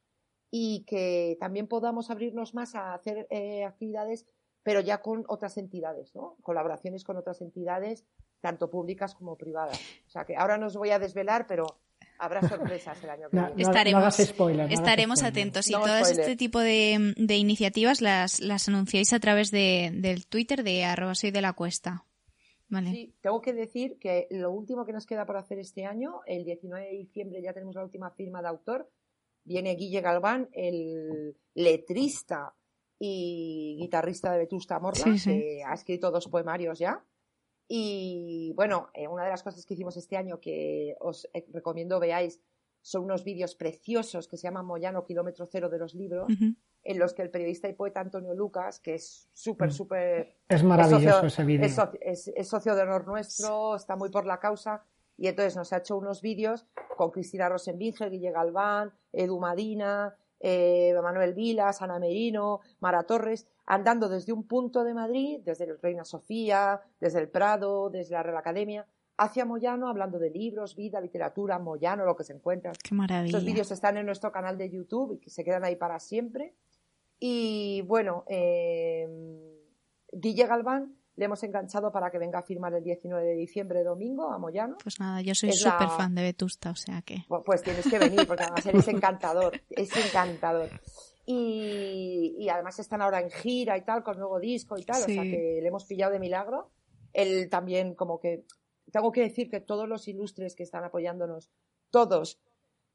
y 0.51 0.85
que 0.85 1.37
también 1.39 1.67
podamos 1.67 2.11
abrirnos 2.11 2.55
más 2.55 2.75
a 2.75 2.95
hacer 2.95 3.27
eh, 3.31 3.65
actividades, 3.65 4.27
pero 4.63 4.81
ya 4.81 5.01
con 5.01 5.25
otras 5.29 5.57
entidades, 5.57 6.15
¿no? 6.15 6.37
Colaboraciones 6.43 7.05
con 7.05 7.17
otras 7.17 7.41
entidades, 7.41 8.05
tanto 8.41 8.71
públicas 8.71 9.15
como 9.15 9.37
privadas. 9.37 9.79
O 10.07 10.11
sea 10.11 10.25
que 10.25 10.37
ahora 10.37 10.59
no 10.59 10.67
os 10.67 10.77
voy 10.77 10.91
a 10.91 10.99
desvelar, 10.99 11.47
pero 11.47 11.67
habrá 12.19 12.41
sorpresas 12.49 13.03
el 13.03 13.11
año 13.11 13.31
que 13.31 13.37
viene. 13.37 13.63
estaremos 13.63 14.21
estaremos 14.21 15.23
atentos 15.23 15.69
y 15.69 15.73
todo 15.73 15.99
este 15.99 16.37
tipo 16.37 16.61
de, 16.61 17.15
iniciativas 17.17 18.01
las, 18.01 18.41
las 18.41 18.69
anunciáis 18.69 19.13
a 19.13 19.21
través 19.21 19.51
de, 19.51 19.91
del 19.95 20.27
Twitter 20.27 20.63
de 20.63 20.85
arroba 20.85 21.15
soy 21.15 21.31
de 21.31 21.43
la 21.43 21.53
cuesta. 21.53 22.05
Vale. 22.69 22.93
Sí, 22.93 23.15
tengo 23.21 23.41
que 23.41 23.53
decir 23.53 23.99
que 23.99 24.29
lo 24.31 24.53
último 24.53 24.87
que 24.87 24.93
nos 24.93 25.05
queda 25.05 25.27
por 25.27 25.37
hacer 25.37 25.59
este 25.59 25.87
año, 25.87 26.21
el 26.27 26.45
19 26.45 26.87
de 26.87 26.99
diciembre 26.99 27.43
ya 27.43 27.53
tenemos 27.53 27.75
la 27.75 27.83
última 27.83 28.11
firma 28.13 28.43
de 28.43 28.49
autor, 28.49 28.89
viene 29.45 29.75
Guille 29.75 30.01
Galván, 30.01 30.49
el 30.53 31.37
letrista 31.55 32.55
y 32.99 33.77
guitarrista 33.81 34.33
de 34.33 34.39
Vetusta 34.39 34.79
Morla, 34.79 35.17
que 35.25 35.63
ha 35.67 35.75
escrito 35.75 36.11
dos 36.11 36.29
poemarios 36.29 36.79
ya. 36.79 37.05
Y 37.67 38.53
bueno, 38.57 38.91
eh, 38.95 39.07
una 39.07 39.25
de 39.25 39.31
las 39.31 39.43
cosas 39.43 39.65
que 39.65 39.75
hicimos 39.75 39.97
este 39.97 40.17
año 40.17 40.41
que 40.41 40.97
os 40.99 41.29
eh, 41.33 41.47
recomiendo 41.53 42.01
veáis 42.01 42.41
son 42.83 43.05
unos 43.05 43.25
vídeos 43.25 43.55
preciosos 43.55 44.27
que 44.27 44.37
se 44.37 44.49
llaman 44.49 44.67
Moyano 44.67 45.05
Kilómetro 45.05 45.47
Cero 45.47 45.69
de 45.69 45.79
los 45.79 45.95
libros, 45.95 46.33
en 46.83 46.99
los 46.99 47.15
que 47.15 47.23
el 47.23 47.31
periodista 47.31 47.69
y 47.69 47.75
poeta 47.75 48.01
Antonio 48.01 48.35
Lucas, 48.35 48.81
que 48.81 48.95
es 48.95 49.29
súper, 49.33 49.69
mm. 49.69 49.73
súper... 49.73 50.39
Es 50.49 50.65
maravilloso 50.65 51.27
ese 51.27 51.45
vídeo. 51.45 51.67
Es, 52.01 52.49
socio 52.49 52.75
de 52.75 52.83
honor 52.83 53.07
nuestro, 53.07 53.77
está 53.77 53.97
muy 53.97 54.11
por 54.11 54.27
la 54.27 54.41
causa, 54.41 54.85
y 55.21 55.29
entonces 55.29 55.55
nos 55.55 55.71
ha 55.75 55.77
hecho 55.77 55.99
unos 55.99 56.23
vídeos 56.23 56.67
con 56.97 57.11
Cristina 57.11 57.51
Rosenbinger, 57.51 58.11
Guille 58.11 58.31
Galván, 58.31 58.91
Edu 59.13 59.39
Madina, 59.39 60.17
eh, 60.41 60.95
Manuel 61.03 61.35
Vilas, 61.35 61.83
Ana 61.83 61.99
Merino, 61.99 62.61
Mara 62.81 63.03
Torres, 63.03 63.47
andando 63.67 64.09
desde 64.09 64.33
un 64.33 64.49
punto 64.49 64.83
de 64.83 64.95
Madrid, 64.95 65.41
desde 65.45 65.65
el 65.65 65.79
Reina 65.79 66.07
Sofía, 66.07 66.81
desde 67.01 67.21
el 67.21 67.29
Prado, 67.29 67.91
desde 67.91 68.15
la 68.15 68.23
Real 68.23 68.39
Academia, 68.39 68.87
hacia 69.19 69.45
Moyano, 69.45 69.89
hablando 69.89 70.19
de 70.19 70.31
libros, 70.31 70.75
vida, 70.75 71.03
literatura, 71.03 71.59
Moyano, 71.59 72.07
lo 72.07 72.17
que 72.17 72.25
se 72.25 72.33
encuentra. 72.33 72.73
Qué 72.83 72.95
maravilla. 72.95 73.37
Los 73.37 73.45
vídeos 73.45 73.71
están 73.71 73.99
en 73.99 74.07
nuestro 74.07 74.33
canal 74.33 74.57
de 74.57 74.71
YouTube 74.71 75.21
y 75.23 75.29
se 75.29 75.45
quedan 75.45 75.65
ahí 75.65 75.77
para 75.77 76.01
siempre. 76.01 76.55
Y 77.19 77.83
bueno, 77.83 78.25
eh, 78.27 79.07
Guille 80.13 80.47
Galván 80.47 80.97
le 81.17 81.25
hemos 81.25 81.43
enganchado 81.43 81.93
para 81.93 82.11
que 82.11 82.19
venga 82.19 82.39
a 82.39 82.43
firmar 82.43 82.73
el 82.75 82.83
19 82.83 83.25
de 83.25 83.35
diciembre, 83.35 83.83
domingo, 83.83 84.31
a 84.31 84.39
Moyano. 84.39 84.77
Pues 84.83 85.01
nada, 85.01 85.21
yo 85.21 85.35
soy 85.35 85.53
súper 85.53 85.89
fan 85.89 86.15
de 86.15 86.23
Vetusta, 86.23 86.71
o 86.71 86.77
sea 86.77 87.03
que... 87.03 87.25
Pues 87.45 87.63
tienes 87.63 87.89
que 87.89 87.99
venir, 87.99 88.27
porque 88.27 88.45
además 88.45 88.67
eres 88.67 88.89
encantador, 88.89 89.61
es 89.71 89.95
encantador. 89.97 90.71
Y, 91.27 92.49
además 92.49 92.79
están 92.79 93.03
ahora 93.03 93.21
en 93.21 93.31
gira 93.31 93.77
y 93.77 93.83
tal, 93.83 94.03
con 94.03 94.19
nuevo 94.19 94.41
disco 94.41 94.77
y 94.79 94.83
tal, 94.83 95.03
o 95.03 95.07
sea 95.07 95.23
que 95.23 95.59
le 95.61 95.69
hemos 95.69 95.85
pillado 95.85 96.13
de 96.13 96.19
milagro. 96.19 96.71
Él 97.13 97.49
también 97.51 97.95
como 97.95 98.19
que... 98.19 98.45
Tengo 98.91 99.13
que 99.13 99.21
decir 99.21 99.49
que 99.49 99.61
todos 99.61 99.89
los 99.89 100.09
ilustres 100.09 100.57
que 100.57 100.65
están 100.65 100.83
apoyándonos, 100.83 101.51
todos, 101.91 102.41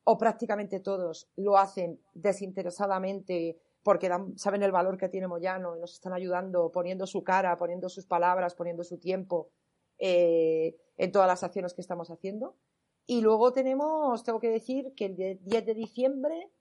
o 0.03 0.17
prácticamente 0.17 0.79
todos, 0.79 1.29
lo 1.35 1.57
hacen 1.57 2.01
desinteresadamente, 2.13 3.57
porque 3.85 4.09
saben 4.37 4.63
el 4.63 4.71
valor 4.71 4.97
que 4.97 5.09
tiene 5.09 5.27
Moyano 5.27 5.77
y 5.77 5.79
nos 5.79 5.93
están 5.93 6.11
ayudando, 6.11 6.71
poniendo 6.71 7.05
su 7.05 7.23
cara, 7.23 7.55
poniendo 7.55 7.87
sus 7.87 8.07
palabras, 8.07 8.55
poniendo 8.55 8.83
su 8.83 8.97
tiempo 8.97 9.51
eh, 9.99 10.75
en 10.97 11.11
todas 11.11 11.27
las 11.27 11.43
acciones 11.43 11.75
que 11.75 11.81
estamos 11.81 12.09
haciendo. 12.09 12.57
Y 13.05 13.21
luego 13.21 13.53
tenemos, 13.53 14.23
tengo 14.23 14.39
que 14.39 14.49
decir 14.49 14.95
que 14.95 15.05
el 15.05 15.39
10 15.39 15.65
de 15.67 15.73
diciembre, 15.75 16.51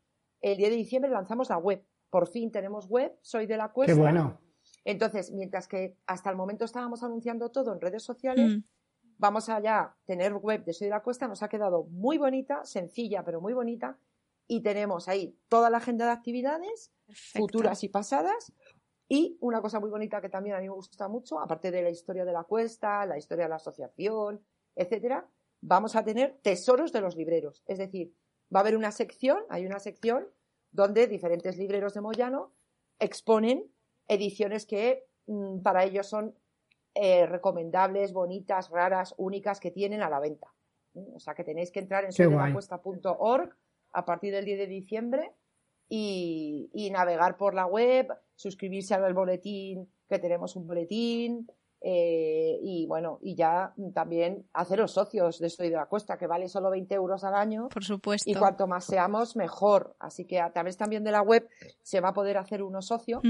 el 0.43 0.59
10 0.59 0.69
de 0.69 0.77
diciembre 0.77 1.11
lanzamos 1.11 1.49
la 1.49 1.57
web. 1.57 1.83
Por 2.11 2.29
fin 2.29 2.53
tenemos 2.53 2.89
web, 2.91 3.17
soy 3.23 3.47
de 3.47 3.57
la 3.57 3.73
cuesta. 3.73 3.95
Qué 3.95 3.99
bueno. 3.99 4.39
Entonces, 4.85 5.33
mientras 5.33 5.67
que 5.67 5.97
hasta 6.07 6.29
el 6.29 6.37
momento 6.37 6.67
estábamos 6.67 7.03
anunciando 7.03 7.51
todo 7.51 7.73
en 7.73 7.81
redes 7.81 8.03
sociales, 8.03 8.59
mm. 8.59 8.65
vamos 9.17 9.49
allá 9.49 9.81
a 9.81 9.97
tener 10.05 10.35
web 10.35 10.63
de 10.63 10.75
Soy 10.75 10.89
de 10.89 10.91
la 10.91 11.03
Cuesta, 11.03 11.27
nos 11.27 11.43
ha 11.43 11.49
quedado 11.49 11.85
muy 11.85 12.19
bonita, 12.19 12.67
sencilla, 12.67 13.25
pero 13.25 13.41
muy 13.41 13.55
bonita, 13.55 13.99
y 14.47 14.63
tenemos 14.63 15.09
ahí 15.09 15.39
toda 15.49 15.71
la 15.71 15.79
agenda 15.79 16.07
de 16.07 16.13
actividades, 16.13 16.93
futuras 17.33 17.83
y 17.85 17.89
pasadas. 17.89 18.53
Y 19.09 19.37
una 19.41 19.61
cosa 19.61 19.81
muy 19.81 19.91
bonita 19.91 20.21
que 20.21 20.29
también 20.29 20.57
a 20.57 20.61
mí 20.61 20.69
me 20.69 20.75
gusta 20.75 21.09
mucho, 21.09 21.39
aparte 21.39 21.71
de 21.71 21.83
la 21.83 21.91
historia 21.91 22.25
de 22.25 22.33
la 22.33 22.45
cuesta, 22.45 23.05
la 23.07 23.19
historia 23.19 23.45
de 23.45 23.51
la 23.51 23.57
asociación, 23.57 24.43
etcétera, 24.75 25.29
vamos 25.61 25.95
a 25.97 26.05
tener 26.05 26.39
tesoros 26.43 26.93
de 26.93 27.01
los 27.01 27.17
libreros. 27.17 27.63
Es 27.67 27.79
decir, 27.79 28.15
va 28.55 28.61
a 28.61 28.63
haber 28.63 28.77
una 28.77 28.93
sección, 28.93 29.45
hay 29.51 29.67
una 29.67 29.79
sección 29.79 30.27
donde 30.73 31.07
diferentes 31.07 31.57
libreros 31.57 31.95
de 31.95 32.01
Moyano 32.01 32.53
exponen 32.99 33.71
ediciones 34.09 34.67
que 34.67 35.07
mm, 35.27 35.61
para 35.61 35.85
ellos 35.85 36.07
son 36.07 36.35
eh, 36.95 37.27
recomendables, 37.27 38.13
bonitas, 38.13 38.71
raras, 38.71 39.15
únicas 39.17 39.61
que 39.61 39.71
tienen 39.71 40.03
a 40.03 40.11
la 40.11 40.21
venta. 40.21 40.55
O 41.15 41.19
sea 41.19 41.35
que 41.35 41.45
tenéis 41.45 41.73
que 41.73 41.81
entrar 41.81 42.05
en 42.05 42.13
soydelacuesta.org 42.13 43.57
a 43.95 44.05
partir 44.05 44.35
del 44.35 44.45
10 44.45 44.59
de 44.59 44.67
diciembre 44.67 45.33
y, 45.89 46.91
navegar 46.93 47.37
por 47.37 47.55
la 47.55 47.67
web, 47.67 48.09
suscribirse 48.35 48.95
al 48.95 49.15
boletín, 49.15 49.89
que 50.09 50.19
tenemos 50.19 50.57
un 50.57 50.67
boletín, 50.67 51.47
eh, 51.81 52.59
y 52.63 52.87
bueno, 52.87 53.19
y 53.23 53.35
ya 53.35 53.75
también 53.93 54.47
haceros 54.55 54.93
socios 54.93 55.39
de 55.39 55.47
Estoy 55.47 55.69
de 55.69 55.77
la 55.77 55.87
Cuesta, 55.87 56.17
que 56.17 56.27
vale 56.27 56.49
solo 56.49 56.71
20 56.71 56.95
euros 56.95 57.25
al 57.25 57.35
año. 57.35 57.69
Por 57.69 57.85
supuesto. 57.85 58.29
Y 58.29 58.35
cuanto 58.35 58.67
más 58.67 58.87
seamos, 58.87 59.37
mejor. 59.37 59.95
Así 59.99 60.25
que 60.25 60.41
a 60.41 60.51
través 60.51 60.77
también 60.77 61.05
de 61.05 61.13
la 61.13 61.23
web 61.23 61.47
se 61.83 62.01
va 62.01 62.09
a 62.09 62.15
poder 62.15 62.39
hacer 62.39 62.63
uno 62.63 62.81
socio 62.81 63.21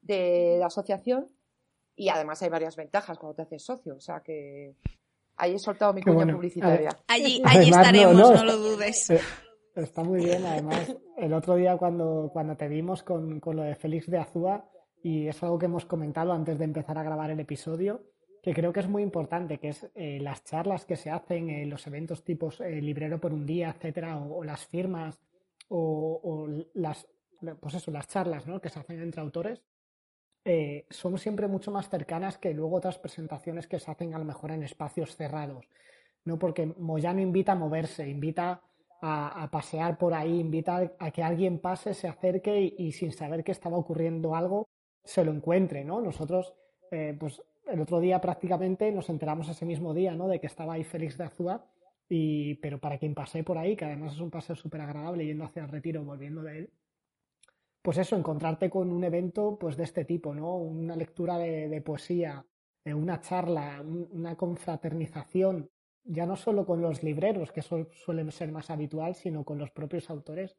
de 0.00 0.56
la 0.60 0.66
asociación. 0.66 1.28
Y 1.96 2.08
además 2.08 2.40
hay 2.42 2.48
varias 2.50 2.76
ventajas 2.76 3.18
cuando 3.18 3.34
te 3.34 3.42
haces 3.42 3.64
socio. 3.64 3.96
O 3.96 4.00
sea 4.00 4.20
que 4.20 4.76
ahí 5.36 5.54
he 5.54 5.58
soltado 5.58 5.92
mi 5.92 6.02
cuña 6.02 6.32
publicitaria. 6.32 6.90
Allí, 7.08 7.42
allí 7.44 7.70
estaremos, 7.70 8.14
no, 8.14 8.44
lo 8.44 8.56
dudes. 8.58 9.10
Eh, 9.78 9.82
Está 9.82 10.02
muy 10.02 10.24
bien, 10.24 10.44
además, 10.44 10.96
el 11.16 11.32
otro 11.32 11.54
día 11.56 11.76
cuando, 11.76 12.30
cuando 12.32 12.56
te 12.56 12.68
vimos 12.68 13.02
con, 13.02 13.40
con, 13.40 13.56
lo 13.56 13.62
de 13.62 13.74
Félix 13.74 14.10
de 14.10 14.18
Azúa, 14.18 14.68
y 15.02 15.28
es 15.28 15.42
algo 15.42 15.58
que 15.58 15.66
hemos 15.66 15.84
comentado 15.84 16.32
antes 16.32 16.58
de 16.58 16.64
empezar 16.64 16.98
a 16.98 17.02
grabar 17.02 17.30
el 17.30 17.40
episodio, 17.40 18.02
que 18.42 18.52
creo 18.52 18.72
que 18.72 18.80
es 18.80 18.88
muy 18.88 19.02
importante, 19.02 19.58
que 19.58 19.68
es 19.68 19.88
eh, 19.94 20.18
las 20.20 20.44
charlas 20.44 20.84
que 20.84 20.96
se 20.96 21.10
hacen, 21.10 21.50
en 21.50 21.70
los 21.70 21.86
eventos 21.86 22.24
tipos 22.24 22.60
eh, 22.60 22.80
librero 22.80 23.20
por 23.20 23.32
un 23.32 23.46
día, 23.46 23.70
etcétera, 23.70 24.18
o, 24.18 24.42
las 24.42 24.66
firmas, 24.66 25.20
o, 25.68 26.20
o, 26.22 26.48
las, 26.74 27.06
pues 27.60 27.74
eso, 27.74 27.90
las 27.90 28.08
charlas 28.08 28.46
¿no? 28.46 28.60
que 28.60 28.68
se 28.70 28.80
hacen 28.80 29.00
entre 29.00 29.20
autores, 29.20 29.62
eh, 30.44 30.86
son 30.90 31.18
siempre 31.18 31.46
mucho 31.46 31.70
más 31.70 31.88
cercanas 31.88 32.38
que 32.38 32.54
luego 32.54 32.76
otras 32.76 32.98
presentaciones 32.98 33.66
que 33.66 33.78
se 33.78 33.90
hacen 33.90 34.14
a 34.14 34.18
lo 34.18 34.24
mejor 34.24 34.50
en 34.50 34.62
espacios 34.62 35.14
cerrados, 35.14 35.68
¿no? 36.24 36.38
Porque 36.38 36.66
Moyano 36.66 37.20
invita 37.20 37.52
a 37.52 37.56
moverse, 37.56 38.08
invita 38.08 38.62
a, 39.00 39.48
pasear 39.50 39.98
por 39.98 40.14
ahí, 40.14 40.40
invita 40.40 40.92
a 40.98 41.10
que 41.10 41.22
alguien 41.22 41.60
pase, 41.60 41.94
se 41.94 42.08
acerque 42.08 42.74
y, 42.76 42.92
sin 42.92 43.12
saber 43.12 43.44
que 43.44 43.52
estaba 43.52 43.76
ocurriendo 43.76 44.34
algo, 44.34 44.68
se 45.04 45.24
lo 45.24 45.32
encuentre, 45.32 45.84
¿no? 45.84 46.00
Nosotros, 46.00 46.54
eh, 46.90 47.16
pues 47.18 47.42
el 47.66 47.80
otro 47.80 48.00
día 48.00 48.20
prácticamente 48.20 48.90
nos 48.92 49.08
enteramos 49.10 49.48
ese 49.48 49.64
mismo 49.64 49.94
día, 49.94 50.14
¿no? 50.14 50.28
De 50.28 50.40
que 50.40 50.46
estaba 50.46 50.74
ahí 50.74 50.84
Félix 50.84 51.16
de 51.16 51.24
Azúa, 51.24 51.64
y, 52.08 52.54
pero 52.56 52.78
para 52.78 52.98
quien 52.98 53.14
pasé 53.14 53.44
por 53.44 53.58
ahí, 53.58 53.76
que 53.76 53.84
además 53.84 54.14
es 54.14 54.20
un 54.20 54.30
paseo 54.30 54.56
súper 54.56 54.80
agradable 54.80 55.26
yendo 55.26 55.44
hacia 55.44 55.62
el 55.62 55.68
retiro, 55.68 56.04
volviendo 56.04 56.42
de 56.42 56.58
él, 56.58 56.70
pues 57.82 57.98
eso, 57.98 58.16
encontrarte 58.16 58.68
con 58.68 58.90
un 58.90 59.04
evento 59.04 59.56
pues 59.58 59.76
de 59.76 59.84
este 59.84 60.04
tipo, 60.04 60.34
¿no? 60.34 60.56
Una 60.56 60.96
lectura 60.96 61.38
de, 61.38 61.80
poesía, 61.80 62.44
eh, 62.84 62.92
una 62.92 63.20
charla, 63.20 63.82
una 63.82 64.36
confraternización, 64.36 65.70
ya 66.08 66.26
no 66.26 66.36
solo 66.36 66.64
con 66.64 66.80
los 66.80 67.02
libreros, 67.02 67.52
que 67.52 67.60
eso 67.60 67.86
suele 67.92 68.28
ser 68.32 68.50
más 68.50 68.70
habitual, 68.70 69.14
sino 69.14 69.44
con 69.44 69.58
los 69.58 69.70
propios 69.70 70.08
autores 70.10 70.56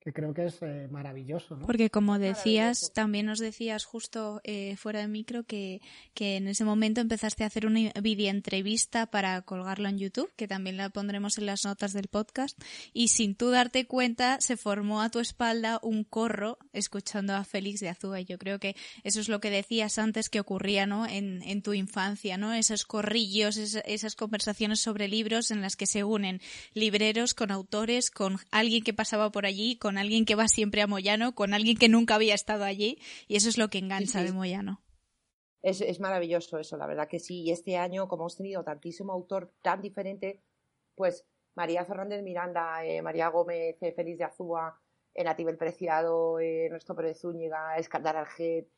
que 0.00 0.14
creo 0.14 0.32
que 0.32 0.46
es 0.46 0.58
eh, 0.62 0.88
maravilloso. 0.90 1.56
¿no? 1.56 1.66
Porque 1.66 1.90
como 1.90 2.18
decías, 2.18 2.90
también 2.94 3.26
nos 3.26 3.38
decías 3.38 3.84
justo 3.84 4.40
eh, 4.44 4.76
fuera 4.76 5.00
de 5.00 5.08
micro 5.08 5.44
que, 5.44 5.82
que, 6.14 6.36
en 6.36 6.48
ese 6.48 6.64
momento 6.64 7.02
empezaste 7.02 7.44
a 7.44 7.48
hacer 7.48 7.66
una 7.66 7.92
videoentrevista 8.00 9.06
para 9.06 9.42
colgarlo 9.42 9.88
en 9.90 9.98
YouTube, 9.98 10.32
que 10.36 10.48
también 10.48 10.78
la 10.78 10.88
pondremos 10.88 11.36
en 11.36 11.46
las 11.46 11.64
notas 11.64 11.92
del 11.92 12.08
podcast, 12.08 12.58
y 12.94 13.08
sin 13.08 13.34
tú 13.34 13.50
darte 13.50 13.86
cuenta 13.86 14.40
se 14.40 14.56
formó 14.56 15.02
a 15.02 15.10
tu 15.10 15.18
espalda 15.18 15.78
un 15.82 16.04
corro 16.04 16.58
escuchando 16.72 17.34
a 17.34 17.44
Félix 17.44 17.80
de 17.80 17.90
Azúa. 17.90 18.20
Y 18.20 18.24
yo 18.24 18.38
creo 18.38 18.58
que 18.58 18.76
eso 19.04 19.20
es 19.20 19.28
lo 19.28 19.40
que 19.40 19.50
decías 19.50 19.98
antes 19.98 20.30
que 20.30 20.40
ocurría 20.40 20.86
¿no? 20.86 21.06
en, 21.06 21.42
en 21.42 21.60
tu 21.60 21.74
infancia, 21.74 22.38
¿no? 22.38 22.54
esos 22.54 22.86
corrillos, 22.86 23.58
esas 23.58 24.16
conversaciones 24.16 24.80
sobre 24.80 25.08
libros 25.08 25.50
en 25.50 25.60
las 25.60 25.76
que 25.76 25.86
se 25.86 26.04
unen 26.04 26.40
libreros 26.72 27.34
con 27.34 27.50
autores, 27.50 28.10
con 28.10 28.38
alguien 28.50 28.82
que 28.82 28.94
pasaba 28.94 29.30
por 29.30 29.44
allí, 29.44 29.76
con 29.76 29.89
alguien 29.98 30.24
que 30.24 30.34
va 30.34 30.48
siempre 30.48 30.82
a 30.82 30.86
Moyano, 30.86 31.34
con 31.34 31.54
alguien 31.54 31.76
que 31.76 31.88
nunca 31.88 32.16
había 32.16 32.34
estado 32.34 32.64
allí, 32.64 32.98
y 33.28 33.36
eso 33.36 33.48
es 33.48 33.58
lo 33.58 33.68
que 33.68 33.78
engancha 33.78 34.22
de 34.22 34.32
Moyano. 34.32 34.82
Es, 35.62 35.80
es, 35.80 36.00
maravilloso 36.00 36.58
eso, 36.58 36.76
la 36.76 36.86
verdad 36.86 37.08
que 37.08 37.18
sí. 37.18 37.42
Y 37.42 37.50
este 37.50 37.76
año, 37.76 38.08
como 38.08 38.22
hemos 38.22 38.36
tenido 38.36 38.64
tantísimo 38.64 39.12
autor 39.12 39.52
tan 39.62 39.82
diferente, 39.82 40.42
pues 40.94 41.26
María 41.54 41.84
Fernández 41.84 42.22
Miranda, 42.22 42.84
eh, 42.84 43.02
María 43.02 43.28
Gómez, 43.28 43.76
eh, 43.82 43.92
Félix 43.92 44.18
de 44.18 44.24
Azúa, 44.24 44.80
eh, 45.14 45.24
Natibel 45.24 45.56
Preciado, 45.56 46.38
Ernesto 46.40 46.94
Pérez 46.94 47.20
Zúñiga, 47.20 47.76
Escandar 47.76 48.16
Arget, 48.16 48.68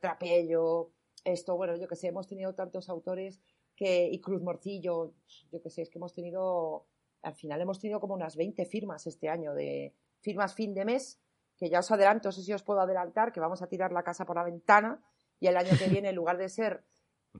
Trapello, 0.00 0.90
esto, 1.24 1.56
bueno, 1.56 1.76
yo 1.76 1.88
que 1.88 1.96
sé, 1.96 2.08
hemos 2.08 2.26
tenido 2.26 2.54
tantos 2.54 2.88
autores 2.88 3.40
que, 3.76 4.08
y 4.08 4.20
Cruz 4.20 4.42
Morcillo, 4.42 5.14
yo 5.50 5.62
que 5.62 5.70
sé, 5.70 5.82
es 5.82 5.90
que 5.90 5.98
hemos 5.98 6.14
tenido, 6.14 6.86
al 7.22 7.34
final 7.34 7.60
hemos 7.60 7.80
tenido 7.80 8.00
como 8.00 8.14
unas 8.14 8.36
20 8.36 8.64
firmas 8.66 9.06
este 9.06 9.28
año 9.28 9.54
de, 9.54 9.94
firmas 10.24 10.54
fin 10.54 10.72
de 10.74 10.84
mes, 10.84 11.20
que 11.56 11.68
ya 11.68 11.80
os 11.80 11.90
adelanto, 11.90 12.28
no 12.28 12.32
sé 12.32 12.42
si 12.42 12.52
os 12.52 12.62
puedo 12.62 12.80
adelantar, 12.80 13.30
que 13.30 13.40
vamos 13.40 13.60
a 13.62 13.68
tirar 13.68 13.92
la 13.92 14.02
casa 14.02 14.24
por 14.24 14.36
la 14.36 14.42
ventana 14.42 15.00
y 15.38 15.46
el 15.46 15.56
año 15.56 15.76
que 15.78 15.86
viene, 15.88 16.08
en 16.08 16.16
lugar 16.16 16.38
de 16.38 16.48
ser 16.48 16.82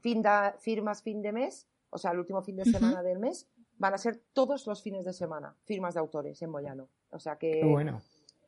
fin 0.00 0.22
firmas 0.58 1.02
fin 1.02 1.22
de 1.22 1.32
mes, 1.32 1.66
o 1.90 1.98
sea, 1.98 2.10
el 2.10 2.18
último 2.18 2.42
fin 2.42 2.56
de 2.56 2.64
semana 2.64 3.02
del 3.02 3.18
mes, 3.18 3.48
van 3.78 3.94
a 3.94 3.98
ser 3.98 4.22
todos 4.32 4.66
los 4.66 4.82
fines 4.82 5.04
de 5.04 5.12
semana, 5.12 5.56
firmas 5.64 5.94
de 5.94 6.00
autores 6.00 6.40
en 6.42 6.52
Boyano. 6.52 6.88
O 7.10 7.18
sea 7.18 7.36
que. 7.36 7.64
bueno. 7.64 8.02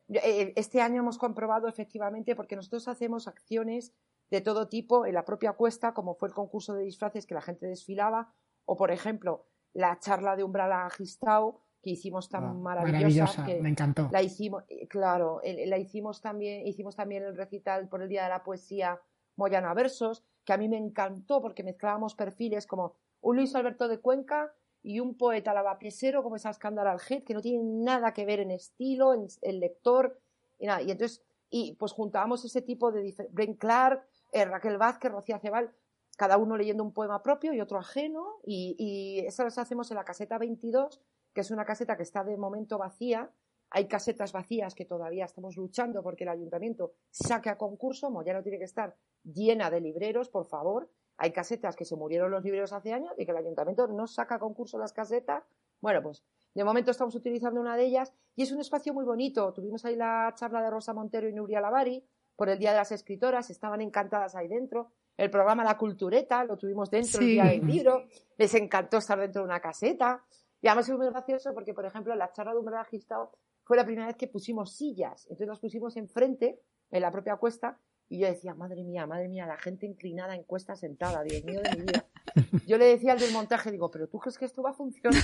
Eh, 0.09 0.53
este 0.55 0.81
año 0.81 1.01
hemos 1.01 1.19
comprobado 1.19 1.67
efectivamente, 1.67 2.37
porque 2.37 2.55
nosotros 2.55 2.87
hacemos 2.87 3.27
acciones 3.27 3.93
de 4.31 4.41
todo 4.41 4.69
tipo 4.69 5.07
en 5.07 5.15
la 5.15 5.25
propia 5.25 5.53
cuesta, 5.53 5.95
como 5.95 6.15
fue 6.15 6.29
el 6.29 6.35
concurso 6.35 6.75
de 6.75 6.85
disfraces 6.85 7.27
que 7.27 7.35
la 7.35 7.41
gente 7.41 7.67
desfilaba, 7.67 8.33
o 8.65 8.77
por 8.77 8.91
ejemplo, 8.91 9.47
la 9.73 9.99
charla 9.99 10.37
de 10.37 10.45
Umbral 10.45 10.73
a 10.73 10.91
Gistao, 10.91 11.63
que 11.87 11.93
hicimos 11.93 12.29
tan 12.29 12.43
ah, 12.43 12.53
maravillosa, 12.53 13.47
me 13.47 13.69
encantó. 13.69 14.09
La 14.11 14.21
hicimos, 14.21 14.65
eh, 14.69 14.89
claro, 14.89 15.41
la 15.45 15.79
hicimos 15.79 16.21
también, 16.21 16.67
hicimos 16.67 16.97
también 16.97 17.23
el 17.23 17.37
recital 17.37 17.87
por 17.87 18.03
el 18.03 18.09
Día 18.09 18.25
de 18.25 18.31
la 18.31 18.43
Poesía 18.43 19.01
Moyana 19.37 19.73
Versos, 19.73 20.25
que 20.45 20.53
a 20.53 20.57
mí 20.57 20.69
me 20.69 20.79
encantó 20.79 21.41
porque 21.41 21.63
mezclábamos 21.63 22.17
perfiles 22.17 22.67
como 22.67 22.97
un 23.21 23.37
Luis 23.37 23.55
Alberto 23.55 23.87
de 23.87 24.01
Cuenca 24.01 24.53
y 24.83 24.99
un 24.99 25.17
poeta 25.17 25.55
lavapiesero 25.55 26.25
como 26.25 26.35
es 26.35 26.45
Ascandar 26.45 26.89
Aljet, 26.89 27.23
que 27.23 27.35
no 27.35 27.41
tiene 27.41 27.63
nada 27.63 28.13
que 28.13 28.27
ver 28.27 28.41
en 28.41 28.51
estilo, 28.51 29.15
en 29.15 29.29
el 29.43 29.61
lector, 29.61 30.19
y 30.59 30.67
nada. 30.67 30.83
Y 30.83 30.91
entonces, 30.91 31.23
y 31.51 31.77
pues 31.77 31.93
juntábamos 31.93 32.45
ese 32.45 32.63
tipo 32.63 32.91
de 32.91 33.15
Bren 33.31 33.55
Clark, 33.55 34.05
eh, 34.33 34.45
Raquel 34.45 34.77
Vázquez, 34.77 35.13
Rocía 35.13 35.39
Cebal, 35.39 35.71
cada 36.17 36.37
uno 36.37 36.57
leyendo 36.57 36.83
un 36.83 36.93
poema 36.93 37.23
propio 37.23 37.53
y 37.53 37.61
otro 37.61 37.79
ajeno, 37.79 38.41
y, 38.45 38.75
y 38.77 39.25
eso 39.25 39.45
lo 39.45 39.51
hacemos 39.51 39.89
en 39.93 39.97
la 39.99 40.05
caseta 40.05 40.37
22, 40.37 41.01
que 41.37 41.43
es 41.43 41.51
una 41.51 41.67
caseta 41.67 41.99
que 41.99 42.03
está 42.03 42.25
de 42.25 42.35
momento 42.39 42.79
vacía. 42.79 43.31
Hay 43.69 43.87
casetas 43.89 44.33
vacías 44.33 44.75
que 44.75 44.87
todavía 44.87 45.27
estamos 45.27 45.55
luchando 45.55 46.03
porque 46.03 46.25
el 46.25 46.31
ayuntamiento 46.31 46.95
saque 47.11 47.51
a 47.51 47.59
concurso, 47.59 48.09
no 48.09 48.25
tiene 48.25 48.57
que 48.57 48.65
estar 48.65 48.97
llena 49.23 49.69
de 49.69 49.83
libreros, 49.83 50.31
por 50.31 50.47
favor. 50.47 50.89
Hay 51.19 51.33
casetas 51.33 51.77
que 51.77 51.85
se 51.85 51.95
murieron 51.95 52.31
los 52.31 52.43
libreros 52.43 52.73
hace 52.73 52.95
años 52.95 53.13
y 53.19 53.27
que 53.27 53.33
el 53.33 53.37
ayuntamiento 53.37 53.87
no 53.87 54.07
saca 54.07 54.37
a 54.37 54.39
concurso 54.39 54.79
las 54.79 54.95
casetas. 54.95 55.45
Bueno, 55.83 56.03
pues 56.03 56.25
de 56.55 56.65
momento 56.65 56.91
estamos 56.91 57.15
utilizando 57.15 57.61
una 57.61 57.77
de 57.77 57.85
ellas 57.85 58.15
y 58.35 58.45
es 58.45 58.51
un 58.51 58.61
espacio 58.61 58.95
muy 58.95 59.05
bonito. 59.05 59.53
Tuvimos 59.53 59.85
ahí 59.85 59.95
la 59.95 60.33
charla 60.37 60.63
de 60.63 60.71
Rosa 60.71 60.95
Montero 60.95 61.29
y 61.29 61.35
Nuria 61.35 61.61
Lavari 61.61 62.03
por 62.35 62.49
el 62.49 62.59
Día 62.59 62.71
de 62.71 62.79
las 62.79 62.93
Escritoras, 62.93 63.51
estaban 63.51 63.83
encantadas 63.83 64.35
ahí 64.37 64.49
dentro. 64.49 64.93
El 65.19 65.31
programa 65.31 65.65
La 65.65 65.77
Cultureta 65.77 66.45
lo 66.45 66.57
tuvimos 66.57 66.91
dentro 66.91 67.21
el 67.21 67.27
día 67.27 67.45
del 67.45 67.67
libro, 67.67 68.05
les 68.39 68.55
encantó 68.55 68.99
estar 68.99 69.19
dentro 69.19 69.43
de 69.43 69.47
una 69.47 69.61
caseta. 69.61 70.25
Y 70.67 70.69
además 70.69 70.89
es 70.89 70.97
muy 70.97 71.07
gracioso 71.07 71.55
porque, 71.55 71.73
por 71.73 71.87
ejemplo, 71.87 72.13
la 72.17 72.33
charla 72.33 72.53
de 72.53 72.59
un 72.59 72.67
registrado 72.67 73.31
fue 73.63 73.77
la 73.77 73.85
primera 73.85 74.09
vez 74.09 74.17
que 74.17 74.27
pusimos 74.27 74.73
sillas. 74.73 75.23
Entonces 75.27 75.47
las 75.47 75.61
pusimos 75.61 75.97
enfrente, 75.97 76.61
en 76.91 77.03
la 77.03 77.13
propia 77.13 77.37
cuesta, 77.37 77.79
y 78.09 78.19
yo 78.19 78.27
decía, 78.27 78.53
madre 78.53 78.83
mía, 78.83 79.07
madre 79.07 79.29
mía, 79.29 79.47
la 79.47 79.59
gente 79.59 79.87
inclinada 79.87 80.35
en 80.35 80.43
cuesta 80.43 80.75
sentada, 80.75 81.23
Dios 81.23 81.45
mío 81.45 81.61
de 81.61 81.71
mi 81.71 81.83
vida. 81.83 82.05
Yo 82.67 82.79
le 82.79 82.87
decía 82.87 83.13
al 83.13 83.21
del 83.21 83.33
montaje, 83.33 83.71
digo, 83.71 83.93
pero 83.93 84.09
¿tú 84.09 84.19
crees 84.19 84.39
que 84.39 84.45
esto 84.45 84.61
va 84.61 84.71
a 84.71 84.73
funcionar? 84.73 85.23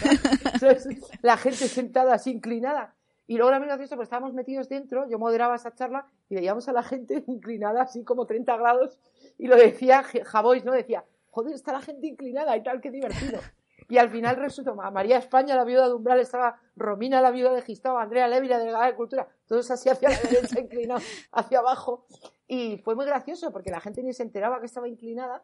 la 1.23 1.37
gente 1.37 1.67
sentada 1.67 2.15
así 2.15 2.31
inclinada. 2.31 2.95
Y 3.27 3.35
luego 3.35 3.49
era 3.49 3.59
muy 3.59 3.67
gracioso 3.67 3.97
porque 3.97 4.05
estábamos 4.05 4.35
metidos 4.35 4.69
dentro, 4.69 5.11
yo 5.11 5.19
moderaba 5.19 5.57
esa 5.57 5.75
charla 5.75 6.07
y 6.29 6.37
veíamos 6.37 6.69
a 6.69 6.73
la 6.73 6.85
gente 6.85 7.25
inclinada 7.27 7.83
así 7.83 8.05
como 8.05 8.27
30 8.27 8.57
grados 8.59 8.97
y 9.39 9.49
lo 9.49 9.57
decía 9.57 10.05
Javois, 10.05 10.65
¿no? 10.65 10.71
Decía, 10.71 11.05
joder, 11.31 11.57
está 11.57 11.73
la 11.73 11.81
gente 11.81 12.07
inclinada 12.07 12.57
y 12.57 12.63
tal, 12.63 12.81
qué 12.81 12.93
divertido. 12.93 13.41
Y 13.89 13.99
al 13.99 14.11
final 14.11 14.37
resultó 14.37 14.75
María 14.75 15.19
España, 15.19 15.57
la 15.57 15.65
viuda 15.65 15.89
de 15.89 15.95
Umbral, 15.95 16.21
estaba 16.21 16.61
Romina, 16.77 17.21
la 17.21 17.31
viuda 17.31 17.53
de 17.53 17.63
Gistao, 17.63 17.99
Andrea 17.99 18.29
Levi, 18.29 18.49
la 18.49 18.59
delegada 18.59 18.87
de 18.87 18.95
Cultura, 18.95 19.29
todos 19.47 19.71
así 19.71 19.89
hacia 19.89 20.11
la 20.11 20.19
derecha, 20.23 20.61
inclinados 20.61 21.05
hacia 21.33 21.59
abajo. 21.59 22.07
Y 22.47 22.79
fue 22.79 22.95
muy 22.95 23.07
gracioso 23.07 23.53
porque 23.53 23.71
la 23.71 23.81
gente 23.81 24.03
ni 24.03 24.13
se 24.13 24.23
enteraba 24.23 24.61
que 24.61 24.67
estaba 24.67 24.89
inclinada. 24.89 25.43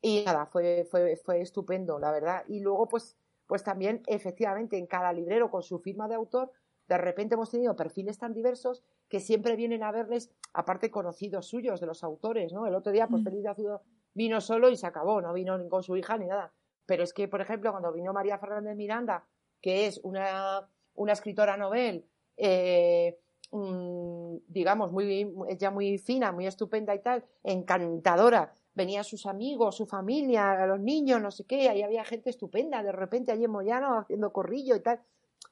Y 0.00 0.22
nada, 0.24 0.46
fue, 0.46 0.86
fue, 0.90 1.16
fue 1.16 1.40
estupendo, 1.40 1.98
la 1.98 2.10
verdad. 2.10 2.44
Y 2.48 2.60
luego, 2.60 2.86
pues, 2.88 3.16
pues 3.46 3.62
también, 3.62 4.02
efectivamente, 4.06 4.76
en 4.76 4.86
cada 4.86 5.12
librero 5.12 5.50
con 5.50 5.62
su 5.62 5.78
firma 5.78 6.08
de 6.08 6.14
autor, 6.14 6.52
de 6.88 6.98
repente 6.98 7.34
hemos 7.34 7.50
tenido 7.50 7.74
perfiles 7.74 8.18
tan 8.18 8.34
diversos 8.34 8.82
que 9.08 9.20
siempre 9.20 9.56
vienen 9.56 9.82
a 9.82 9.92
verles, 9.92 10.30
aparte 10.52 10.90
conocidos 10.90 11.46
suyos 11.46 11.80
de 11.80 11.86
los 11.86 12.04
autores, 12.04 12.52
¿no? 12.52 12.66
El 12.66 12.74
otro 12.74 12.92
día, 12.92 13.08
pues 13.08 13.22
mm. 13.22 13.24
Feliz 13.24 13.42
de 13.42 13.48
Azudo 13.48 13.82
vino 14.12 14.40
solo 14.40 14.68
y 14.70 14.76
se 14.76 14.86
acabó, 14.86 15.20
no 15.20 15.32
vino 15.32 15.58
ni 15.58 15.68
con 15.68 15.82
su 15.82 15.96
hija 15.96 16.18
ni 16.18 16.26
nada. 16.26 16.52
Pero 16.86 17.02
es 17.02 17.12
que, 17.12 17.28
por 17.28 17.40
ejemplo, 17.40 17.70
cuando 17.70 17.92
vino 17.92 18.12
María 18.12 18.38
Fernández 18.38 18.76
Miranda, 18.76 19.24
que 19.60 19.86
es 19.86 20.00
una, 20.02 20.68
una 20.94 21.12
escritora 21.12 21.56
novel, 21.56 22.04
eh, 22.36 23.18
mm, 23.50 24.36
digamos, 24.48 24.92
muy, 24.92 25.32
ya 25.58 25.70
muy 25.70 25.98
fina, 25.98 26.32
muy 26.32 26.46
estupenda 26.46 26.94
y 26.94 27.00
tal, 27.00 27.24
encantadora, 27.42 28.52
venían 28.74 29.04
sus 29.04 29.26
amigos, 29.26 29.76
su 29.76 29.86
familia, 29.86 30.66
los 30.66 30.80
niños, 30.80 31.22
no 31.22 31.30
sé 31.30 31.44
qué, 31.44 31.68
ahí 31.68 31.82
había 31.82 32.04
gente 32.04 32.30
estupenda, 32.30 32.82
de 32.82 32.92
repente 32.92 33.32
allí 33.32 33.44
en 33.44 33.52
Moyano 33.52 33.98
haciendo 33.98 34.32
corrillo 34.32 34.76
y 34.76 34.80
tal, 34.80 35.00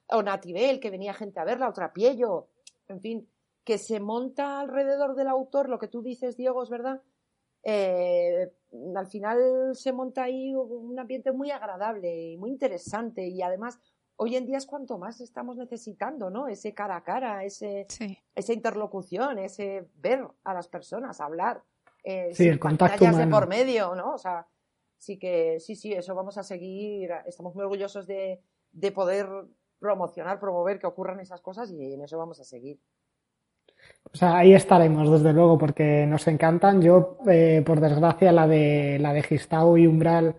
o 0.09 0.23
Natibel, 0.23 0.81
que 0.81 0.91
venía 0.91 1.15
gente 1.15 1.41
a 1.41 1.45
verla, 1.45 1.69
otra 1.69 1.93
Piello, 1.93 2.49
en 2.89 3.01
fin, 3.01 3.29
que 3.65 3.79
se 3.79 4.01
monta 4.01 4.61
alrededor 4.61 5.15
del 5.15 5.29
autor, 5.29 5.69
lo 5.69 5.79
que 5.79 5.89
tú 5.89 6.03
dices, 6.03 6.37
Diego, 6.37 6.63
es 6.63 6.71
verdad, 6.71 7.01
eh, 7.63 8.53
al 8.97 9.07
final 9.07 9.75
se 9.75 9.93
monta 9.93 10.25
ahí 10.25 10.55
un 10.55 10.99
ambiente 10.99 11.33
muy 11.33 11.51
agradable 11.51 12.33
y 12.33 12.37
muy 12.37 12.51
interesante 12.51 13.27
y 13.27 13.43
además 13.43 13.79
hoy 14.17 14.37
en 14.37 14.47
día 14.47 14.59
es 14.59 14.67
cuanto 14.67 14.99
más 14.99 15.21
estamos 15.21 15.57
necesitando, 15.57 16.31
¿no? 16.31 16.49
Ese 16.49 16.75
cara 16.75 16.97
a 16.97 17.05
cara, 17.05 17.45
ese, 17.45 17.87
esa 18.35 18.53
interlocución, 18.53 19.39
ese 19.39 19.89
ver 19.97 20.27
a 20.45 20.55
las 20.55 20.69
personas, 20.69 21.21
hablar. 21.21 21.63
Eh, 22.05 22.31
sí, 22.35 22.49
el 22.49 22.59
contacto 22.59 23.05
de 23.05 23.27
por 23.27 23.49
medio, 23.49 23.95
¿no? 23.95 24.15
O 24.15 24.19
sea, 24.19 24.47
sí 24.97 25.19
que, 25.19 25.59
sí, 25.61 25.77
sí, 25.77 25.93
eso 25.93 26.15
vamos 26.15 26.39
a 26.39 26.43
seguir. 26.43 27.11
Estamos 27.27 27.55
muy 27.55 27.65
orgullosos 27.65 28.07
de, 28.07 28.41
de 28.73 28.93
poder 28.93 29.29
promocionar, 29.79 30.39
promover 30.39 30.79
que 30.79 30.87
ocurran 30.87 31.21
esas 31.21 31.41
cosas 31.41 31.71
y 31.71 31.95
en 31.95 32.03
eso 32.03 32.17
vamos 32.19 32.41
a 32.41 32.45
seguir. 32.45 32.81
O 34.05 34.17
sea, 34.17 34.39
ahí 34.39 34.55
estaremos, 34.55 35.11
desde 35.11 35.33
luego, 35.33 35.59
porque 35.59 36.07
nos 36.07 36.27
encantan. 36.29 36.83
Yo, 36.83 37.19
eh, 37.31 37.63
por 37.65 37.81
desgracia, 37.81 38.33
la 38.33 38.47
de 38.47 38.99
la 38.99 39.13
de 39.13 39.23
Gistau 39.23 39.77
y 39.77 39.87
Umbral 39.87 40.37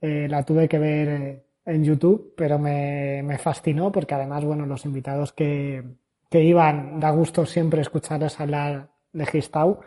eh, 0.00 0.26
la 0.28 0.42
tuve 0.42 0.68
que 0.68 0.78
ver 0.78 1.44
en 1.64 1.84
YouTube, 1.84 2.34
pero 2.36 2.58
me, 2.58 3.22
me, 3.22 3.38
fascinó 3.38 3.90
porque 3.90 4.14
además, 4.14 4.44
bueno, 4.44 4.66
los 4.66 4.84
invitados 4.84 5.32
que, 5.32 5.82
que 6.30 6.42
iban, 6.42 7.00
da 7.00 7.10
gusto 7.10 7.46
siempre 7.46 7.80
escucharles 7.80 8.38
hablar 8.40 8.90
de 9.12 9.26
Gistau. 9.26 9.80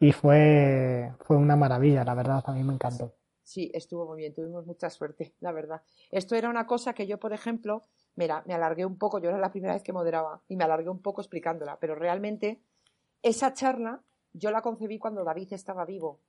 y 0.00 0.12
fue, 0.12 1.12
fue 1.20 1.36
una 1.36 1.56
maravilla, 1.56 2.04
la 2.04 2.14
verdad, 2.14 2.42
a 2.46 2.52
mí 2.52 2.64
me 2.64 2.74
encantó. 2.74 3.14
Sí, 3.44 3.70
estuvo 3.74 4.06
muy 4.06 4.18
bien, 4.18 4.32
tuvimos 4.32 4.64
mucha 4.66 4.88
suerte, 4.90 5.34
la 5.40 5.52
verdad. 5.52 5.82
Esto 6.10 6.36
era 6.36 6.48
una 6.48 6.66
cosa 6.66 6.94
que 6.94 7.06
yo, 7.06 7.18
por 7.18 7.32
ejemplo, 7.32 7.82
mira, 8.14 8.42
me 8.46 8.54
alargué 8.54 8.86
un 8.86 8.96
poco, 8.96 9.18
yo 9.18 9.28
era 9.28 9.38
la 9.38 9.50
primera 9.50 9.74
vez 9.74 9.82
que 9.82 9.92
moderaba 9.92 10.42
y 10.48 10.56
me 10.56 10.64
alargué 10.64 10.88
un 10.88 11.02
poco 11.02 11.20
explicándola, 11.20 11.78
pero 11.80 11.94
realmente 11.94 12.62
esa 13.22 13.52
charla 13.52 14.02
yo 14.32 14.50
la 14.50 14.62
concebí 14.62 14.98
cuando 14.98 15.24
David 15.24 15.52
estaba 15.52 15.84
vivo. 15.84 16.20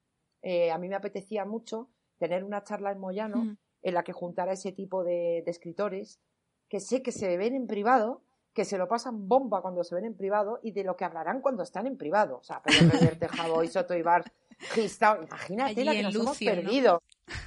Eh, 0.41 0.71
a 0.71 0.77
mí 0.77 0.89
me 0.89 0.95
apetecía 0.95 1.45
mucho 1.45 1.89
tener 2.17 2.43
una 2.43 2.63
charla 2.63 2.91
en 2.91 2.99
Moyano 2.99 3.57
en 3.81 3.93
la 3.93 4.03
que 4.03 4.13
juntara 4.13 4.53
ese 4.53 4.71
tipo 4.71 5.03
de, 5.03 5.43
escritores 5.45 6.19
que 6.67 6.79
sé 6.79 7.01
que 7.01 7.11
se 7.11 7.35
ven 7.35 7.53
en 7.53 7.67
privado, 7.67 8.21
que 8.53 8.63
se 8.63 8.77
lo 8.77 8.87
pasan 8.87 9.27
bomba 9.27 9.61
cuando 9.61 9.83
se 9.83 9.95
ven 9.95 10.05
en 10.05 10.15
privado 10.15 10.59
y 10.63 10.71
de 10.71 10.83
lo 10.83 10.95
que 10.95 11.03
hablarán 11.03 11.41
cuando 11.41 11.63
están 11.63 11.85
en 11.85 11.97
privado. 11.97 12.37
O 12.37 12.43
sea, 12.43 12.61
Pedro 12.61 12.89
Reverte, 12.91 13.27
Jabo 13.27 13.63
y 13.63 13.67
Soto 13.67 13.93
Ibar, 13.93 14.31
imagínate 14.77 15.83
la 15.83 15.91
que 15.91 16.03
nos 16.03 16.15
hemos 16.15 16.39
perdido. 16.39 17.01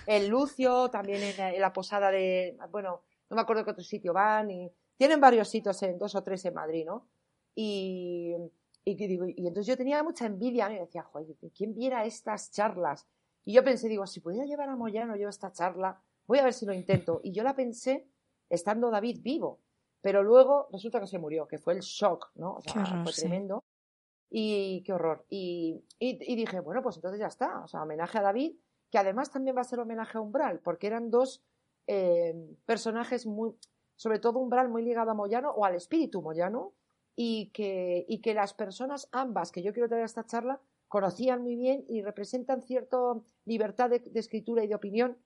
El 0.07 0.29
Lucio, 0.29 0.91
también 0.91 1.23
en 1.23 1.61
la, 1.61 1.73
posada 1.73 2.11
de, 2.11 2.57
bueno, 2.71 3.03
no 3.31 3.37
me 3.37 3.43
acuerdo 3.43 3.65
qué 3.65 3.71
otro 3.71 3.85
sitio 3.85 4.13
van, 4.13 4.51
y 4.51 4.71
tienen 4.97 5.21
varios 5.21 5.49
sitios 5.49 5.83
en 5.83 5.99
dos 5.99 6.15
o 6.15 6.23
tres 6.23 6.45
en 6.45 6.55
Madrid, 6.55 6.85
¿no? 6.85 7.07
Y, 7.55 8.35
y, 8.85 9.47
entonces 9.47 9.67
yo 9.67 9.77
tenía 9.77 10.03
mucha 10.03 10.27
envidia, 10.27 10.71
y 10.71 10.79
decía, 10.79 11.03
joder, 11.03 11.35
¿quién 11.57 11.75
viera 11.75 12.05
estas 12.05 12.51
charlas? 12.51 13.07
Y 13.45 13.55
yo 13.55 13.65
pensé, 13.65 13.89
digo, 13.89 14.07
si 14.07 14.21
pudiera 14.21 14.47
llevar 14.47 14.69
a 14.69 14.77
Moyano 14.77 15.17
yo 15.17 15.29
esta 15.29 15.53
charla, 15.53 16.03
voy 16.27 16.39
a 16.39 16.45
ver 16.45 16.53
si 16.53 16.67
lo 16.67 16.73
intento. 16.73 17.21
Y 17.23 17.33
yo 17.33 17.43
la 17.43 17.55
pensé 17.55 18.09
estando 18.49 18.91
David 18.91 19.21
vivo, 19.23 19.61
pero 20.01 20.23
luego 20.23 20.69
resulta 20.71 21.01
que 21.01 21.07
se 21.07 21.19
murió, 21.19 21.47
que 21.47 21.59
fue 21.59 21.75
el 21.75 21.81
shock, 21.81 22.31
¿no? 22.35 22.55
O 22.55 22.61
sea, 22.63 23.03
fue 23.03 23.13
tremendo. 23.13 23.65
Y 24.31 24.83
qué 24.85 24.93
horror. 24.93 25.25
Y, 25.29 25.85
y, 25.99 26.37
dije, 26.37 26.61
bueno, 26.61 26.83
pues 26.83 26.97
entonces 26.97 27.21
ya 27.21 27.29
está. 27.29 27.63
O 27.65 27.69
sea, 27.69 27.83
homenaje 27.83 28.19
a 28.19 28.23
David, 28.23 28.57
que 28.91 28.99
además 28.99 29.31
también 29.31 29.57
va 29.57 29.61
a 29.61 29.65
ser 29.65 29.79
homenaje 29.81 30.19
a 30.19 30.21
Umbral, 30.21 30.61
porque 30.61 30.89
eran 30.89 31.11
dos 31.11 31.43
eh, 31.87 32.35
personajes 32.65 33.27
muy, 33.27 33.53
sobre 33.95 34.19
todo 34.19 34.41
Umbral 34.41 34.69
muy 34.69 34.83
ligado 34.83 35.11
a 35.11 35.15
Moyano 35.15 35.51
o 35.51 35.65
al 35.65 35.75
espíritu 35.75 36.23
Moyano, 36.23 36.73
y 37.17 37.51
que, 37.51 38.05
y 38.09 38.21
que 38.21 38.35
las 38.35 38.55
personas 38.55 39.09
ambas 39.13 39.53
que 39.53 39.63
yo 39.63 39.73
quiero 39.73 39.89
traer 39.89 40.03
a 40.03 40.07
esta 40.07 40.27
charla 40.27 40.61
conocían 40.89 41.43
muy 41.43 41.57
bien 41.57 41.85
y 41.89 42.03
representan 42.03 42.63
cierta 42.63 42.97
libertad 43.45 43.91
de, 43.91 44.03
escritura 44.15 44.65
y 44.65 44.69
de 44.69 44.75
opinión. 44.75 45.19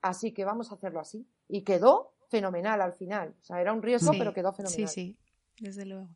Así 0.00 0.32
que 0.32 0.44
vamos 0.44 0.70
a 0.70 0.74
hacerlo 0.74 1.00
así. 1.00 1.26
Y 1.48 1.62
quedó 1.62 2.14
fenomenal 2.28 2.80
al 2.80 2.94
final. 2.94 3.34
O 3.40 3.44
sea, 3.44 3.60
era 3.60 3.72
un 3.72 3.82
riesgo, 3.82 4.12
pero 4.16 4.32
quedó 4.32 4.52
fenomenal. 4.52 4.88
Sí, 4.88 4.94
sí, 4.94 5.18
desde 5.60 5.84
luego. 5.84 6.08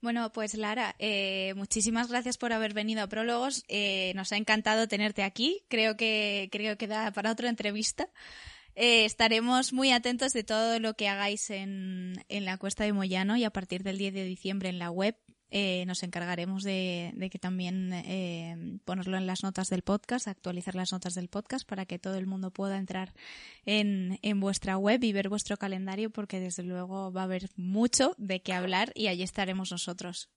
Bueno, 0.00 0.32
pues 0.32 0.54
Lara, 0.54 0.94
eh, 0.98 1.54
muchísimas 1.54 2.08
gracias 2.08 2.36
por 2.36 2.52
haber 2.52 2.74
venido 2.74 3.02
a 3.02 3.06
Prólogos. 3.06 3.64
Eh, 3.68 4.12
nos 4.14 4.32
ha 4.32 4.36
encantado 4.36 4.88
tenerte 4.88 5.22
aquí. 5.22 5.64
Creo 5.68 5.96
que, 5.96 6.48
creo 6.52 6.76
que 6.76 6.86
da 6.86 7.10
para 7.10 7.30
otra 7.30 7.48
entrevista. 7.48 8.08
Eh, 8.76 9.04
estaremos 9.04 9.72
muy 9.72 9.92
atentos 9.92 10.32
de 10.32 10.44
todo 10.44 10.80
lo 10.80 10.94
que 10.94 11.08
hagáis 11.08 11.50
en, 11.50 12.14
en, 12.28 12.44
la 12.44 12.58
Cuesta 12.58 12.84
de 12.84 12.92
Moyano 12.92 13.36
y 13.36 13.44
a 13.44 13.50
partir 13.50 13.82
del 13.82 13.98
10 13.98 14.14
de 14.14 14.24
diciembre 14.24 14.68
en 14.68 14.78
la 14.78 14.90
web 14.90 15.16
eh, 15.56 15.84
nos 15.86 16.02
encargaremos 16.02 16.64
de, 16.64 17.14
que 17.30 17.38
también 17.38 17.92
eh, 17.92 18.56
ponerlo 18.84 19.16
en 19.16 19.28
las 19.28 19.44
notas 19.44 19.68
del 19.68 19.82
podcast, 19.82 20.26
actualizar 20.26 20.74
las 20.74 20.90
notas 20.90 21.14
del 21.14 21.28
podcast 21.28 21.64
para 21.68 21.86
que 21.86 22.00
todo 22.00 22.16
el 22.16 22.26
mundo 22.26 22.50
pueda 22.50 22.76
entrar 22.76 23.14
en, 23.64 24.18
en 24.22 24.40
vuestra 24.40 24.76
web 24.78 25.04
y 25.04 25.12
ver 25.12 25.28
vuestro 25.28 25.56
calendario 25.56 26.10
porque 26.10 26.40
desde 26.40 26.64
luego 26.64 27.12
va 27.12 27.20
a 27.20 27.24
haber 27.24 27.50
mucho 27.54 28.16
de 28.18 28.42
qué 28.42 28.52
hablar 28.52 28.90
y 28.96 29.06
allí 29.06 29.22
estaremos 29.22 29.70
nosotros. 29.70 30.28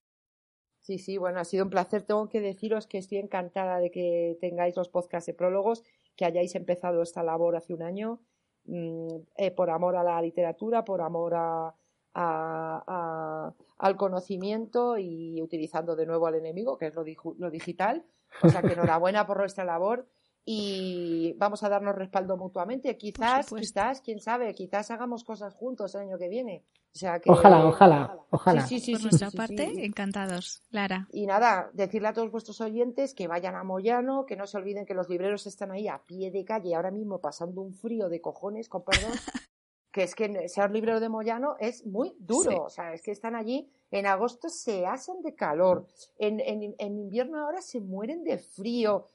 Sí, 0.81 0.99
sí, 0.99 1.17
bueno, 1.17 1.39
ha 1.39 1.45
sido 1.45 1.65
un 1.65 1.71
placer. 1.71 2.03
Tengo 2.03 2.29
que 2.29 2.39
deciros 2.39 2.85
que 2.85 2.99
estoy 2.99 3.17
encantada 3.17 3.79
de 3.79 3.89
que 3.89 4.37
tengáis 4.39 4.75
los 4.75 4.87
podcasts 4.87 5.25
de 5.25 5.33
prólogos 5.33 5.83
que 6.17 6.25
hayáis 6.25 6.55
empezado 6.55 7.01
esta 7.01 7.23
labor 7.23 7.55
hace 7.55 7.73
un 7.73 7.83
año 7.83 8.19
mm, 8.65 9.07
eh, 9.37 9.51
por 9.51 9.69
amor 9.69 9.95
a 9.95 10.03
la 10.03 10.21
literatura, 10.21 10.83
por 10.83 11.01
amor 11.01 11.33
a, 11.35 11.73
al 12.13 13.95
conocimiento 13.95 14.97
y 14.97 15.39
utilizando 15.41 15.95
de 15.95 16.07
nuevo 16.07 16.25
al 16.25 16.35
enemigo, 16.35 16.77
que 16.77 16.87
es 16.87 16.95
lo, 16.95 17.05
lo 17.37 17.51
digital. 17.51 18.03
O 18.41 18.49
sea 18.49 18.61
que 18.63 18.73
enhorabuena 18.73 19.27
por 19.27 19.37
nuestra 19.37 19.63
labor 19.63 20.07
y 20.49 21.33
vamos 21.37 21.61
a 21.63 21.69
darnos 21.69 21.93
respaldo 21.93 22.37
mutuamente. 22.37 22.97
Quizás, 22.97 23.47
quizás, 23.53 24.01
quién 24.01 24.21
sabe, 24.21 24.53
quizás 24.55 24.89
hagamos 24.91 25.25
cosas 25.25 25.53
juntos 25.53 25.93
el 25.93 26.01
año 26.01 26.17
que 26.17 26.29
viene. 26.29 26.63
O 26.97 26.99
sea 26.99 27.19
que, 27.19 27.29
ojalá, 27.29 27.63
ojalá, 27.67 28.19
ojalá. 28.31 28.65
Sí, 28.65 28.79
sí, 28.79 28.93
Por 28.93 29.03
nuestra 29.03 29.29
parte, 29.29 29.85
encantados. 29.85 30.63
Lara. 30.71 31.07
Y 31.11 31.27
nada, 31.27 31.69
decirle 31.73 32.07
a 32.07 32.13
todos 32.13 32.31
vuestros 32.31 32.59
oyentes 32.59 33.13
que 33.13 33.27
vayan 33.27 33.53
a 33.53 33.63
Moyano, 33.63 34.25
que 34.25 34.35
no 34.35 34.47
se 34.47 34.57
olviden 34.57 34.87
que 34.87 34.95
los 34.95 35.07
libreros 35.07 35.45
están 35.45 35.69
ahí 35.69 35.87
a 35.87 35.99
pie 35.99 36.31
de 36.31 36.43
calle, 36.43 36.73
ahora 36.73 36.89
mismo 36.89 37.21
pasando 37.21 37.61
un 37.61 37.75
frío 37.75 38.09
de 38.09 38.19
cojones, 38.19 38.67
con 38.67 38.83
perdón. 38.83 39.11
que 39.91 40.01
es 40.01 40.15
que 40.15 40.49
ser 40.49 40.71
librero 40.71 40.99
de 40.99 41.07
Moyano 41.07 41.55
es 41.59 41.85
muy 41.85 42.15
duro. 42.17 42.63
O 42.63 42.69
sea, 42.71 42.93
es 42.93 43.03
que 43.03 43.11
están 43.11 43.35
allí, 43.35 43.69
en 43.91 44.07
agosto 44.07 44.49
se 44.49 44.87
hacen 44.87 45.21
de 45.21 45.35
calor, 45.35 45.85
en, 46.17 46.39
en, 46.39 46.73
en 46.79 46.97
invierno 46.97 47.39
ahora 47.39 47.61
se 47.61 47.79
mueren 47.79 48.23
de 48.23 48.39
frío 48.39 49.07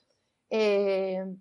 eh, 0.50 1.34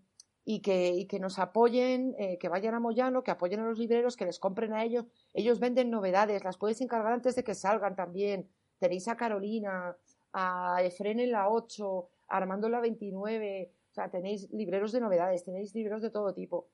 y, 0.44 0.62
que, 0.62 0.90
y, 0.90 1.06
que, 1.06 1.20
nos 1.20 1.40
apoyen, 1.40 2.16
eh, 2.18 2.38
que 2.40 2.50
vayan 2.50 2.74
a 2.74 2.80
Moyano, 2.80 3.24
que 3.24 3.32
apoyen 3.32 3.60
a 3.60 3.66
los 3.66 3.78
libreros, 3.78 4.18
que 4.18 4.26
les 4.26 4.40
compren 4.40 4.74
a 4.74 4.84
ellos. 4.84 5.06
Ellos 5.34 5.60
venden 5.60 5.90
novedades, 5.90 6.44
las 6.44 6.58
podéis 6.58 6.82
encargar 6.82 7.14
antes 7.14 7.36
de 7.36 7.44
que 7.44 7.56
salgan 7.56 7.96
también. 7.96 8.50
Tenéis 8.80 9.08
a 9.08 9.18
Carolina, 9.18 9.96
a 10.34 10.82
Efren 10.84 11.20
en 11.20 11.32
la 11.32 11.50
8, 11.50 12.10
a 12.28 12.38
Armando 12.38 12.68
en 12.68 12.74
la 12.74 12.80
29. 12.80 13.72
O 13.92 13.94
sea, 13.94 14.10
tenéis 14.10 14.50
libreros 14.52 14.92
de 14.92 15.02
novedades, 15.02 15.44
tenéis 15.44 15.76
libros 15.76 16.02
de 16.02 16.10
todo 16.10 16.34
tipo. 16.34 16.70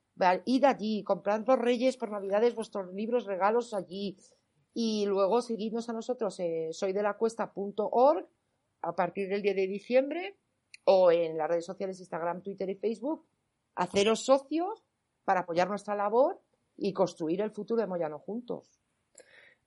Id 0.45 0.63
allí, 0.63 1.03
comprad 1.03 1.45
los 1.45 1.59
Reyes 1.59 1.97
por 1.97 2.11
Navidades 2.11 2.55
vuestros 2.55 2.93
libros, 2.93 3.25
regalos 3.25 3.73
allí. 3.73 4.17
Y 4.73 5.05
luego 5.07 5.41
seguidnos 5.41 5.89
a 5.89 5.93
nosotros, 5.93 6.39
eh, 6.39 6.69
soydelacuesta.org 6.71 8.27
a 8.83 8.95
partir 8.95 9.27
del 9.27 9.41
10 9.41 9.55
de 9.55 9.67
diciembre 9.67 10.37
o 10.85 11.11
en 11.11 11.37
las 11.37 11.49
redes 11.49 11.65
sociales 11.65 11.99
Instagram, 11.99 12.41
Twitter 12.43 12.69
y 12.69 12.75
Facebook, 12.75 13.25
haceros 13.77 14.25
socios 14.25 14.83
para 15.23 15.41
apoyar 15.41 15.69
nuestra 15.69 15.95
labor 15.95 16.41
y 16.75 16.93
construir 16.93 17.41
el 17.41 17.51
futuro 17.51 17.81
de 17.81 17.87
Moyano 17.87 18.19
juntos. 18.19 18.69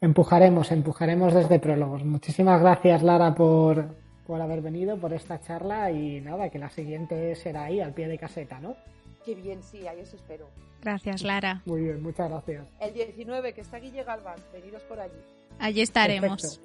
Empujaremos, 0.00 0.72
empujaremos 0.72 1.34
desde 1.34 1.58
Prólogos. 1.58 2.04
Muchísimas 2.04 2.60
gracias, 2.60 3.02
Lara, 3.02 3.34
por, 3.34 3.94
por 4.26 4.40
haber 4.40 4.62
venido, 4.62 4.98
por 4.98 5.12
esta 5.12 5.40
charla 5.40 5.90
y 5.90 6.20
nada, 6.20 6.48
que 6.48 6.58
la 6.58 6.70
siguiente 6.70 7.34
será 7.36 7.64
ahí, 7.64 7.80
al 7.80 7.92
pie 7.92 8.08
de 8.08 8.18
caseta, 8.18 8.58
¿no? 8.60 8.76
Qué 9.24 9.34
bien, 9.34 9.62
sí, 9.62 9.86
ahí 9.86 10.00
os 10.00 10.14
espero. 10.14 10.48
Gracias, 10.80 11.22
Lara. 11.22 11.62
Muy 11.66 11.82
bien, 11.82 12.02
muchas 12.02 12.30
gracias. 12.30 12.66
El 12.80 12.94
19, 12.94 13.52
que 13.52 13.60
está 13.60 13.78
Guille 13.78 14.02
Galván, 14.02 14.38
venidos 14.52 14.82
por 14.84 14.98
allí. 14.98 15.20
Allí 15.58 15.82
estaremos. 15.82 16.60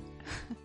¿No 0.50 0.56